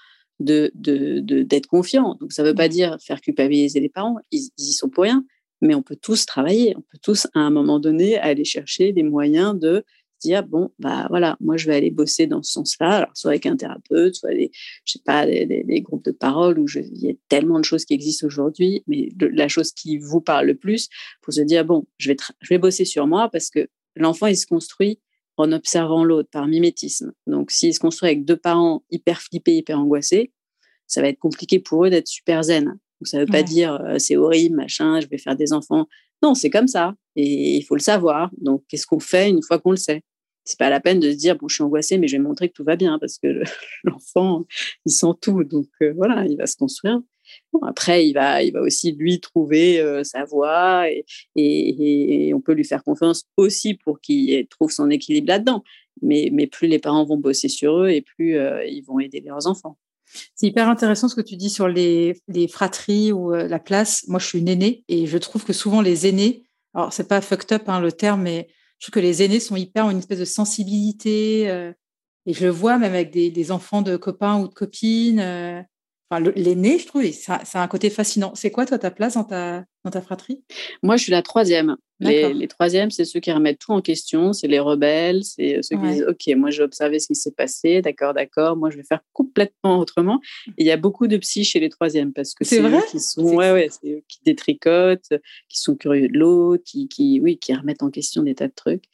de, 0.41 0.71
d'être 0.75 1.67
confiant. 1.67 2.17
Donc, 2.21 2.33
ça 2.33 2.43
ne 2.43 2.49
veut 2.49 2.55
pas 2.55 2.67
mmh. 2.67 2.73
dire 2.73 2.97
faire 3.01 3.21
culpabiliser 3.21 3.81
les 3.81 3.89
parents, 3.89 4.17
ils, 4.31 4.51
ils 4.59 4.69
y 4.69 4.73
sont 4.73 4.89
pour 4.89 5.05
rien, 5.05 5.25
mais 5.61 5.75
on 5.75 5.83
peut 5.83 5.97
tous 6.01 6.27
travailler, 6.27 6.75
on 6.77 6.83
peut 6.83 6.99
tous 7.03 7.27
à 7.35 7.41
un 7.41 7.51
moment 7.51 7.81
donné 7.81 8.19
aller 8.19 8.45
chercher 8.45 8.93
des 8.93 9.03
moyens 9.03 9.59
de 9.59 9.85
dire 10.21 10.45
bon 10.45 10.71
bah 10.79 11.07
voilà 11.09 11.37
moi 11.41 11.57
je 11.57 11.67
vais 11.67 11.77
aller 11.77 11.91
bosser 11.91 12.27
dans 12.27 12.43
ce 12.43 12.53
sens-là 12.53 12.97
alors 12.97 13.11
soit 13.15 13.31
avec 13.31 13.47
un 13.47 13.57
thérapeute 13.57 14.15
soit 14.15 14.35
des 14.35 14.51
je 14.85 14.93
sais 14.93 15.03
pas 15.05 15.27
des, 15.27 15.81
groupes 15.81 16.05
de 16.05 16.11
parole 16.11 16.59
où 16.59 16.67
je, 16.67 16.81
il 16.81 16.99
y 16.99 17.11
a 17.11 17.15
tellement 17.29 17.61
de 17.61 17.65
choses 17.65 17.85
qui 17.85 17.95
existent 17.95 18.27
aujourd'hui 18.27 18.83
mais 18.87 19.09
la 19.19 19.49
chose 19.49 19.73
qui 19.73 19.99
vous 19.99 20.21
parle 20.21 20.47
le 20.47 20.57
plus 20.57 20.89
pour 21.23 21.33
se 21.33 21.41
dire 21.41 21.65
bon 21.65 21.87
je 21.99 22.11
vais 22.11 22.17
je 22.41 22.49
vais 22.49 22.59
bosser 22.59 22.85
sur 22.85 23.07
moi 23.07 23.29
parce 23.31 23.51
que 23.51 23.69
l'enfant 24.03 24.27
il 24.27 24.37
se 24.37 24.47
construit 24.47 25.01
en 25.37 25.53
observant 25.53 26.05
l'autre 26.05 26.29
par 26.31 26.47
mimétisme 26.47 27.13
donc 27.27 27.51
s'il 27.51 27.75
se 27.75 27.81
construit 27.81 28.11
avec 28.11 28.25
deux 28.25 28.37
parents 28.37 28.85
hyper 28.91 29.21
flippés 29.21 29.57
hyper 29.57 29.79
angoissés 29.79 30.33
ça 30.87 31.01
va 31.03 31.09
être 31.09 31.19
compliqué 31.19 31.59
pour 31.59 31.85
eux 31.85 31.91
d'être 31.91 32.09
super 32.09 32.43
zen 32.43 32.65
donc 32.65 33.07
ça 33.07 33.19
veut 33.19 33.27
pas 33.27 33.43
dire 33.43 33.75
euh, 33.75 33.99
c'est 33.99 34.17
horrible 34.17 34.57
machin 34.57 35.01
je 35.01 35.07
vais 35.07 35.19
faire 35.19 35.37
des 35.37 35.53
enfants 35.53 35.87
non, 36.23 36.35
c'est 36.35 36.51
comme 36.51 36.69
ça. 36.69 36.95
Et 37.17 37.57
il 37.57 37.63
faut 37.63 37.75
le 37.75 37.81
savoir. 37.81 38.31
Donc, 38.39 38.65
qu'est-ce 38.69 38.87
qu'on 38.87 39.01
fait 39.01 39.31
une 39.31 39.43
fois 39.43 39.59
qu'on 39.59 39.71
le 39.71 39.77
sait? 39.77 40.03
C'est 40.45 40.59
pas 40.59 40.71
la 40.71 40.81
peine 40.81 40.99
de 40.99 41.11
se 41.11 41.17
dire, 41.17 41.37
bon, 41.37 41.49
je 41.49 41.57
suis 41.57 41.65
angoissée, 41.65 41.99
mais 41.99 42.09
je 42.09 42.17
vais 42.17 42.23
montrer 42.23 42.49
que 42.49 42.55
tout 42.55 42.65
va 42.65 42.77
bien 42.77 42.99
parce 42.99 43.19
que 43.19 43.43
l'enfant, 43.85 44.47
il 44.87 44.93
sent 44.93 45.15
tout. 45.21 45.45
Donc, 45.45 45.69
euh, 45.83 45.93
voilà, 45.97 46.25
il 46.27 46.37
va 46.37 46.47
se 46.47 46.57
construire. 46.57 47.01
Après, 47.67 48.07
il 48.07 48.13
va, 48.13 48.43
il 48.43 48.53
va 48.53 48.61
aussi 48.61 48.93
lui 48.93 49.21
trouver 49.21 49.81
euh, 49.81 50.05
sa 50.05 50.25
voie 50.25 50.87
et, 51.37 52.33
on 52.35 52.41
peut 52.41 52.53
lui 52.53 52.65
faire 52.65 52.85
confiance 52.85 53.25
aussi 53.37 53.75
pour 53.75 54.01
qu'il 54.01 54.47
trouve 54.49 54.71
son 54.71 54.91
équilibre 54.91 55.29
là-dedans. 55.29 55.63
Mais, 56.03 56.31
mais 56.33 56.47
plus 56.47 56.69
les 56.69 56.79
parents 56.79 57.05
vont 57.05 57.17
bosser 57.17 57.49
sur 57.49 57.83
eux 57.83 57.89
et 57.89 58.03
plus 58.03 58.37
euh, 58.37 58.65
ils 58.65 58.83
vont 58.83 59.01
aider 59.01 59.21
leurs 59.21 59.47
enfants. 59.49 59.77
C'est 60.35 60.47
hyper 60.47 60.69
intéressant 60.69 61.09
ce 61.09 61.17
que 61.17 61.21
tu 61.21 61.37
dis 61.37 61.51
sur 61.51 61.69
les, 61.69 62.15
fratries 62.49 63.13
ou 63.13 63.35
euh, 63.35 63.49
la 63.49 63.59
place. 63.59 64.07
Moi, 64.07 64.21
je 64.21 64.27
suis 64.27 64.39
une 64.39 64.49
aînée 64.49 64.85
et 64.89 65.07
je 65.07 65.19
trouve 65.19 65.45
que 65.45 65.53
souvent 65.53 65.81
les 65.81 66.07
aînés, 66.07 66.45
alors 66.73 66.93
c'est 66.93 67.09
pas 67.09 67.21
fucked 67.21 67.53
up 67.53 67.69
hein, 67.69 67.81
le 67.81 67.91
terme, 67.91 68.23
mais 68.23 68.49
je 68.79 68.87
trouve 68.87 69.03
que 69.03 69.07
les 69.07 69.23
aînés 69.23 69.41
sont 69.41 69.57
hyper 69.57 69.87
en 69.87 69.91
une 69.91 69.99
espèce 69.99 70.21
de 70.21 70.25
sensibilité. 70.25 71.73
Et 72.27 72.33
je 72.33 72.45
le 72.45 72.51
vois 72.51 72.79
même 72.79 72.93
avec 72.93 73.11
des, 73.11 73.51
enfants 73.51 73.83
de 73.83 73.97
copains 73.97 74.39
ou 74.39 74.47
de 74.47 74.55
copines. 74.55 75.67
Enfin, 76.11 76.33
l'aîné, 76.37 76.79
je 76.79 76.87
trouve, 76.87 77.03
c'est 77.11 77.59
un 77.59 77.69
côté 77.69 77.91
fascinant. 77.91 78.33
C'est 78.35 78.51
quoi, 78.51 78.65
toi, 78.65 78.79
ta 78.79 78.91
place 78.91 79.15
dans 79.15 79.25
ta, 79.25 79.65
dans 79.85 79.91
ta 79.91 80.01
fratrie? 80.01 80.43
Moi, 80.83 80.97
je 80.97 81.03
suis 81.03 81.13
la 81.13 81.23
troisième. 81.23 81.77
Les, 82.01 82.33
les, 82.33 82.47
troisièmes, 82.47 82.93
c'est 82.93 83.05
ceux 83.05 83.19
qui 83.19 83.33
remettent 83.33 83.59
tout 83.59 83.73
en 83.73 83.81
question, 83.81 84.33
c'est 84.33 84.47
les 84.47 84.61
rebelles, 84.61 85.25
c'est 85.25 85.59
ceux 85.63 85.77
qui 85.77 85.83
disent 85.83 86.05
Ok, 86.09 86.33
moi 86.37 86.51
je 86.51 86.59
vais 86.59 86.65
observer 86.65 87.01
ce 87.01 87.09
qui 87.09 87.17
s'est 87.17 87.33
passé, 87.33 87.83
d'accord, 87.83 88.15
d'accord, 88.15 88.57
moi 88.57 88.71
je 88.71 88.77
vais 88.77 88.85
faire 88.85 89.01
complètement 89.13 89.81
autrement. 89.81 90.21
il 90.57 90.65
y 90.65 90.71
a 90.71 90.77
beaucoup 90.77 91.09
de 91.09 91.17
psy 91.17 91.43
chez 91.43 91.59
les 91.59 91.69
troisièmes 91.69 92.13
parce 92.13 92.35
que 92.35 92.45
c'est 92.45 92.61
eux 92.61 92.81
qui 92.89 93.01
sont, 93.01 93.25
ouais, 93.35 93.51
ouais, 93.51 93.69
eux 93.85 94.05
qui 94.07 94.21
détricotent, 94.25 95.13
qui 95.49 95.61
sont 95.61 95.75
curieux 95.75 96.09
de 96.09 96.17
l'autre, 96.17 96.63
qui, 96.65 96.87
qui, 96.87 97.19
oui, 97.21 97.37
qui 97.37 97.53
remettent 97.53 97.83
en 97.83 97.91
question 97.91 98.23
des 98.23 98.37
tas 98.37 98.47
de 98.47 98.55
trucs. 98.55 98.85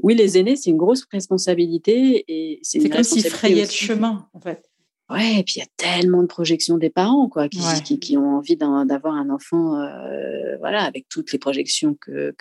Oui, 0.00 0.16
les 0.16 0.36
aînés, 0.36 0.56
c'est 0.56 0.70
une 0.70 0.78
grosse 0.78 1.06
responsabilité 1.12 2.24
et 2.26 2.58
c'est 2.62 2.88
comme 2.88 3.04
s'ils 3.04 3.24
frayaient 3.24 3.66
le 3.66 3.70
chemin, 3.70 4.28
en 4.32 4.40
fait. 4.40 4.68
Ouais, 5.10 5.38
et 5.38 5.42
puis 5.42 5.54
il 5.56 5.60
y 5.60 5.62
a 5.62 5.68
tellement 5.78 6.20
de 6.20 6.26
projections 6.26 6.76
des 6.76 6.90
parents, 6.90 7.30
quoi, 7.30 7.48
qui, 7.48 7.98
qui, 7.98 8.18
ont 8.18 8.36
envie 8.36 8.58
d'avoir 8.58 9.14
un 9.14 9.30
enfant, 9.30 9.80
euh, 9.80 10.58
voilà, 10.58 10.82
avec 10.82 11.08
toutes 11.08 11.32
les 11.32 11.38
projections 11.38 11.94
que 11.94 12.36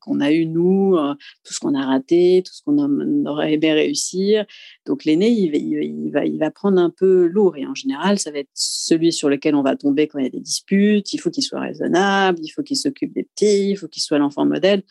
qu'on 0.00 0.20
a 0.20 0.30
eues 0.30 0.46
nous, 0.46 0.94
euh, 0.96 1.14
tout 1.42 1.52
ce 1.52 1.58
qu'on 1.58 1.74
a 1.74 1.84
raté, 1.84 2.44
tout 2.46 2.52
ce 2.52 2.62
qu'on 2.62 3.26
aurait 3.26 3.54
aimé 3.54 3.72
réussir. 3.72 4.46
Donc 4.86 5.04
l'aîné, 5.04 5.30
il, 5.30 5.56
il, 5.56 6.12
va, 6.12 6.24
il 6.24 6.38
va 6.38 6.52
prendre 6.52 6.80
un 6.80 6.90
peu 6.90 7.26
lourd, 7.26 7.56
et 7.56 7.66
en 7.66 7.74
général, 7.74 8.20
ça 8.20 8.30
va 8.30 8.38
être 8.38 8.50
celui 8.54 9.12
sur 9.12 9.28
lequel 9.28 9.56
on 9.56 9.62
va 9.62 9.74
tomber 9.74 10.06
quand 10.06 10.20
il 10.20 10.24
y 10.24 10.28
a 10.28 10.30
des 10.30 10.38
disputes. 10.38 11.12
Il 11.12 11.18
faut 11.18 11.30
qu'il 11.30 11.42
soit 11.42 11.60
raisonnable, 11.60 12.38
il 12.40 12.50
faut 12.50 12.62
qu'il 12.62 12.76
s'occupe 12.76 13.12
des 13.12 13.24
petits, 13.24 13.70
il 13.70 13.76
faut 13.76 13.88
qu'il 13.88 14.02
soit 14.02 14.18
l'enfant 14.18 14.46
modèle 14.46 14.84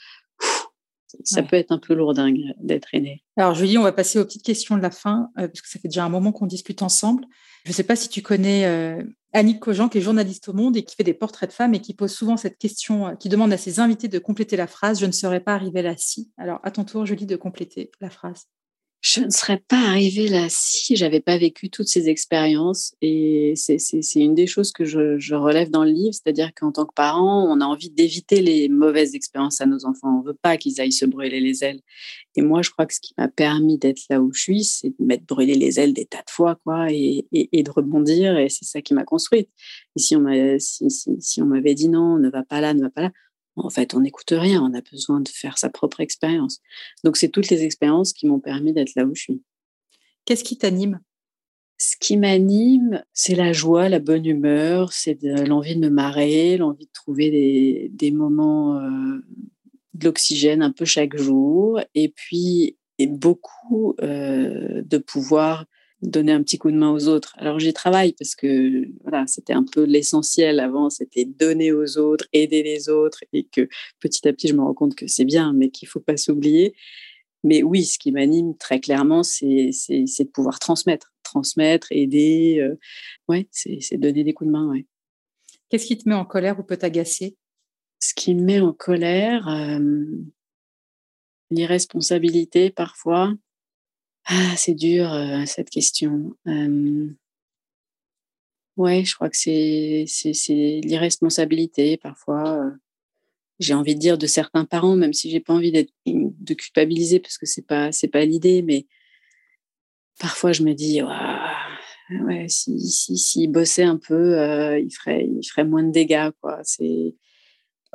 ça 1.24 1.43
peut 1.43 1.55
être 1.55 1.72
un 1.72 1.78
peu 1.78 1.93
lourdingue 1.93 2.53
d'être 2.59 2.89
aîné. 2.93 3.24
Alors 3.38 3.55
Julie, 3.55 3.78
on 3.78 3.84
va 3.84 3.91
passer 3.91 4.20
aux 4.20 4.26
petites 4.26 4.43
questions 4.43 4.78
de 4.78 4.82
la 4.82 4.91
fin, 4.91 5.30
euh, 5.38 5.47
parce 5.47 5.62
que 5.62 5.70
ça 5.70 5.80
fait 5.80 5.88
déjà 5.88 6.05
un 6.05 6.09
moment 6.09 6.32
qu'on 6.32 6.47
discute 6.47 6.82
ensemble. 6.82 7.26
Je 7.66 7.70
ne 7.70 7.74
sais 7.74 7.84
pas 7.84 7.95
si 7.95 8.09
tu 8.09 8.22
connais 8.22 8.66
euh, 8.66 9.03
Annick 9.34 9.59
Cogent, 9.59 9.89
qui 9.89 9.99
est 9.99 10.01
journaliste 10.01 10.49
au 10.49 10.53
Monde 10.53 10.78
et 10.78 10.84
qui 10.84 10.95
fait 10.95 11.03
des 11.03 11.14
portraits 11.14 11.49
de 11.49 11.53
femmes 11.53 11.74
et 11.74 11.80
qui 11.80 11.93
pose 11.93 12.12
souvent 12.12 12.38
cette 12.38 12.57
question, 12.57 13.07
euh, 13.07 13.16
qui 13.16 13.30
demande 13.30 13.53
à 13.53 13.57
ses 13.57 13.80
invités 13.80 14.07
de 14.07 14.20
compléter 14.20 14.57
la 14.57 14.68
phrase 14.68 14.99
Je 14.99 15.05
ne 15.05 15.12
serais 15.12 15.39
pas 15.39 15.53
arrivée 15.53 15.82
là 15.82 15.95
si. 15.97 16.32
Alors, 16.38 16.59
à 16.64 16.72
ton 16.72 16.84
tour, 16.84 17.05
Julie, 17.05 17.26
de 17.26 17.36
compléter 17.36 17.91
la 18.01 18.09
phrase 18.09 18.47
je 19.02 19.22
ne 19.22 19.32
serais 19.32 19.58
pas 19.58 19.80
arrivée 19.80 20.28
là 20.28 20.45
si 20.47 20.95
j'avais 20.95 21.22
pas 21.22 21.38
vécu 21.38 21.72
toutes 21.72 21.88
ces 21.88 22.08
expériences. 22.08 22.93
Et 23.02 23.54
c'est 23.56 23.99
une 24.16 24.36
des 24.36 24.45
choses 24.45 24.72
que 24.72 24.86
je, 24.86 25.34
relève 25.34 25.72
dans 25.72 25.84
le 25.84 25.89
livre, 25.89 26.14
c'est-à-dire 26.14 26.54
qu'en 26.54 26.72
tant 26.72 26.86
que 26.86 26.93
parent, 26.93 27.52
on 27.52 27.62
a 27.62 27.66
envie 27.66 27.89
d'éviter 27.89 28.41
les 28.41 28.70
mauvaises 28.70 29.16
expériences 29.16 29.60
à 29.60 29.66
nos 29.66 29.86
enfants. 29.86 30.20
On 30.20 30.22
veut 30.22 30.38
pas 30.39 30.58
qu'ils 30.58 30.80
aillent 30.80 30.91
se 30.91 31.06
brûler 31.06 31.39
les 31.39 31.64
ailes. 31.64 31.82
Et 32.36 32.43
moi, 32.43 32.62
je 32.62 32.70
crois 32.70 32.86
que 32.86 32.93
ce 32.93 32.99
qui 32.99 33.16
m'a 33.18 33.28
permis 33.28 33.80
d'être 33.80 34.04
là 34.12 34.22
où 34.22 34.32
je 34.34 34.39
suis, 34.39 34.64
c'est 34.64 34.89
de 34.89 35.04
m'être 35.04 35.26
brûlé 35.26 35.56
les 35.56 35.80
ailes 35.80 35.93
des 35.93 36.06
tas 36.06 36.22
de 36.22 36.30
fois, 36.30 36.60
quoi, 36.64 36.91
et, 36.91 37.26
et, 37.32 37.49
et 37.52 37.64
de 37.64 37.72
rebondir. 37.72 38.38
Et 38.38 38.49
c'est 38.49 38.66
ça 38.66 38.82
qui 38.82 38.93
m'a 38.93 39.04
construite. 39.04 39.49
Et 39.95 39.99
si 39.99 40.16
on 40.16 40.22
m'avait 40.22 40.60
si, 40.60 40.91
si, 40.91 41.12
si 41.20 41.41
dit 41.74 41.89
non, 41.89 42.18
ne 42.18 42.30
va 42.30 42.43
pas 42.43 42.62
là, 42.62 42.76
ne 42.76 42.82
va 42.82 42.91
pas 42.91 43.02
là, 43.02 43.12
en 43.66 43.70
fait, 43.70 43.93
on 43.93 44.01
n'écoute 44.01 44.32
rien, 44.32 44.62
on 44.62 44.74
a 44.74 44.82
besoin 44.82 45.20
de 45.22 45.30
faire 45.30 45.57
sa 45.57 45.70
propre 45.70 45.99
expérience. 45.99 46.59
Donc, 47.03 47.18
c'est 47.18 47.30
toutes 47.30 47.49
les 47.49 47.64
expériences 47.64 48.14
qui 48.14 48.28
m'ont 48.28 48.39
permis 48.39 48.74
d'être 48.74 48.95
là 48.95 49.05
où 49.05 49.16
je 49.16 49.22
suis. 49.22 49.41
Qu'est-ce 50.26 50.43
qui 50.43 50.57
t'anime? 50.57 50.99
Ce 51.78 51.95
qui 51.99 52.16
m'anime, 52.16 53.03
c'est 53.12 53.34
la 53.34 53.53
joie, 53.53 53.89
la 53.89 53.99
bonne 53.99 54.26
humeur, 54.26 54.93
c'est 54.93 55.18
l'envie 55.24 55.76
de 55.76 55.82
me 55.82 55.89
marrer, 55.89 56.57
l'envie 56.57 56.86
de 56.86 56.91
trouver 56.93 57.32
des, 57.32 57.89
des 57.91 58.12
moments 58.12 58.78
euh, 58.78 59.18
de 59.95 60.05
l'oxygène 60.05 60.62
un 60.62 60.72
peu 60.72 60.86
chaque 60.86 61.18
jour, 61.18 61.82
et 61.95 62.09
puis 62.09 62.78
et 63.01 63.07
beaucoup 63.07 63.95
euh, 64.01 64.84
de 64.86 64.97
pouvoir 64.99 65.66
donner 66.02 66.32
un 66.32 66.41
petit 66.41 66.58
coup 66.58 66.72
de 66.72 66.78
main 66.78 66.91
aux 66.91 67.08
autres. 67.08 67.34
Alors 67.38 67.60
j'y 67.60 67.74
travaille 67.74 68.14
parce 68.14 68.36
que 68.36 68.88
voilà, 69.04 69.26
c'était 69.28 69.54
un 69.54 69.64
peu 69.64 69.84
l'essentiel 69.84 70.60
avant, 70.60 70.89
c'était 70.89 71.26
donner 71.26 71.72
aux 71.72 71.97
autres, 71.97 72.26
aider 72.34 72.64
les 72.64 72.89
autres 72.89 73.24
et 73.34 73.43
que 73.43 73.70
petit 73.99 74.28
à 74.28 74.34
petit 74.34 74.47
je 74.47 74.54
me 74.54 74.62
rends 74.62 74.74
compte 74.74 74.95
que 74.95 75.08
c'est 75.08 75.26
bien 75.26 75.54
mais 75.54 75.70
qu'il 75.70 75.88
faut 75.88 75.99
pas 75.99 76.18
s'oublier. 76.18 76.76
Mais 77.43 77.64
oui, 77.64 77.86
ce 77.86 77.97
qui 77.97 78.12
m'anime 78.12 78.56
très 78.56 78.80
clairement, 78.80 79.24
c'est 79.24 79.72
de 79.89 80.30
pouvoir 80.32 80.60
transmettre, 80.60 81.12
transmettre, 81.24 81.88
aider. 81.91 82.60
Euh, 82.60 82.78
ouais, 83.28 83.47
c'est 83.52 83.97
donner 83.97 84.24
des 84.24 84.34
coups 84.34 84.47
de 84.47 84.52
main. 84.52 84.68
Ouais. 84.68 84.86
Qu'est-ce 85.70 85.88
qui 85.88 85.97
te 85.97 86.08
met 86.08 86.16
en 86.16 86.26
colère 86.26 86.60
ou 86.60 86.64
peut 86.64 86.78
t'agacer? 86.78 87.36
Ce 87.99 88.14
qui 88.14 88.36
me 88.36 88.43
met 88.43 88.60
en 88.60 88.74
colère, 88.74 89.47
euh, 89.47 90.04
l'irresponsabilité 91.49 92.70
parfois. 92.70 93.34
Ah, 94.26 94.56
c'est 94.56 94.74
dur 94.76 95.12
euh, 95.12 95.46
cette 95.46 95.70
question. 95.70 96.36
Euh, 96.48 97.10
ouais, 98.78 99.04
je 99.04 99.16
crois 99.16 99.30
que 99.30 99.38
c'est 99.38 100.06
l'irresponsabilité 100.84 101.98
parfois. 101.98 102.66
Euh, 102.66 102.72
j'ai 103.60 103.74
envie 103.74 103.96
de 103.96 104.00
dire 104.00 104.18
de 104.18 104.28
certains 104.28 104.66
parents, 104.66 104.96
même 104.96 105.14
si 105.14 105.30
j'ai 105.30 105.40
pas 105.40 105.54
envie 105.54 105.72
d'être 105.72 105.92
de 106.06 106.54
culpabiliser 106.54 107.20
parce 107.20 107.38
que 107.38 107.46
c'est 107.46 107.66
pas 107.66 107.92
c'est 107.92 108.08
pas 108.08 108.26
l'idée, 108.26 108.64
mais 108.64 108.88
parfois 110.20 110.52
je 110.52 110.64
me 110.64 110.74
dis 110.74 111.02
ouais, 111.04 112.48
si 112.50 112.80
si 112.80 113.18
si 113.18 113.48
bossait 113.48 113.84
un 113.84 113.98
peu, 113.98 114.80
il 114.80 114.90
ferait 114.92 115.28
il 115.28 115.44
ferait 115.48 115.66
moins 115.66 115.84
de 115.84 115.92
dégâts 115.92 116.32
quoi. 116.42 116.60
C'est 116.64 117.16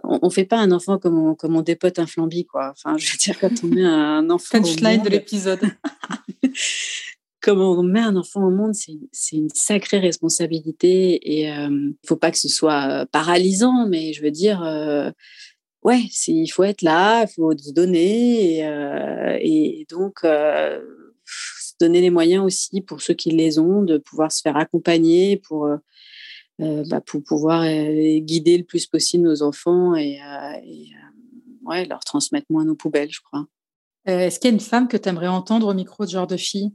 on, 0.07 0.19
on, 0.23 0.31
fait 0.31 0.45
pas 0.45 0.59
un 0.59 0.73
enfant 0.73 0.99
comme 0.99 1.19
on, 1.19 1.35
comme 1.35 1.57
on 1.57 1.63
dépote 1.63 1.99
un 1.99 2.07
flambi, 2.07 2.45
quoi. 2.45 2.73
Enfin, 2.73 2.97
je 2.99 3.11
veux 3.11 3.19
dire, 3.19 3.39
quand 3.39 3.65
on 3.65 3.67
met 3.67 3.85
un 3.85 4.29
enfant. 4.31 4.61
Punchline 4.61 5.03
de 5.03 5.11
l'épisode. 5.11 5.61
comme 7.47 7.61
on 7.61 7.81
met 7.85 8.01
un 8.01 8.17
enfant 8.17 8.45
au 8.45 8.51
monde, 8.51 8.75
c'est 8.75 9.37
une 9.37 9.51
sacrée 9.51 10.01
responsabilité 10.01 11.15
et 11.15 11.43
il 11.45 11.51
euh, 11.51 11.69
ne 11.69 11.93
faut 12.05 12.17
pas 12.17 12.33
que 12.33 12.39
ce 12.39 12.49
soit 12.49 12.89
euh, 12.91 13.07
paralysant, 13.07 13.87
mais 13.87 14.13
je 14.13 14.21
veux 14.21 14.33
dire, 14.33 14.65
euh, 14.65 15.13
ouais, 15.85 16.01
il 16.27 16.49
faut 16.49 16.65
être 16.65 16.83
là, 16.83 17.23
il 17.23 17.33
faut 17.33 17.57
se 17.57 17.73
donner 17.73 18.59
et, 18.59 19.81
et 19.81 19.87
donc 19.89 20.21
se 20.23 21.73
donner 21.79 22.01
les 22.01 22.11
moyens 22.11 22.45
aussi 22.45 22.81
pour 22.81 23.01
ceux 23.01 23.15
qui 23.15 23.31
les 23.31 23.61
ont 23.61 23.83
de 23.83 23.99
pouvoir 23.99 24.33
se 24.33 24.43
faire 24.43 24.57
accompagner 24.57 25.37
pour 25.37 25.69
euh, 26.61 26.85
bah, 26.89 27.01
pour 27.01 27.23
pouvoir 27.23 27.63
euh, 27.63 28.19
guider 28.21 28.57
le 28.57 28.65
plus 28.65 28.87
possible 28.87 29.25
nos 29.25 29.43
enfants 29.43 29.95
et, 29.95 30.21
euh, 30.23 30.61
ouais, 31.67 31.85
leur 31.85 32.01
transmettre 32.01 32.47
moins 32.51 32.65
nos 32.65 32.75
poubelles, 32.75 33.11
je 33.11 33.21
crois. 33.21 33.47
Est-ce 34.07 34.39
qu'il 34.39 34.51
y 34.51 34.53
a 34.53 34.55
une 34.55 34.61
femme 34.61 34.87
que 34.87 34.97
tu 34.97 35.09
aimerais 35.09 35.27
entendre 35.27 35.67
au 35.67 35.75
micro 35.75 36.05
de 36.05 36.11
genre 36.11 36.29
de 36.29 36.37
fille? 36.37 36.73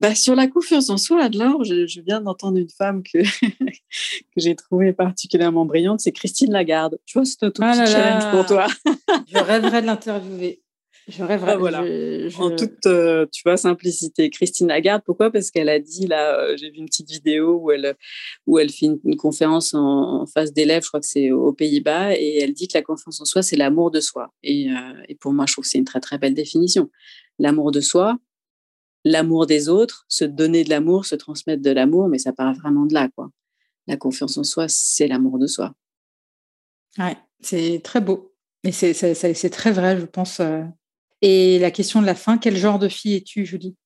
Bah, 0.00 0.14
sur 0.14 0.34
la 0.34 0.48
confiance 0.48 0.90
en 0.90 0.96
soi, 0.96 1.28
là 1.28 1.54
je, 1.62 1.86
je 1.86 2.00
viens 2.00 2.20
d'entendre 2.20 2.58
une 2.58 2.70
femme 2.70 3.02
que, 3.02 3.18
que 3.60 4.36
j'ai 4.36 4.56
trouvée 4.56 4.92
particulièrement 4.92 5.64
brillante, 5.64 6.00
c'est 6.00 6.12
Christine 6.12 6.52
Lagarde. 6.52 6.98
Tu 7.06 7.18
vois, 7.18 7.24
c'est 7.24 7.42
un 7.44 7.50
tout 7.50 7.62
ah 7.62 7.72
petit 7.72 7.92
challenge 7.92 8.30
pour 8.32 8.46
toi. 8.46 8.66
je 9.28 9.38
rêverais 9.38 9.82
de 9.82 9.86
l'interviewer. 9.86 10.62
Je 11.10 11.24
rêverais. 11.24 11.52
Ah, 11.52 11.56
voilà. 11.56 11.84
En 12.38 12.54
toute, 12.54 12.86
euh, 12.86 13.26
tu 13.32 13.42
vois, 13.44 13.56
simplicité. 13.56 14.30
Christine 14.30 14.68
Lagarde, 14.68 15.02
pourquoi? 15.04 15.30
Parce 15.30 15.50
qu'elle 15.50 15.68
a 15.68 15.80
dit, 15.80 16.06
là, 16.06 16.38
euh, 16.38 16.56
j'ai 16.56 16.70
vu 16.70 16.78
une 16.78 16.86
petite 16.86 17.10
vidéo 17.10 17.56
où 17.56 17.72
elle, 17.72 17.96
où 18.46 18.58
elle 18.58 18.70
fait 18.70 18.86
une, 18.86 19.16
conférence 19.16 19.74
en, 19.74 20.24
face 20.26 20.52
d'élèves, 20.52 20.84
je 20.84 20.88
crois 20.88 21.00
que 21.00 21.06
c'est 21.06 21.32
aux 21.32 21.52
Pays-Bas, 21.52 22.14
et 22.14 22.38
elle 22.38 22.52
dit 22.52 22.68
que 22.68 22.78
la 22.78 22.82
confiance 22.82 23.20
en 23.20 23.24
soi, 23.24 23.42
c'est 23.42 23.56
l'amour 23.56 23.90
de 23.90 24.00
soi. 24.00 24.32
Et, 24.44 24.70
euh, 24.70 25.02
et, 25.08 25.16
pour 25.16 25.32
moi, 25.32 25.46
je 25.48 25.54
trouve 25.54 25.64
que 25.64 25.68
c'est 25.68 25.78
une 25.78 25.84
très, 25.84 26.00
très 26.00 26.18
belle 26.18 26.34
définition. 26.34 26.88
L'amour 27.40 27.72
de 27.72 27.80
soi, 27.80 28.16
l'amour 29.04 29.46
des 29.46 29.68
autres, 29.68 30.04
se 30.08 30.24
donner 30.24 30.62
de 30.62 30.70
l'amour, 30.70 31.06
se 31.06 31.16
transmettre 31.16 31.62
de 31.62 31.70
l'amour, 31.70 32.08
mais 32.08 32.18
ça 32.18 32.32
part 32.32 32.54
vraiment 32.54 32.86
de 32.86 32.94
là, 32.94 33.08
quoi. 33.16 33.30
La 33.88 33.96
confiance 33.96 34.38
en 34.38 34.44
soi, 34.44 34.66
c'est 34.68 35.08
l'amour 35.08 35.40
de 35.40 35.48
soi. 35.48 35.74
Ouais, 36.98 37.16
c'est 37.40 37.80
très 37.82 38.00
beau. 38.00 38.32
Et 38.62 38.72
c'est 38.72 39.50
très 39.50 39.72
vrai, 39.72 39.98
je 39.98 40.04
pense. 40.04 40.40
Et 41.22 41.58
la 41.58 41.70
question 41.70 42.00
de 42.00 42.06
la 42.06 42.14
fin, 42.14 42.38
quel 42.38 42.56
genre 42.56 42.78
de 42.78 42.88
fille 42.88 43.14
es-tu, 43.14 43.44
Julie? 43.44 43.76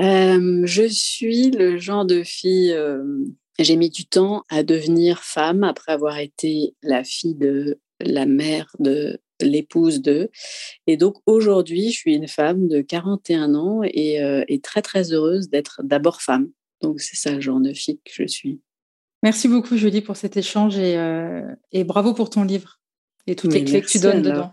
Euh, 0.00 0.62
Je 0.64 0.88
suis 0.88 1.50
le 1.50 1.78
genre 1.78 2.04
de 2.04 2.22
fille. 2.22 2.72
Euh, 2.72 3.02
j'ai 3.58 3.76
mis 3.76 3.90
du 3.90 4.06
temps 4.06 4.44
à 4.48 4.62
devenir 4.62 5.22
femme 5.22 5.62
après 5.62 5.92
avoir 5.92 6.18
été 6.18 6.74
la 6.82 7.04
fille 7.04 7.34
de 7.34 7.78
la 8.00 8.26
mère 8.26 8.74
de 8.78 9.20
l'épouse 9.40 10.00
de. 10.00 10.30
Et 10.86 10.96
donc 10.96 11.16
aujourd'hui, 11.26 11.90
je 11.90 11.96
suis 11.98 12.14
une 12.14 12.28
femme 12.28 12.66
de 12.66 12.80
41 12.80 13.54
ans 13.54 13.82
et, 13.84 14.22
euh, 14.22 14.44
et 14.48 14.60
très 14.60 14.82
très 14.82 15.12
heureuse 15.12 15.50
d'être 15.50 15.82
d'abord 15.84 16.22
femme. 16.22 16.50
Donc 16.80 17.00
c'est 17.00 17.16
ça 17.16 17.32
le 17.32 17.40
genre 17.40 17.60
de 17.60 17.72
fille 17.72 18.00
que 18.04 18.12
je 18.12 18.26
suis. 18.26 18.60
Merci 19.22 19.48
beaucoup 19.48 19.76
Julie 19.76 20.02
pour 20.02 20.16
cet 20.16 20.36
échange 20.36 20.76
et, 20.76 20.98
et 21.72 21.84
bravo 21.84 22.12
pour 22.12 22.28
ton 22.28 22.44
livre 22.44 22.80
et 23.26 23.36
toutes 23.36 23.54
les 23.54 23.64
clés 23.64 23.80
que 23.80 23.86
tu 23.86 24.00
donnes 24.00 24.20
dedans. 24.22 24.52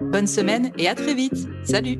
Bonne 0.11 0.27
semaine 0.27 0.71
et 0.77 0.89
à 0.89 0.95
très 0.95 1.13
vite. 1.13 1.47
Salut 1.63 1.97